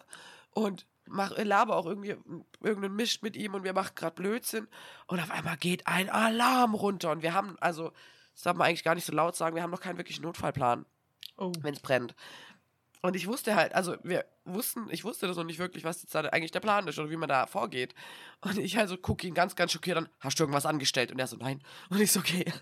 [0.62, 2.16] und mach, laber auch irgendwie
[2.60, 4.68] irgendeinen Mist mit ihm und wir machen gerade Blödsinn.
[5.06, 7.10] Und auf einmal geht ein Alarm runter.
[7.10, 7.92] Und wir haben, also,
[8.34, 10.86] das darf man eigentlich gar nicht so laut sagen, wir haben noch keinen wirklichen Notfallplan,
[11.36, 11.52] Oh.
[11.60, 12.14] wenn es brennt.
[13.00, 16.14] Und ich wusste halt, also wir wussten, ich wusste das noch nicht wirklich, was jetzt
[16.14, 17.94] da eigentlich der Plan ist oder wie man da vorgeht.
[18.40, 21.12] Und ich also gucke ihn ganz, ganz schockiert an, hast du irgendwas angestellt?
[21.12, 21.62] Und er so, nein.
[21.90, 22.52] Und ich so, okay.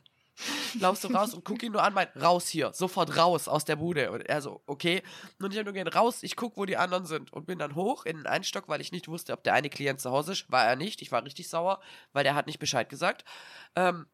[0.80, 3.76] Laufst du raus und guck ihn nur an, mein, raus hier, sofort raus aus der
[3.76, 4.10] Bude.
[4.10, 5.02] Und er so, okay.
[5.40, 7.32] Und ich hab nur gehen, raus, ich guck, wo die anderen sind.
[7.32, 9.70] Und bin dann hoch in den einen Stock, weil ich nicht wusste, ob der eine
[9.70, 10.50] Klient zu Hause ist.
[10.50, 11.02] War er nicht.
[11.02, 11.80] Ich war richtig sauer,
[12.12, 13.24] weil der hat nicht Bescheid gesagt.
[13.74, 14.06] Ähm,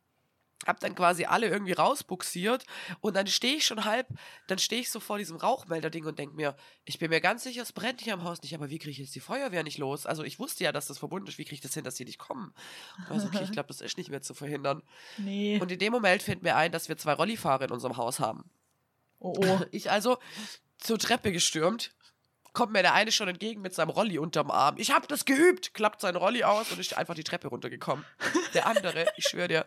[0.66, 2.64] hab dann quasi alle irgendwie rausbuxiert
[3.00, 4.08] und dann stehe ich schon halb,
[4.46, 7.62] dann stehe ich so vor diesem Rauchmelder-Ding und denke mir, ich bin mir ganz sicher,
[7.62, 10.06] es brennt hier am Haus nicht, aber wie kriege ich jetzt die Feuerwehr nicht los?
[10.06, 12.04] Also ich wusste ja, dass das verbunden ist, wie kriege ich das hin, dass die
[12.04, 12.52] nicht kommen?
[13.08, 14.82] Und ich so, okay, ich glaube, das ist nicht mehr zu verhindern.
[15.18, 15.58] Nee.
[15.60, 18.50] Und in dem Moment fällt mir ein, dass wir zwei Rollifahrer in unserem Haus haben.
[19.18, 19.60] oh, oh.
[19.70, 20.18] Ich also
[20.78, 21.92] zur Treppe gestürmt,
[22.52, 24.76] kommt mir der eine schon entgegen mit seinem Rolli unterm Arm.
[24.78, 28.04] Ich hab das geübt, klappt sein Rolli aus und ist einfach die Treppe runtergekommen.
[28.54, 29.66] Der andere, ich schwöre dir,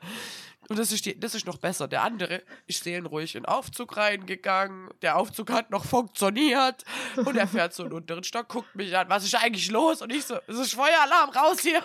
[0.68, 3.98] und das ist, die, das ist noch besser, der andere ist seelenruhig in den Aufzug
[3.98, 6.84] reingegangen, der Aufzug hat noch funktioniert
[7.18, 10.02] und er fährt so in den unteren Stock, guckt mich an, was ist eigentlich los?
[10.02, 11.84] Und ich so, es ist Feueralarm, raus hier!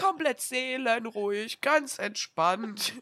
[0.00, 2.92] Komplett seelenruhig, ganz entspannt.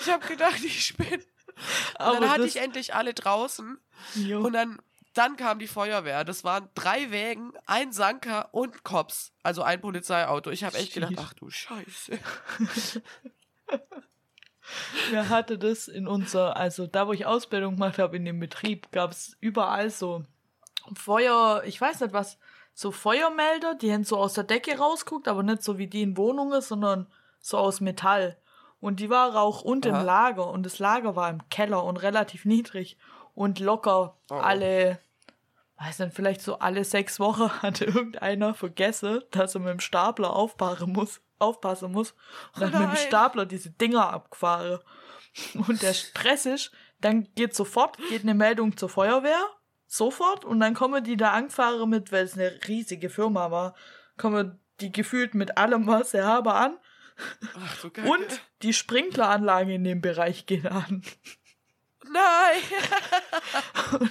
[0.00, 1.24] Ich habe gedacht, ich spinne.
[1.98, 3.78] Und dann hatte ich endlich alle draußen
[4.14, 4.40] Jo.
[4.40, 4.80] und dann,
[5.14, 6.24] dann kam die Feuerwehr.
[6.24, 9.32] Das waren drei Wägen, ein Sanker und Cops.
[9.42, 10.50] Also ein Polizeiauto.
[10.50, 12.18] Ich habe echt gedacht, ach du Scheiße.
[15.10, 18.92] Wer hatte das in unser, also da, wo ich Ausbildung gemacht habe, in dem Betrieb,
[18.92, 20.24] gab es überall so
[20.94, 22.38] Feuer, ich weiß nicht was,
[22.72, 26.16] so Feuermelder, die haben so aus der Decke rausguckt, aber nicht so wie die in
[26.16, 27.08] Wohnungen, sondern
[27.40, 28.38] so aus Metall.
[28.80, 30.00] Und die war auch unten Aha.
[30.00, 32.96] im Lager und das Lager war im Keller und relativ niedrig
[33.40, 34.38] und locker Oh, oh.
[34.38, 35.00] alle,
[35.78, 40.36] weiß nicht, vielleicht so alle sechs Wochen hatte irgendeiner vergessen, dass er mit dem Stapler
[40.36, 42.14] aufpassen muss, aufpassen muss
[42.54, 43.06] und dann mit dem.
[43.06, 44.80] Stapler diese Dinger abgefahren.
[45.54, 46.70] Und der Stress ist,
[47.00, 49.42] dann geht sofort, geht eine Meldung zur Feuerwehr,
[49.86, 53.74] sofort, und dann kommen die da angefahren mit, weil es eine riesige Firma war,
[54.18, 56.76] kommen die gefühlt mit allem, was sie haben, an.
[57.56, 57.88] Ach so.
[58.10, 61.02] Und die Sprinkleranlage in dem Bereich geht an.
[62.12, 62.62] Nein!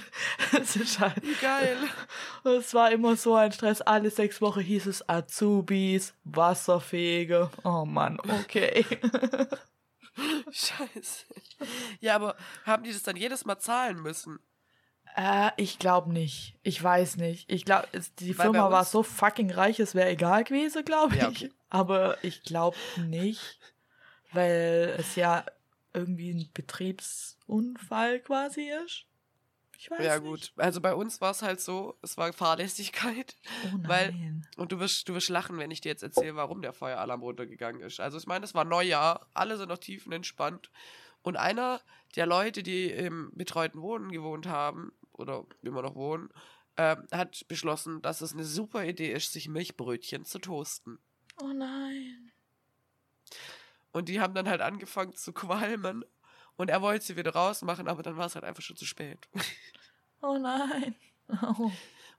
[0.60, 1.76] Es ist halt, geil.
[2.44, 3.80] es war immer so ein Stress.
[3.80, 7.50] Alle sechs Wochen hieß es Azubis, Wasserfege.
[7.62, 8.84] Oh Mann, okay.
[10.50, 11.26] Scheiße.
[12.00, 14.40] Ja, aber haben die das dann jedes Mal zahlen müssen?
[15.16, 16.56] Äh, ich glaube nicht.
[16.62, 17.50] Ich weiß nicht.
[17.50, 17.88] Ich glaube,
[18.18, 21.22] die Weil Firma war so fucking reich, es wäre egal gewesen, glaube ich.
[21.22, 21.52] Ja, okay.
[21.68, 23.58] Aber ich glaube nicht,
[24.32, 25.44] weil es ja
[25.92, 29.06] irgendwie ein Betriebsunfall quasi ist.
[29.78, 30.28] Ich weiß ja, nicht.
[30.28, 30.52] gut.
[30.56, 33.36] Also bei uns war es halt so, es war Fahrlässigkeit.
[33.64, 33.88] Oh nein.
[33.88, 37.22] Weil- Und du wirst, du wirst lachen, wenn ich dir jetzt erzähle, warum der Feueralarm
[37.22, 37.98] runtergegangen ist.
[37.98, 40.70] Also ich meine, es war Neujahr, alle sind noch tiefenentspannt.
[41.22, 41.80] Und einer
[42.16, 46.30] der Leute, die im betreuten Wohnen gewohnt haben, oder immer noch wohnen,
[46.76, 50.98] ähm, hat beschlossen, dass es eine super Idee ist, sich Milchbrötchen zu toasten.
[51.42, 52.32] oh nein.
[53.92, 56.04] Und die haben dann halt angefangen zu qualmen.
[56.56, 59.28] Und er wollte sie wieder rausmachen, aber dann war es halt einfach schon zu spät.
[60.22, 60.94] Oh nein.
[61.58, 61.70] Oh.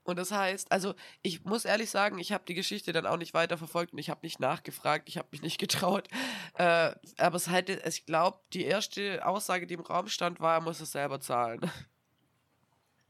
[0.04, 3.34] Und das heißt, also ich muss ehrlich sagen, ich habe die Geschichte dann auch nicht
[3.34, 6.08] weiter verfolgt und ich habe nicht nachgefragt, ich habe mich nicht getraut.
[6.54, 10.60] Äh, aber es halt, ich glaube, die erste Aussage, die im Raum stand, war, er
[10.60, 11.60] muss es selber zahlen.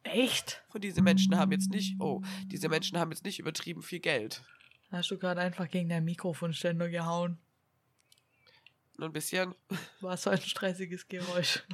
[0.02, 0.62] Echt?
[0.74, 4.42] Und diese Menschen haben jetzt nicht, oh, diese Menschen haben jetzt nicht übertrieben viel Geld.
[4.90, 7.38] Hast du gerade einfach gegen deinen Mikrofonständer gehauen?
[8.96, 9.54] Nur ein bisschen.
[10.00, 11.62] War so ein stressiges Geräusch.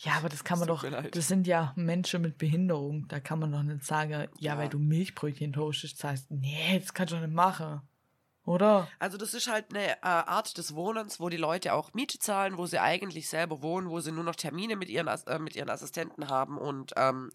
[0.00, 0.84] Ja, aber das kann man doch.
[1.10, 3.08] Das sind ja Menschen mit Behinderung.
[3.08, 4.56] Da kann man doch nicht sagen, ja, Ja.
[4.56, 7.80] weil du Milchbrötchen toastest, heißt, nee, das kannst du doch nicht machen.
[8.44, 8.86] Oder?
[9.00, 12.58] Also das ist halt eine äh, Art des Wohnens, wo die Leute auch Miete zahlen,
[12.58, 15.68] wo sie eigentlich selber wohnen, wo sie nur noch Termine mit ihren, äh, mit ihren
[15.68, 17.32] Assistenten haben und ähm,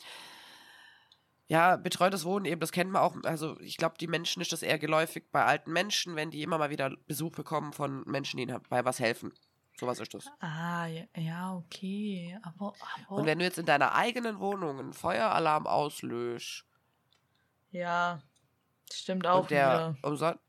[1.48, 4.64] ja, betreutes Wohnen eben, das kennt man auch, also ich glaube, die Menschen ist das
[4.64, 8.44] eher geläufig bei alten Menschen, wenn die immer mal wieder Besuch bekommen von Menschen, die
[8.44, 9.34] ihnen bei was helfen.
[9.80, 10.28] Sowas ist das.
[10.40, 12.38] Ah, ja, ja okay.
[12.44, 12.74] Aber,
[13.08, 13.18] aber.
[13.18, 16.66] Und wenn du jetzt in deiner eigenen Wohnung einen Feueralarm auslöst
[17.74, 18.22] ja,
[18.92, 20.40] stimmt auch und der umsonst,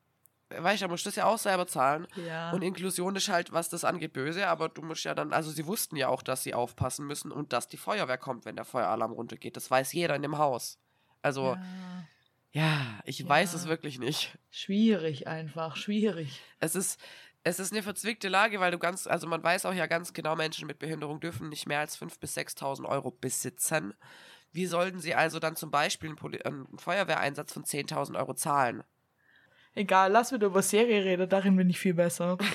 [0.50, 2.06] weißt du, da musst du das ja auch selber zahlen.
[2.16, 2.52] Ja.
[2.52, 5.66] Und Inklusion ist halt, was das angeht, böse, aber du musst ja dann, also sie
[5.66, 9.12] wussten ja auch, dass sie aufpassen müssen und dass die Feuerwehr kommt, wenn der Feueralarm
[9.12, 9.56] runtergeht.
[9.56, 10.78] Das weiß jeder in dem Haus.
[11.24, 12.04] Also, ja.
[12.52, 13.58] ja, ich weiß Ja.
[13.58, 14.36] es wirklich nicht.
[14.50, 16.40] Schwierig einfach, schwierig.
[16.60, 17.00] Es ist,
[17.42, 20.36] es ist eine verzwickte Lage, weil du ganz, also man weiß auch ja ganz genau,
[20.36, 23.94] Menschen mit Behinderung dürfen nicht mehr als 5.000 bis 6.000 Euro besitzen.
[24.52, 28.84] Wie sollten sie also dann zum Beispiel einen, Poli einen Feuerwehreinsatz von 10.000 Euro zahlen?
[29.74, 32.38] Egal, lass wieder über Serie reden, darin bin ich viel besser.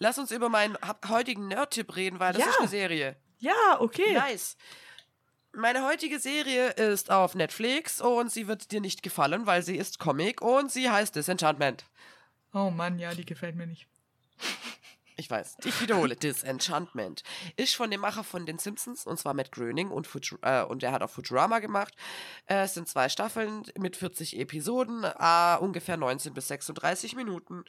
[0.00, 0.76] Lass uns über meinen
[1.08, 2.50] heutigen Nerd-Tipp reden, weil das Ja.
[2.50, 3.16] ist eine Serie.
[3.38, 4.12] Ja, okay.
[4.14, 4.56] Nice.
[5.52, 9.98] Meine heutige Serie ist auf Netflix und sie wird dir nicht gefallen, weil sie ist
[9.98, 11.84] Comic und sie heißt Disenchantment.
[12.52, 13.86] Oh Mann, ja, die gefällt mir nicht.
[15.18, 17.24] Ich weiß, ich wiederhole, Disenchantment.
[17.56, 20.82] Ist von dem Macher von den Simpsons, und zwar Matt Groening, und, Futu äh, und
[20.82, 21.94] der hat auch Futurama gemacht.
[22.46, 27.64] Äh, es sind zwei Staffeln mit 40 Episoden, äh, ungefähr 19 bis 36 Minuten.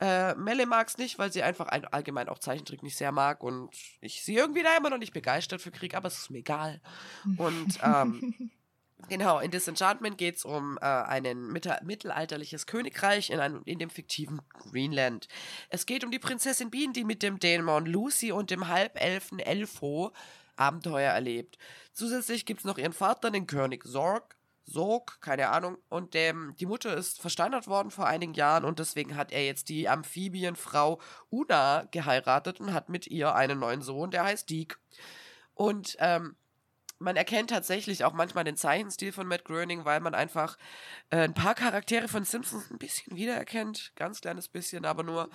[0.00, 3.44] Äh, Melle mag es nicht, weil sie einfach ein, allgemein auch Zeichentrick nicht sehr mag
[3.44, 3.70] und
[4.00, 6.80] ich sie irgendwie da immer noch nicht begeistert für krieg, aber es ist mir egal.
[7.36, 8.50] Und ähm,
[9.06, 13.90] Genau, in Disenchantment geht es um äh, ein mittel mittelalterliches Königreich in, einem, in dem
[13.90, 15.28] fiktiven Greenland.
[15.70, 20.12] Es geht um die Prinzessin Bean, die mit dem Dämon Lucy und dem Halbelfen Elfo
[20.56, 21.58] Abenteuer erlebt.
[21.92, 24.36] Zusätzlich gibt es noch ihren Vater, den König Sorg.
[24.64, 25.78] Sorg, keine Ahnung.
[25.88, 29.70] Und dem, die Mutter ist versteinert worden vor einigen Jahren und deswegen hat er jetzt
[29.70, 31.00] die Amphibienfrau
[31.30, 34.76] Una geheiratet und hat mit ihr einen neuen Sohn, der heißt Deke.
[35.54, 36.36] Und ähm,
[36.98, 40.58] man erkennt tatsächlich auch manchmal den Zeichenstil von Matt Groening, weil man einfach
[41.10, 43.92] äh, ein paar Charaktere von Simpsons ein bisschen wiedererkennt.
[43.96, 45.30] Ganz kleines bisschen, aber nur.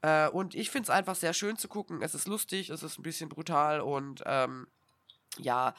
[0.00, 2.02] Äh, und ich finde es einfach sehr schön zu gucken.
[2.02, 4.66] Es ist lustig, es ist ein bisschen brutal und ähm,
[5.38, 5.74] ja,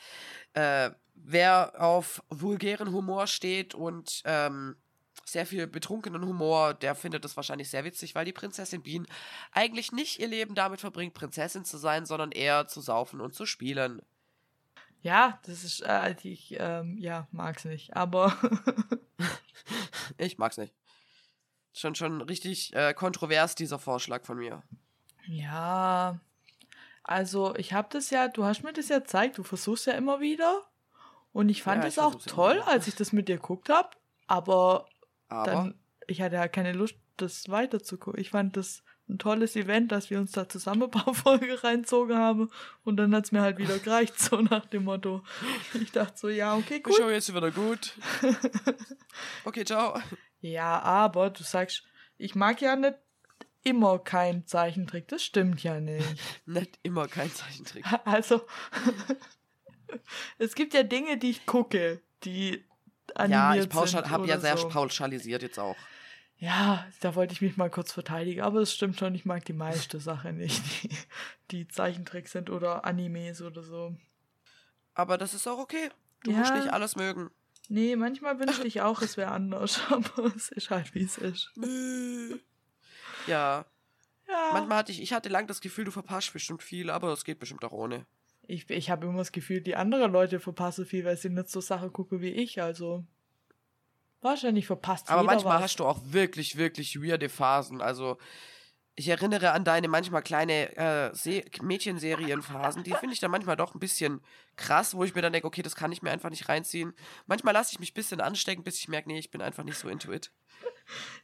[0.53, 4.75] äh, wer auf vulgären Humor steht und ähm,
[5.25, 9.07] sehr viel betrunkenen Humor, der findet das wahrscheinlich sehr witzig, weil die Prinzessin Bean
[9.51, 13.45] eigentlich nicht ihr Leben damit verbringt, Prinzessin zu sein, sondern eher zu saufen und zu
[13.45, 14.01] spielen.
[15.03, 18.35] Ja, das ist, äh, ich, ähm, ja, mag's nicht, aber
[20.17, 20.73] Ich mag's nicht.
[21.73, 24.63] Schon, schon richtig äh, kontrovers, dieser Vorschlag von mir.
[25.27, 26.19] ja,
[27.03, 30.19] also ich hab das ja, du hast mir das ja gezeigt, du versuchst ja immer
[30.21, 30.63] wieder
[31.33, 32.67] und ich fand Ja, es ich auch immer toll, wieder.
[32.67, 33.97] als ich das mit dir geguckt hab,
[34.27, 34.87] aber
[35.27, 38.19] Aber dann, ich hatte ja keine Lust, das weiterzugucken.
[38.19, 38.83] Ich fand das
[39.13, 42.49] ein tolles Event, dass wir uns da zusammen ein paar Folgen reinzogen haben
[42.83, 45.23] und dann hat's mir halt wieder gereicht, so nach dem Motto.
[45.73, 46.95] Ich dachte so, ja, okay, ich gut.
[46.97, 47.93] schau jetzt wieder gut.
[49.45, 49.99] Okay, ciao.
[50.41, 51.83] Ja, aber du sagst,
[52.17, 52.95] ich mag ja nicht
[53.63, 55.07] immer keinen Zeichentrick.
[55.07, 56.03] Das stimmt ja nicht.
[56.47, 57.85] Nicht immer kein Zeichentrick.
[58.05, 58.41] Also,
[60.39, 62.65] es gibt ja Dinge, die ich gucke, die
[63.13, 64.67] animiert Ja, ich sind pauschal, habe ja oder sehr so.
[64.67, 65.75] pauschalisiert jetzt auch.
[66.37, 69.53] Ja, da wollte ich mich mal kurz verteidigen, aber es stimmt schon, ich mag die
[69.53, 70.89] meiste Sache nicht, die,
[71.51, 73.95] die Zeichentricks sind oder Animes oder so.
[74.93, 75.89] Aber das ist auch okay.
[76.23, 76.39] Du Ja.
[76.39, 77.29] musst nicht alles mögen.
[77.69, 81.51] Nee, manchmal wünschte ich auch, es wäre anders, aber es ist halt, wie es ist.
[83.25, 83.65] Ja,
[84.27, 84.49] Ja.
[84.51, 87.39] manchmal hatte ich, ich hatte lang das Gefühl, du verpasst bestimmt viel, aber es geht
[87.39, 88.05] bestimmt auch ohne.
[88.45, 91.61] Ich, ich habe immer das Gefühl, die anderen Leute verpassen viel, weil sie nicht so
[91.61, 92.61] Sachen gucken wie ich.
[92.61, 93.05] Also
[94.23, 95.63] wahrscheinlich verpasst Aber manchmal was.
[95.63, 97.81] hast du auch wirklich, wirklich weirde Phasen.
[97.81, 98.17] Also,
[98.95, 102.83] ich erinnere an deine manchmal kleine äh, Se Mädchenserienphasen.
[102.83, 104.21] Die finde ich dann manchmal doch ein bisschen
[104.55, 106.93] krass, wo ich mir dann denke, okay, das kann ich mir einfach nicht reinziehen.
[107.25, 109.77] Manchmal lasse ich mich ein bisschen anstecken, bis ich merke, nee, ich bin einfach nicht
[109.79, 110.31] so into it.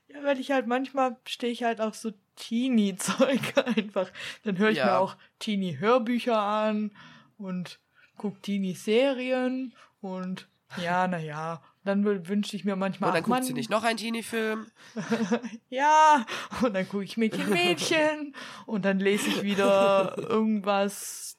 [0.08, 3.40] Ja, weil ich halt manchmal stehe ich halt auf so Teenie-Zeug
[3.78, 4.10] einfach.
[4.44, 4.86] Dann höre ich Ja.
[4.86, 6.92] mir auch Teenie-Hörbücher an
[7.38, 7.80] und
[8.18, 10.48] gucke Teenie-Serien und
[10.78, 11.62] Ja, naja.
[11.90, 13.10] Dann wünschte ich mir manchmal.
[13.10, 14.68] Und dann guckt sie nicht noch einen Teenie-Film.
[15.70, 16.24] ja,
[16.62, 18.36] und dann gucke ich Mädchen, Mädchen.
[18.68, 21.36] und dann lese ich wieder irgendwas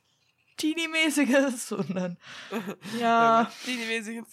[0.57, 1.71] Teenie-mäßiges.
[1.71, 2.17] Und dann,
[2.99, 3.49] ja.
[3.65, 4.25] Teenie-mäßiges.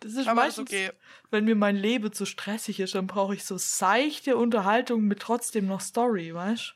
[0.00, 0.90] Das ist Aber meistens, okay.
[1.30, 5.68] wenn mir mein Leben zu stressig ist, dann brauche ich so seichte Unterhaltung mit trotzdem
[5.68, 6.74] noch Story, weißt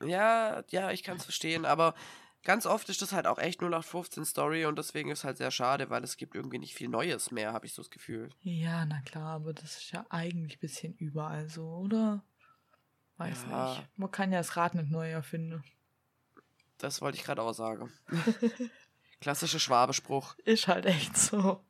[0.00, 0.06] du?
[0.06, 1.94] Ja, ja, ich kann es verstehen, aber
[2.44, 5.24] ganz oft ist das halt auch echt nur nach 15 Story und deswegen ist es
[5.24, 7.90] halt sehr schade, weil es gibt irgendwie nicht viel Neues mehr, habe ich so das
[7.90, 8.30] Gefühl.
[8.42, 12.22] Ja, na klar, aber das ist ja eigentlich ein bisschen überall so, oder?
[13.16, 13.70] Weiß ja.
[13.70, 13.98] nicht.
[13.98, 15.64] Man kann ja das Rad nicht neu erfinden.
[16.78, 17.92] Das wollte ich gerade auch sagen.
[19.20, 20.34] Klassischer Schwabespruch.
[20.44, 21.64] Ist halt echt so.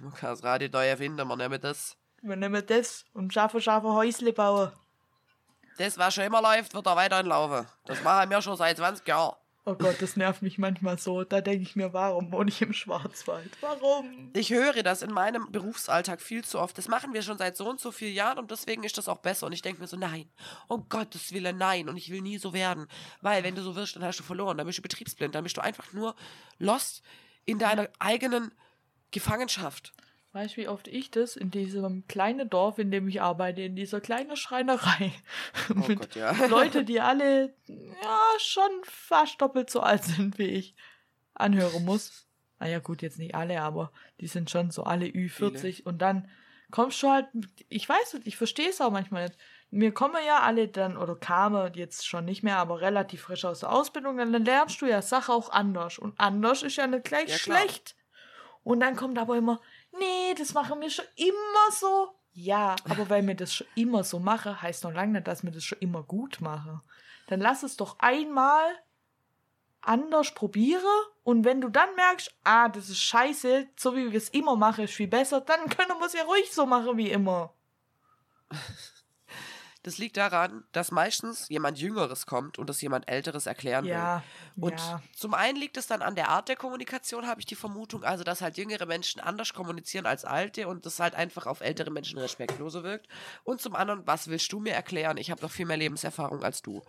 [0.00, 1.96] Man kann das Radio neu erfinden, man nimmt das.
[2.22, 4.72] Wir nehmen das und schaffen, schaffen Häusle bauen.
[5.78, 7.66] Das, was schon immer läuft, wird auch weiterhin laufen.
[7.84, 9.36] Das machen wir schon seit 20 Jahren.
[9.68, 11.24] Oh Gott, das nervt mich manchmal so.
[11.24, 13.50] Da denke ich mir, warum wohne ich im Schwarzwald?
[13.60, 14.30] Warum?
[14.32, 16.78] Ich höre das in meinem Berufsalltag viel zu oft.
[16.78, 19.18] Das machen wir schon seit so und so vielen Jahren und deswegen ist das auch
[19.18, 19.44] besser.
[19.46, 20.30] Und ich denke mir so, nein,
[20.68, 21.88] um Gottes Willen, nein.
[21.88, 22.86] Und ich will nie so werden.
[23.22, 24.56] Weil, wenn du so wirst, dann hast du verloren.
[24.56, 25.34] Dann bist du betriebsblind.
[25.34, 26.14] Dann bist du einfach nur
[26.60, 27.02] lost
[27.44, 28.52] in deiner eigenen
[29.10, 29.92] Gefangenschaft.
[30.36, 33.74] Weißt du, wie oft ich das in diesem kleinen Dorf, in dem ich arbeite, in
[33.74, 35.10] dieser kleinen Schreinerei
[35.70, 36.46] oh mit Gott, ja.
[36.50, 40.74] Leute, die alle ja schon fast doppelt so alt sind wie ich,
[41.32, 42.26] anhören muss.
[42.58, 45.82] Naja, gut, jetzt nicht alle, aber die sind schon so alle Ü40 Viele.
[45.84, 46.28] und dann
[46.70, 47.28] kommst du halt,
[47.70, 49.38] ich weiß nicht, ich verstehe es auch manchmal nicht.
[49.70, 53.60] Mir kommen ja alle dann, oder kamen jetzt schon nicht mehr, aber relativ frisch aus
[53.60, 55.98] der Ausbildung, dann lernst du ja Sachen auch anders.
[55.98, 57.96] Und anders ist ja nicht gleich ja, schlecht.
[58.66, 59.60] Und dann kommt aber immer,
[59.98, 62.16] nee, das machen wir schon immer so.
[62.32, 65.50] Ja, aber weil wir das schon immer so machen, heißt noch lange nicht, dass wir
[65.50, 66.82] das schon immer gut machen.
[67.28, 68.62] Dann lass es doch einmal
[69.80, 70.84] anders probieren
[71.22, 74.84] und wenn du dann merkst, ah, das ist scheiße, so wie wir es immer machen,
[74.84, 77.54] ist viel besser, dann können wir es ja ruhig so machen wie immer.
[79.86, 84.24] Das liegt daran, dass meistens jemand Jüngeres kommt und das jemand Älteres erklären ja,
[84.56, 84.64] will.
[84.64, 85.00] Und ja.
[85.14, 88.24] zum einen liegt es dann an der Art der Kommunikation, habe ich die Vermutung, also
[88.24, 92.18] dass halt jüngere Menschen anders kommunizieren als alte und das halt einfach auf ältere Menschen
[92.18, 93.06] respektloser wirkt.
[93.44, 95.18] Und zum anderen, was willst du mir erklären?
[95.18, 96.82] Ich habe doch viel mehr Lebenserfahrung als du.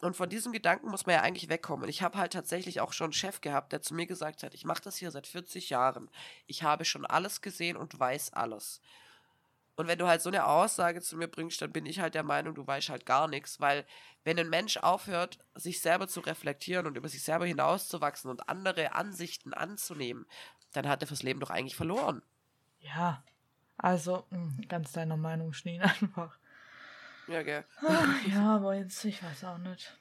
[0.00, 1.88] Und von diesem Gedanken muss man ja eigentlich wegkommen.
[1.88, 4.64] Ich habe halt tatsächlich auch schon einen Chef gehabt, der zu mir gesagt hat, ich
[4.64, 6.10] mache das hier seit 40 Jahren.
[6.48, 8.80] Ich habe schon alles gesehen und weiß alles.
[9.76, 12.22] Und wenn du halt so eine Aussage zu mir bringst, dann bin ich halt der
[12.22, 13.84] Meinung, du weißt halt gar nichts, weil
[14.22, 18.94] wenn ein Mensch aufhört, sich selber zu reflektieren und über sich selber hinauszuwachsen und andere
[18.94, 20.26] Ansichten anzunehmen,
[20.72, 22.22] dann hat er fürs Leben doch eigentlich verloren.
[22.80, 23.24] Ja,
[23.76, 26.38] also hm, ganz deiner Meinung, Schnee einfach.
[27.26, 27.64] Ja, gell.
[27.86, 29.96] Ach, ja, aber jetzt, ich weiß auch nicht.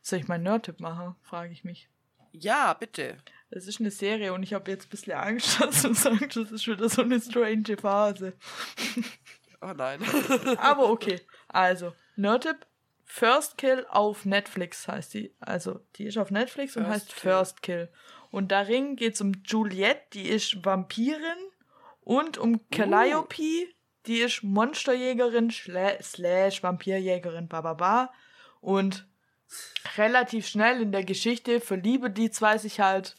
[0.00, 1.88] Soll ich meinen Nerd-Tipp machen, frage ich mich.
[2.32, 3.18] Ja, bitte.
[3.54, 6.50] Das ist eine Serie und ich habe jetzt ein bisschen Angst, dass du sagst, das
[6.50, 8.32] ist wieder so eine strange Phase.
[9.62, 10.00] Oh nein.
[10.58, 11.20] Aber okay.
[11.46, 12.66] Also, Nerdtip.
[13.04, 15.32] First Kill auf Netflix heißt die.
[15.38, 17.16] Also, die ist auf Netflix First und heißt Kill.
[17.16, 17.88] First Kill.
[18.32, 21.38] Und darin geht es um Juliette, die ist Vampirin.
[22.00, 23.66] Und um Calliope, uh.
[24.06, 28.12] die ist Monsterjägerin slash Vampirjägerin, bababa.
[28.60, 29.06] Und
[29.96, 33.16] relativ schnell in der Geschichte verlieben die zwei sich halt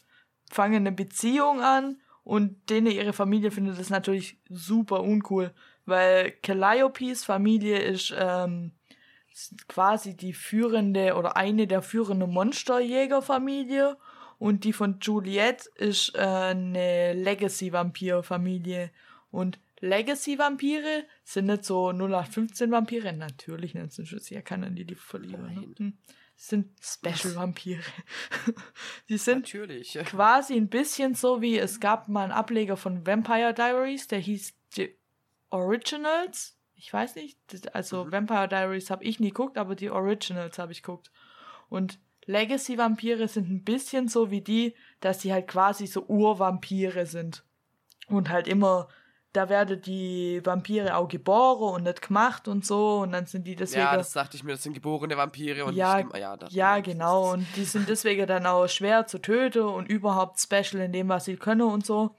[0.50, 5.52] fangen eine Beziehung an und denen ihre Familie findet das natürlich super uncool,
[5.84, 8.72] weil Calliopes Familie ist ähm,
[9.68, 13.96] quasi die führende oder eine der führenden Monsterjägerfamilie
[14.38, 18.90] und die von Juliette ist äh, eine Legacy-Vampir-Familie
[19.30, 25.74] und Legacy-Vampire sind nicht so 0815 Vampire, natürlich nicht, sind ja keiner, die die verlieben.
[25.78, 25.92] Ne?
[26.38, 27.80] Sind Special-Vampire.
[29.08, 29.94] die sind Natürlich.
[30.04, 34.54] quasi ein bisschen so wie, es gab mal einen Ableger von Vampire Diaries, der hieß
[34.74, 34.94] The
[35.50, 36.58] Originals.
[36.74, 37.38] Ich weiß nicht,
[37.74, 38.12] also mhm.
[38.12, 41.10] Vampire Diaries habe ich nie geguckt, aber die Originals habe ich geguckt.
[41.70, 47.44] Und Legacy-Vampire sind ein bisschen so wie die, dass sie halt quasi so Urvampire sind.
[48.08, 48.88] Und halt immer
[49.36, 53.54] da werden die Vampire auch geboren und nicht gemacht und so und dann sind die
[53.54, 53.82] deswegen.
[53.82, 57.32] Ja, das dachte ich mir, das sind geborene Vampire und ja, nicht, ja, ja genau
[57.32, 61.26] und die sind deswegen dann auch schwer zu töten und überhaupt special in dem, was
[61.26, 62.14] sie können und so.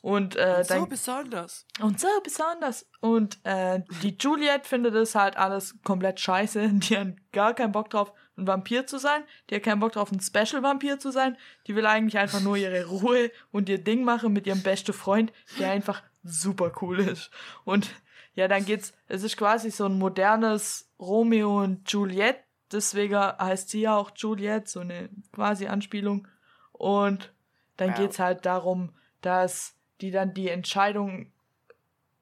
[0.00, 1.66] Und, äh, und dann, so besonders.
[1.80, 2.86] Und so besonders.
[3.00, 6.68] Und äh, die Juliet findet das halt alles komplett scheiße.
[6.72, 9.24] Die hat gar keinen Bock drauf, ein Vampir zu sein.
[9.50, 11.36] Die hat keinen Bock drauf, ein Special-Vampir zu sein.
[11.66, 15.32] Die will eigentlich einfach nur ihre Ruhe und ihr Ding machen mit ihrem besten Freund,
[15.58, 17.30] der einfach super cool ist.
[17.64, 17.90] Und
[18.34, 22.36] ja, dann geht's, es ist quasi so ein modernes Romeo und Juliet,
[22.70, 26.28] deswegen heißt sie ja auch Juliet, so eine quasi Anspielung.
[26.72, 27.32] Und
[27.76, 27.94] dann Ja.
[27.94, 28.90] geht's halt darum,
[29.22, 31.32] dass die dann die Entscheidung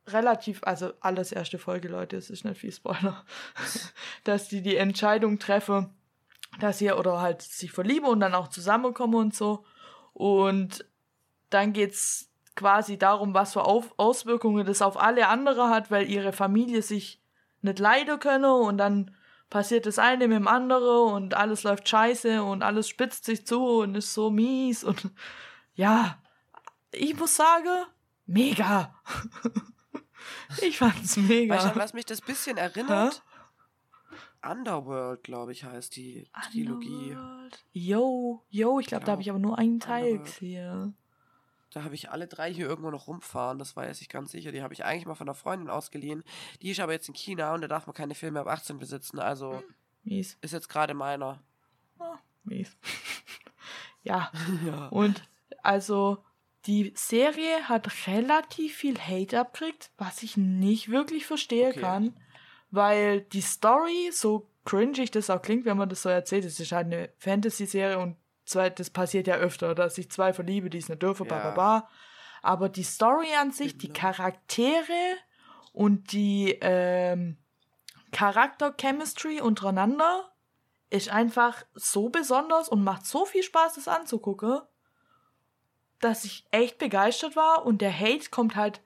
[0.09, 3.25] relativ, also alles erste Folge, Leute, es ist nicht viel Spoiler,
[4.25, 5.91] dass die die Entscheidung treffen,
[6.61, 9.65] dass sie oder halt sich verlieben und dann auch zusammenkommen und so.
[10.15, 10.87] Und
[11.51, 12.26] dann geht's
[12.57, 17.23] quasi darum, was für Auf Auswirkungen das auf alle andere hat, weil ihre Familie sich
[17.63, 19.15] nicht leiden könne und dann
[19.51, 23.63] passiert das eine mit dem anderen und alles läuft scheiße und alles spitzt sich zu
[23.81, 25.11] und ist so mies und
[25.75, 26.19] ja,
[26.91, 27.85] ich muss sagen,
[28.27, 28.95] mega.
[30.63, 31.55] ich fand's mega.
[31.55, 33.23] Weißt du, was mich das bisschen erinnert?
[34.49, 37.17] Underworld, glaube ich, heißt die Trilogie.
[37.73, 39.13] Yo, yo, ich glaube, da Genau.
[39.13, 40.97] habe ich aber nur einen Teil gesehen.
[41.77, 44.51] Da habe ich alle drei hier irgendwo noch rumfahren, das weiß ich ganz sicher.
[44.51, 46.25] Die habe ich eigentlich mal von einer Freundin ausgeliehen.
[46.63, 49.19] Die ist aber jetzt in China und da darf man keine Filme ab 18 besitzen.
[49.19, 49.63] Also
[50.03, 51.43] Mies, ist jetzt gerade meiner.
[52.45, 52.75] mies.
[54.05, 54.33] ja,
[54.67, 54.87] ja.
[54.87, 55.23] und
[55.63, 56.25] also
[56.65, 61.81] die Serie hat relativ viel Hate abkriegt, was ich nicht wirklich verstehen Okay.
[61.81, 62.17] kann,
[62.71, 66.73] weil die Story, so cringig das auch klingt, wenn man das so erzählt, es ist
[66.73, 68.17] halt eine Fantasy-Serie und
[68.47, 71.39] zwei, das passiert ja öfter, dass sich zwei verlieben, die es nicht dürfen, Ja.
[71.39, 71.89] bla bla bla.
[72.43, 73.99] Aber die Story an sich, die Genau.
[73.99, 75.17] Charaktere
[75.73, 77.37] und die ähm,
[78.13, 80.33] Charakter-Chemistry untereinander
[80.91, 84.61] ist einfach so besonders und macht so viel Spaß, das anzugucken,
[86.01, 88.81] dass ich echt begeistert war und der Hate kommt halt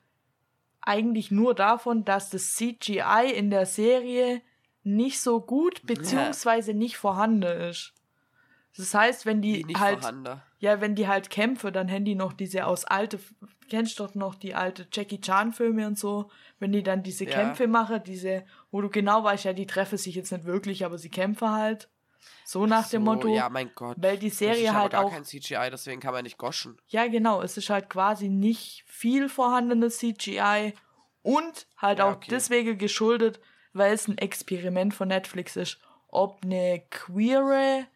[0.81, 4.41] eigentlich nur davon, dass das CGI in der Serie
[4.83, 7.93] nicht so gut beziehungsweise nicht vorhanden ist.
[8.77, 10.41] Das heißt, wenn die Die halt vorhanden.
[10.59, 13.19] ja, wenn die halt kämpfen, dann haben die noch diese aus alte,
[13.69, 16.31] kennst du doch noch die alte Jackie Chan Filme und so,
[16.61, 17.31] wenn die dann diese Ja.
[17.31, 20.99] Kämpfe machen, diese, wo du genau weißt, ja, die treffen sich jetzt nicht wirklich, aber
[20.99, 21.89] sie kämpfen halt.
[22.45, 23.29] So nach dem So, Motto.
[23.35, 23.97] Ja, mein Gott.
[23.99, 26.39] weil die Das Serie ist aber halt gar auch- kein CGI, deswegen kann man nicht
[26.39, 26.77] goschen.
[26.89, 30.75] Ja, genau, es ist halt quasi nicht viel vorhandenes CGI
[31.23, 32.29] und halt Ja, auch okay.
[32.31, 33.41] deswegen geschuldet,
[33.73, 35.79] weil es ein Experiment von Netflix ist,
[36.09, 37.87] ob eine queere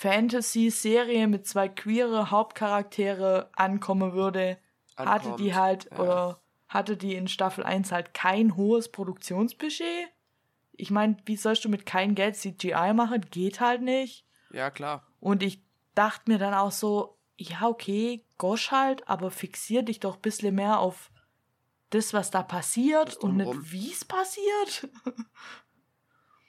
[0.00, 4.56] Fantasy-Serie mit zwei queere Hauptcharaktere ankommen würde,
[4.96, 5.98] hatte Ankommt, die halt ja.
[5.98, 10.08] oder hatte die in Staffel 1 halt kein hohes Produktionsbudget.
[10.72, 13.26] Ich meine, wie sollst du mit kein Geld CGI machen?
[13.30, 14.24] Geht halt nicht.
[14.52, 15.06] Ja, klar.
[15.20, 15.62] Und ich
[15.94, 20.54] dachte mir dann auch so, ja, okay, Gosch halt, aber fixier dich doch ein bisschen
[20.54, 21.10] mehr auf
[21.90, 24.88] das, was da passiert und nicht, wie es passiert.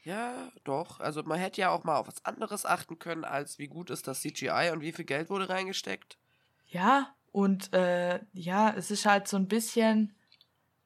[0.03, 0.99] Ja, doch.
[0.99, 4.07] Also man hätte ja auch mal auf was anderes achten können, als wie gut ist
[4.07, 6.17] das CGI und wie viel Geld wurde reingesteckt.
[6.67, 10.15] Ja, und äh, ja, es ist halt so ein bisschen,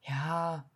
[0.02, 0.68] ja,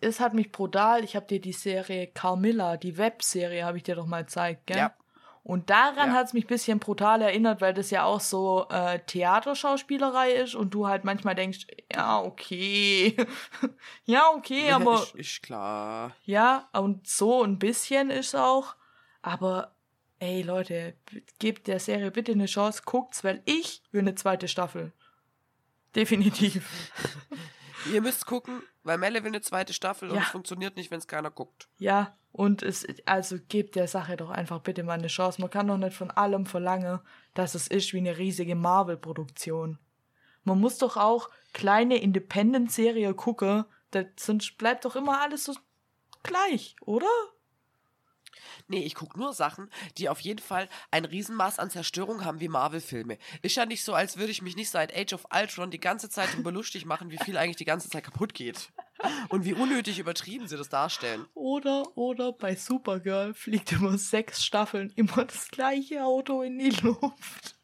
[0.00, 1.04] es hat mich brutal.
[1.04, 4.78] Ich habe dir die Serie Carmilla, die Webserie, habe ich dir doch mal gezeigt, gell?
[4.78, 4.94] Ja.
[5.42, 6.14] Und daran Ja.
[6.16, 10.54] hat es mich ein bisschen brutal erinnert, weil das ja auch so äh, Theaterschauspielerei ist
[10.54, 13.16] und du halt manchmal denkst, ja, okay.
[14.04, 16.14] ja, okay, aber ist, ist klar.
[16.24, 18.74] ja, und so ein bisschen ist auch.
[19.22, 19.74] Aber
[20.18, 20.94] ey, Leute,
[21.38, 24.92] gebt der Serie bitte eine Chance, guckt's, weil ich will eine zweite Staffel.
[25.96, 26.92] Definitiv.
[27.92, 30.22] Ihr müsst gucken, weil Melle will eine zweite Staffel und Ja.
[30.22, 31.68] es funktioniert nicht, wenn es keiner guckt.
[31.78, 35.40] Ja, und es, also gebt der Sache doch einfach bitte mal eine Chance.
[35.40, 36.98] Man kann doch nicht von allem verlangen,
[37.34, 39.78] dass es ist wie eine riesige Marvel-Produktion.
[40.44, 45.54] Man muss doch auch kleine Independent-Serien gucken, das, sonst bleibt doch immer alles so
[46.22, 47.06] gleich, oder?
[48.66, 52.48] Nee, ich gucke nur Sachen, die auf jeden Fall ein Riesenmaß an Zerstörung haben wie
[52.48, 53.18] Marvel-Filme.
[53.42, 56.08] Ist ja nicht so, als würde ich mich nicht seit Age of Ultron die ganze
[56.08, 58.70] Zeit drüber lustig machen, wie viel eigentlich die ganze Zeit kaputt geht.
[59.28, 61.26] Und wie unnötig übertrieben sie das darstellen.
[61.34, 67.57] Oder, oder bei Supergirl fliegt über sechs Staffeln immer das gleiche Auto in die Luft.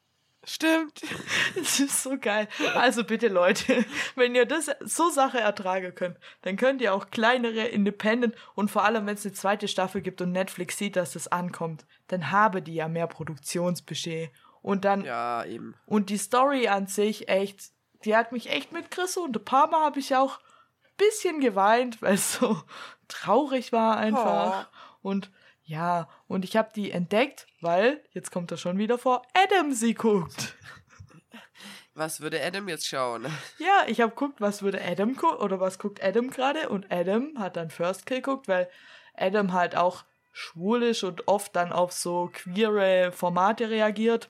[0.46, 1.00] Stimmt.
[1.56, 2.48] Das ist so geil.
[2.74, 3.84] Also bitte Leute,
[4.16, 8.84] wenn ihr das so Sache ertragen könnt, dann könnt ihr auch kleinere Independent und vor
[8.84, 12.60] allem, wenn es eine zweite Staffel gibt und Netflix sieht, dass das ankommt, dann habe
[12.60, 14.30] die ja mehr Produktionsbudget.
[14.62, 15.74] Und dann, Ja, eben.
[15.86, 17.70] und die Story an sich echt,
[18.04, 22.00] die hat mich echt mitgerissen und ein paar Mal habe ich auch ein bisschen geweint,
[22.02, 22.60] weil es so
[23.08, 24.68] traurig war einfach.
[25.02, 25.30] Und
[25.64, 29.94] ja, und ich habe die entdeckt, weil, jetzt kommt er schon wieder vor, Adam sie
[29.94, 30.56] guckt.
[31.94, 33.26] Was würde Adam jetzt schauen?
[33.58, 37.38] Ja, ich habe geguckt, was würde Adam gucken oder was guckt Adam gerade und Adam
[37.38, 38.68] hat dann First Kill geguckt, weil
[39.14, 44.28] Adam halt auch schwul ist und oft dann auf so queere Formate reagiert.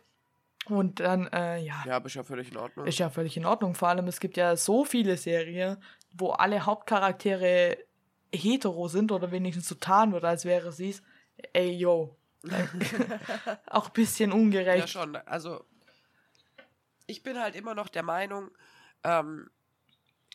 [0.67, 2.87] Und dann, äh, ja, Ja, aber ist ja völlig in Ordnung.
[2.87, 3.75] ist ja völlig in Ordnung.
[3.75, 5.83] Vor allem, es gibt ja so viele Serien,
[6.13, 7.79] wo alle Hauptcharaktere
[8.31, 11.03] hetero sind oder wenigstens so tarn wird, als wäre sie's.
[11.53, 12.17] Ey, yo.
[13.67, 14.89] auch ein bisschen ja, ungerecht.
[14.91, 15.17] schon.
[15.17, 15.65] Also,
[17.07, 18.51] ich bin halt immer noch der Meinung,
[19.03, 19.51] ähm,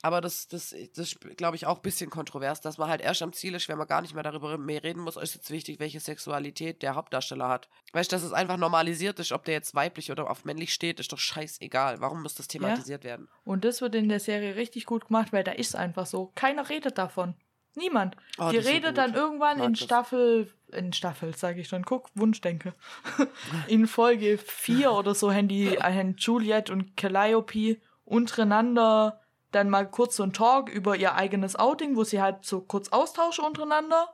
[0.01, 3.33] aber das, das, das glaube ich, auch ein bisschen kontrovers, dass man halt erst am
[3.33, 5.99] Ziel ist, wenn man gar nicht mehr darüber mehr reden muss, ist jetzt wichtig, welche
[5.99, 7.69] Sexualität der Hauptdarsteller hat.
[7.91, 10.99] Weißt du, dass es einfach normalisiert ist, ob der jetzt weiblich oder auf männlich steht,
[11.01, 11.99] ist doch scheißegal.
[11.99, 13.09] Warum muss das thematisiert ja.
[13.11, 13.27] werden?
[13.43, 16.31] Und das wird in der Serie richtig gut gemacht, weil da ist es einfach so.
[16.35, 17.35] Keiner redet davon.
[17.79, 18.17] Niemand.
[18.37, 22.73] Oh, Die redet dann irgendwann in Staffel, in Staffel, sage ich schon, guck, Wunschdenke.
[23.67, 30.17] in Folge 4 oder so haben die haben Juliet und Calliope untereinander dann mal kurz
[30.17, 34.09] so ein Talk über ihr eigenes Outing, wo sie halt so kurz austauschen untereinander.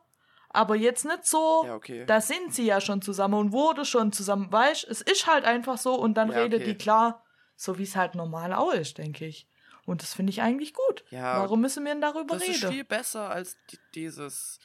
[0.50, 2.06] Aber jetzt nicht so, ja, okay.
[2.06, 5.78] da sind sie ja schon zusammen und wurde schon zusammen, weißt es ist halt einfach
[5.78, 6.72] so und dann ja, redet okay.
[6.72, 7.26] die klar,
[7.58, 9.50] so wie es halt normal auch ist, denke ich.
[9.86, 11.04] Und das finde ich eigentlich gut.
[11.12, 12.54] Ja, Warum müssen wir denn darüber das reden?
[12.54, 13.58] Das ist viel besser als
[13.94, 14.60] dieses,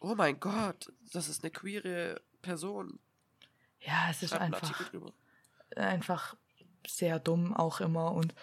[0.00, 2.98] oh mein Gott, das ist eine queere Person.
[3.80, 4.92] Ja, es ist einfach,
[5.76, 6.36] einfach
[6.86, 8.34] sehr dumm auch immer und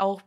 [0.00, 0.22] auch,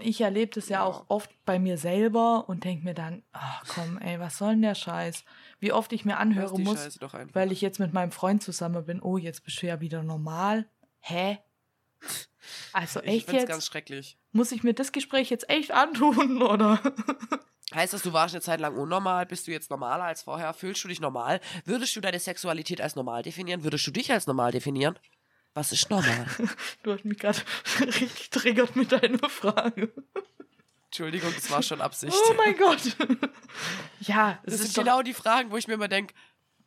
[0.00, 3.64] ich erlebe das ja, ja, auch oft bei mir selber und denke mir dann, ach
[3.68, 5.24] komm, ey, was soll denn der Scheiß?
[5.58, 6.98] Wie oft ich mir anhören muss,
[7.34, 10.66] weil ich jetzt mit meinem Freund zusammen bin, oh, jetzt bist du ja wieder normal.
[11.00, 11.38] Hä?
[12.72, 13.48] Also echt ich jetzt?
[13.48, 14.18] ganz schrecklich.
[14.32, 16.80] Muss ich mir das Gespräch jetzt echt antun, oder?
[17.74, 19.26] Heißt das, du warst eine Zeit lang unnormal?
[19.26, 20.52] Bist du jetzt normaler als vorher?
[20.54, 21.40] Fühlst du dich normal?
[21.64, 23.62] Würdest du deine Sexualität als normal definieren?
[23.62, 24.98] Würdest du dich als normal definieren?
[25.54, 26.26] Was ist normal?
[26.82, 27.40] du hast mich gerade
[27.80, 29.92] richtig triggert mit deiner Frage.
[30.86, 32.16] Entschuldigung, das war schon Absicht.
[32.28, 32.80] Oh mein Gott.
[34.00, 36.14] ja, das sind genau die Fragen, wo ich mir immer denke,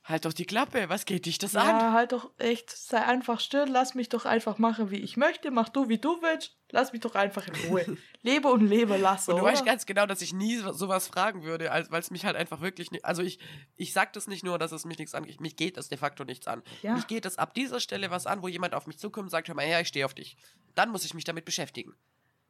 [0.05, 1.79] Halt doch die Klappe, was geht dich das ja, an?
[1.79, 5.49] Ja, halt doch echt, sei einfach still, lass mich doch einfach machen, wie ich möchte,
[5.49, 7.97] mach du, wie du willst, lass mich doch einfach in Ruhe.
[8.21, 9.31] lebe und lebe lasse.
[9.31, 9.53] Und du oder?
[9.53, 12.91] weißt ganz genau, dass ich nie sowas fragen würde, weil es mich halt einfach wirklich
[12.91, 13.39] nicht, also ich,
[13.77, 16.25] ich sag das nicht nur, dass es mich nichts angeht, mich geht das de facto
[16.25, 16.63] nichts an.
[16.81, 16.95] Ja.
[16.95, 19.47] Mich geht es ab dieser Stelle was an, wo jemand auf mich zukommt und sagt,
[19.47, 20.35] hör mal her, ich stehe auf dich.
[20.75, 21.93] Dann muss ich mich damit beschäftigen.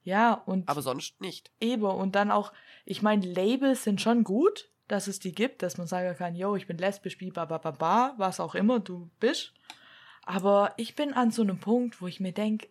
[0.03, 0.67] Ja, und.
[0.67, 1.51] Aber sonst nicht.
[1.59, 2.51] Eben, und dann auch,
[2.83, 6.55] ich meine, Labels sind schon gut, dass es die gibt, dass man sagen kann, yo,
[6.55, 9.53] ich bin lesbisch, ba, ba, ba, ba, was auch immer du bist.
[10.23, 12.69] Aber ich bin an so einem Punkt, wo ich mir denke,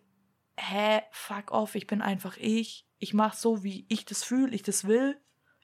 [0.57, 2.87] hä, fuck off, ich bin einfach ich.
[2.97, 5.19] Ich mach so, wie ich das fühle, ich das will.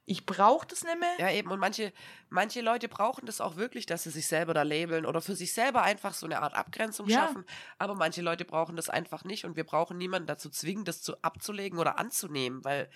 [0.05, 1.13] Ich brauche das nicht mehr.
[1.19, 1.51] Ja, eben.
[1.51, 1.93] Und manche,
[2.29, 5.53] manche Leute brauchen das auch wirklich, dass sie sich selber da labeln oder für sich
[5.53, 7.19] selber einfach so eine Art Abgrenzung ja.
[7.19, 7.45] schaffen.
[7.77, 11.21] Aber manche Leute brauchen das einfach nicht und wir brauchen niemanden dazu zwingen, das zu
[11.21, 12.89] abzulegen oder anzunehmen, weil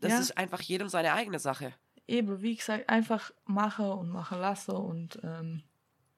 [0.00, 0.20] das ja.
[0.20, 1.74] ist einfach jedem seine eigene Sache
[2.08, 5.62] eben, wie gesagt, einfach mache und mache lasse und ähm,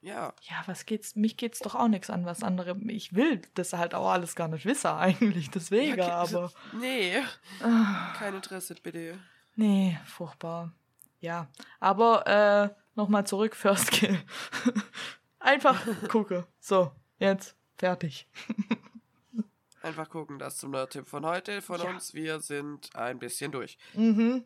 [0.02, 0.32] ja.
[0.42, 2.74] Ja, was geht's, mich geht's doch auch nichts an, was andere.
[2.86, 6.50] Ich will das halt auch alles gar nicht wissen, eigentlich, deswegen, ja, aber.
[6.72, 7.20] Nee.
[7.62, 9.18] Ah, Kein Interesse, bitte.
[9.56, 10.72] Nee, furchtbar.
[11.20, 11.48] Ja.
[11.80, 14.18] Aber äh, nochmal zurück, First Kill.
[15.38, 16.46] Einfach gucke.
[16.60, 18.26] So, jetzt fertig.
[19.82, 21.90] Einfach gucken, das zum Tipp von heute von ja.
[21.90, 22.14] uns.
[22.14, 23.78] Wir sind ein bisschen durch.
[23.94, 24.44] Mhm.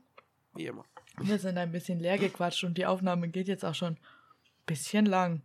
[0.55, 0.85] Wie immer.
[1.21, 3.99] Wir sind ein bisschen leer gequatscht und die Aufnahme geht jetzt auch schon ein
[4.67, 5.43] bisschen lang.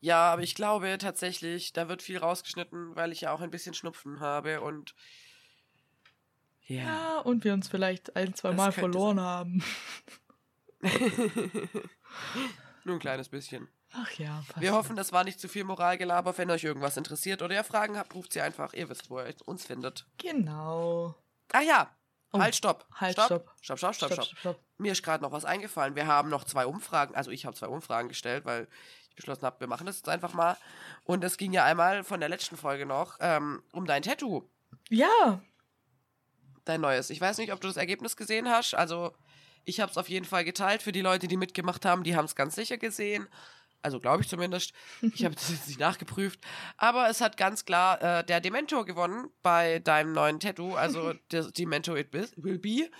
[0.00, 3.72] Ja, aber ich glaube tatsächlich, da wird viel rausgeschnitten, weil ich ja auch ein bisschen
[3.72, 4.94] Schnupfen habe und.
[6.66, 9.24] Ja, ja und wir uns vielleicht ein, zwei Mal verloren sein.
[9.24, 9.64] haben.
[12.84, 13.68] Nur ein kleines bisschen.
[13.92, 14.44] Ach ja.
[14.56, 16.36] Wir hoffen, das war nicht zu viel Moralgelaber.
[16.36, 18.74] Wenn euch irgendwas interessiert oder ihr Fragen habt, ruft sie einfach.
[18.74, 20.06] Ihr wisst, wo ihr uns findet.
[20.18, 21.14] Genau.
[21.52, 21.96] Ach ja,
[22.34, 22.84] Oh, halt, stopp.
[22.96, 23.28] Halt, stopp.
[23.60, 24.24] Stopp, stopp, stopp, stopp.
[24.24, 24.60] stopp, stopp.
[24.78, 25.94] Mir ist gerade noch was eingefallen.
[25.94, 28.66] Wir haben noch zwei Umfragen, also ich habe zwei Umfragen gestellt, weil
[29.08, 30.56] ich beschlossen habe, wir machen das jetzt einfach mal.
[31.04, 34.50] Und es ging ja einmal von der letzten Folge noch ähm, um dein Tattoo.
[34.90, 35.40] Ja.
[36.64, 37.10] Dein neues.
[37.10, 38.74] Ich weiß nicht, ob du das Ergebnis gesehen hast.
[38.74, 39.14] Also,
[39.64, 40.82] ich habe es auf jeden Fall geteilt.
[40.82, 43.28] Für die Leute, die mitgemacht haben, die haben es ganz sicher gesehen.
[43.84, 44.72] Also glaube ich zumindest.
[45.02, 46.40] Ich habe das jetzt nicht nachgeprüft.
[46.78, 50.74] Aber es hat ganz klar äh, der Dementor gewonnen bei deinem neuen Tattoo.
[50.74, 52.90] Also der Dementor It Will Be.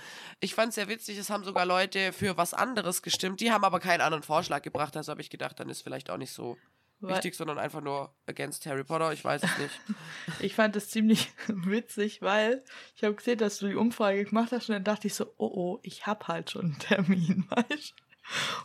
[0.40, 1.16] Ich fand es sehr witzig.
[1.16, 3.40] Es haben sogar Leute für was anderes gestimmt.
[3.40, 4.96] Die haben aber keinen anderen Vorschlag gebracht.
[4.96, 6.58] Also habe ich gedacht, dann ist vielleicht auch nicht so
[7.00, 9.12] weil wichtig, sondern einfach nur against Harry Potter.
[9.12, 9.80] Ich weiß es nicht.
[10.40, 12.62] ich fand es ziemlich witzig, weil
[12.96, 15.50] ich habe gesehen, dass du die Umfrage gemacht hast und dann dachte ich so, oh
[15.54, 17.94] oh, ich habe halt schon einen Termin, weißt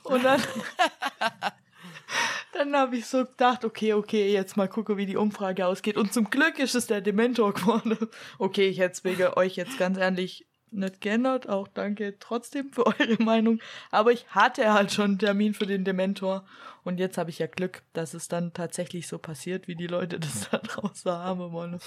[0.04, 0.42] Und dann
[2.54, 5.98] Dann habe ich so gedacht, okay, okay, jetzt mal gucken, wie die Umfrage ausgeht.
[5.98, 7.98] Und zum Glück ist es der Dementor geworden.
[8.40, 11.48] Okay, ich hätte es wegen euch jetzt ganz ehrlich nicht geändert.
[11.48, 13.60] Auch danke trotzdem für eure Meinung.
[13.92, 16.46] Aber ich hatte halt schon einen Termin für den Dementor.
[16.84, 20.20] Und jetzt habe ich ja Glück, dass es dann tatsächlich so passiert, wie die Leute
[20.20, 21.80] das da draußen haben wollen.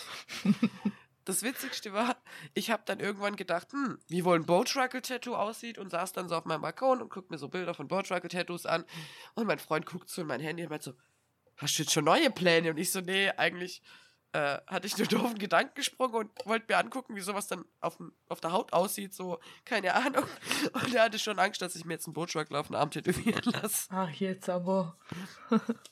[1.25, 2.17] Das Witzigste war,
[2.55, 6.37] ich habe dann irgendwann gedacht, hm, wie wohl ein Boatruckle-Tattoo aussieht und saß dann so
[6.37, 8.85] auf meinem Balkon und guckt mir so Bilder von Boatruckle-Tattoos an.
[9.35, 10.95] Und mein Freund guckt so in mein Handy und meint so,
[11.57, 12.71] hast du jetzt schon neue Pläne?
[12.71, 13.83] Und ich so, nee, eigentlich
[14.33, 17.99] äh, hatte ich nur doofen Gedanken gesprungen und wollte mir angucken, wie sowas dann auf,
[18.29, 20.25] auf der Haut aussieht, so, keine Ahnung.
[20.73, 23.43] Und er hatte schon Angst, dass ich mir jetzt einen Blutschwagler auf den Arm tätowieren
[23.45, 23.89] lasse.
[23.91, 24.97] Ach, jetzt aber.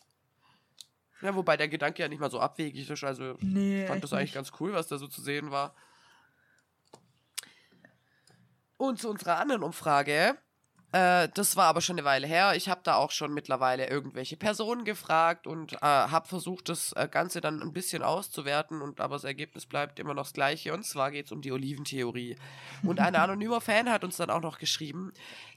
[1.23, 4.13] ja, wobei der Gedanke ja nicht mal so abwegig ist, also Nee, ich fand das
[4.13, 4.35] eigentlich nicht.
[4.35, 5.75] ganz cool, was da so zu sehen war.
[8.77, 10.37] Und zu unserer anderen Umfrage.
[10.93, 12.55] Äh, das war aber schon eine Weile her.
[12.57, 17.09] Ich habe da auch schon mittlerweile irgendwelche Personen gefragt und äh, habe versucht, das äh,
[17.11, 18.83] Ganze dann ein bisschen auszuwerten.
[18.83, 20.75] Und aber das Ergebnis bleibt immer noch das gleiche.
[20.75, 22.37] Und zwar geht es um die Oliventheorie.
[22.83, 25.13] Und ein anonymer Fan hat uns dann auch noch geschrieben,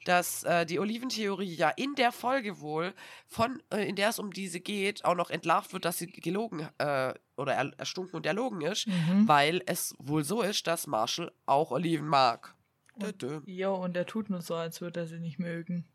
[0.05, 2.93] dass äh, die Oliventheorie ja in der Folge wohl,
[3.27, 6.67] von, äh, in der es um diese geht, auch noch entlarvt wird, dass sie gelogen
[6.77, 9.27] äh, oder er, erstunken und erlogen ist, Mhm.
[9.27, 12.53] weil es wohl so ist, dass Marshall auch Oliven mag.
[12.97, 13.41] Dö.
[13.45, 15.85] Jo, und er tut nur so, als würde er sie nicht mögen.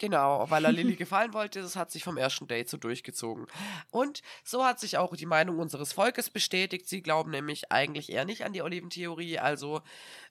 [0.00, 3.46] Genau, weil er Lilly gefallen wollte, das hat sich vom ersten Date so durchgezogen.
[3.90, 6.88] Und so hat sich auch die Meinung unseres Volkes bestätigt.
[6.88, 9.82] Sie glauben nämlich eigentlich eher nicht an die Oliventheorie, also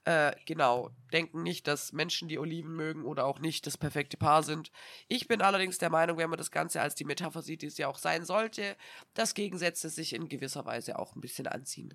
[0.06, 4.42] äh, genau, denken nicht, dass Menschen, die Oliven mögen oder auch nicht, das perfekte Paar
[4.42, 4.72] sind.
[5.08, 7.78] Ich bin allerdings der Meinung, wenn man das Ganze als die Metapher sieht, die es
[7.78, 8.76] ja auch sein sollte,
[9.14, 11.94] dass Gegensätze sich in gewisser Weise auch ein bisschen anziehen.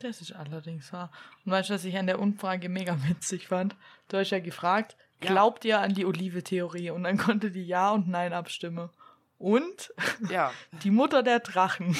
[0.00, 1.10] Das ist allerdings wahr.
[1.44, 3.74] Und weißt du, was ich an der Umfrage mega witzig fand?
[4.08, 5.30] Du hast ja gefragt, Ja.
[5.30, 6.90] glaubt ihr an die Olive-Theorie?
[6.90, 8.90] Und dann konnte die Ja und Nein abstimmen.
[9.38, 9.92] Und
[10.30, 10.52] Ja,
[10.82, 11.96] die Mutter der Drachen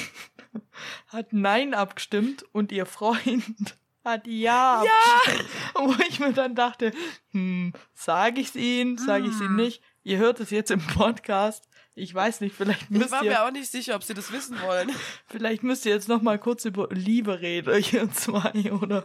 [1.08, 3.44] hat Nein abgestimmt und ihr Freund
[4.04, 4.82] hat Ja.
[4.82, 5.48] abgestimmt.
[5.74, 6.92] Wo ich mir dann dachte,
[7.32, 9.82] hm, sage ich es ihnen, sage ich es ihnen nicht?
[10.02, 11.68] Ihr hört es jetzt im Podcast.
[11.98, 14.30] Ich weiß nicht, vielleicht ich müsst war ihr, mir auch nicht sicher, ob sie das
[14.30, 14.90] wissen wollen.
[15.26, 19.02] vielleicht müsst ihr jetzt noch mal kurz über Liebe reden, ihr zwei, oder?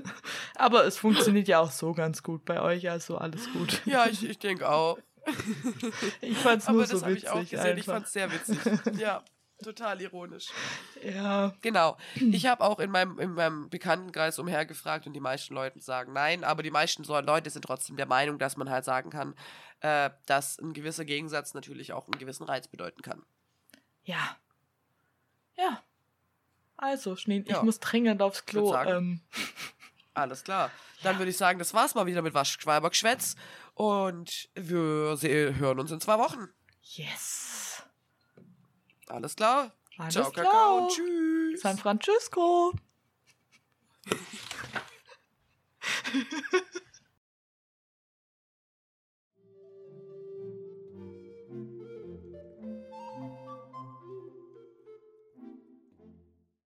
[0.54, 3.80] Aber es funktioniert ja auch so ganz gut bei euch, also alles gut.
[3.86, 4.98] Ja, ich, ich denke auch.
[6.20, 7.78] Ich fand's Aber nur das so habe witzig ich auch gesehen.
[7.78, 7.94] Ich einfach.
[7.94, 8.58] fand es sehr witzig.
[8.98, 9.24] Ja,
[9.62, 10.48] total ironisch.
[11.02, 11.96] Ja, Genau.
[12.14, 16.44] Ich habe auch in meinem, in meinem Bekanntenkreis umhergefragt und die meisten Leute sagen nein,
[16.44, 19.34] aber die meisten Leute sind trotzdem der Meinung, dass man halt sagen kann,
[19.80, 23.24] äh, dass ein gewisser Gegensatz natürlich auch einen gewissen Reiz bedeuten kann.
[24.04, 24.36] ja.
[25.58, 25.82] Ja.
[26.76, 27.62] Also, Schneen, ich Ja.
[27.62, 28.70] muss dringend aufs Ich Klo.
[28.72, 29.20] sagen- Ähm,
[30.12, 30.70] Alles klar.
[31.02, 33.36] Dann würde ich sagen, das war's mal wieder mit Waschschweiber Geschwätz
[33.72, 36.48] und wir hören uns in zwei Wochen.
[36.82, 37.75] yes.
[39.08, 39.72] Alles klar.
[39.98, 40.44] Alles Ciao, klar.
[40.44, 41.60] Kakao tschüss.
[41.60, 42.72] San Francisco.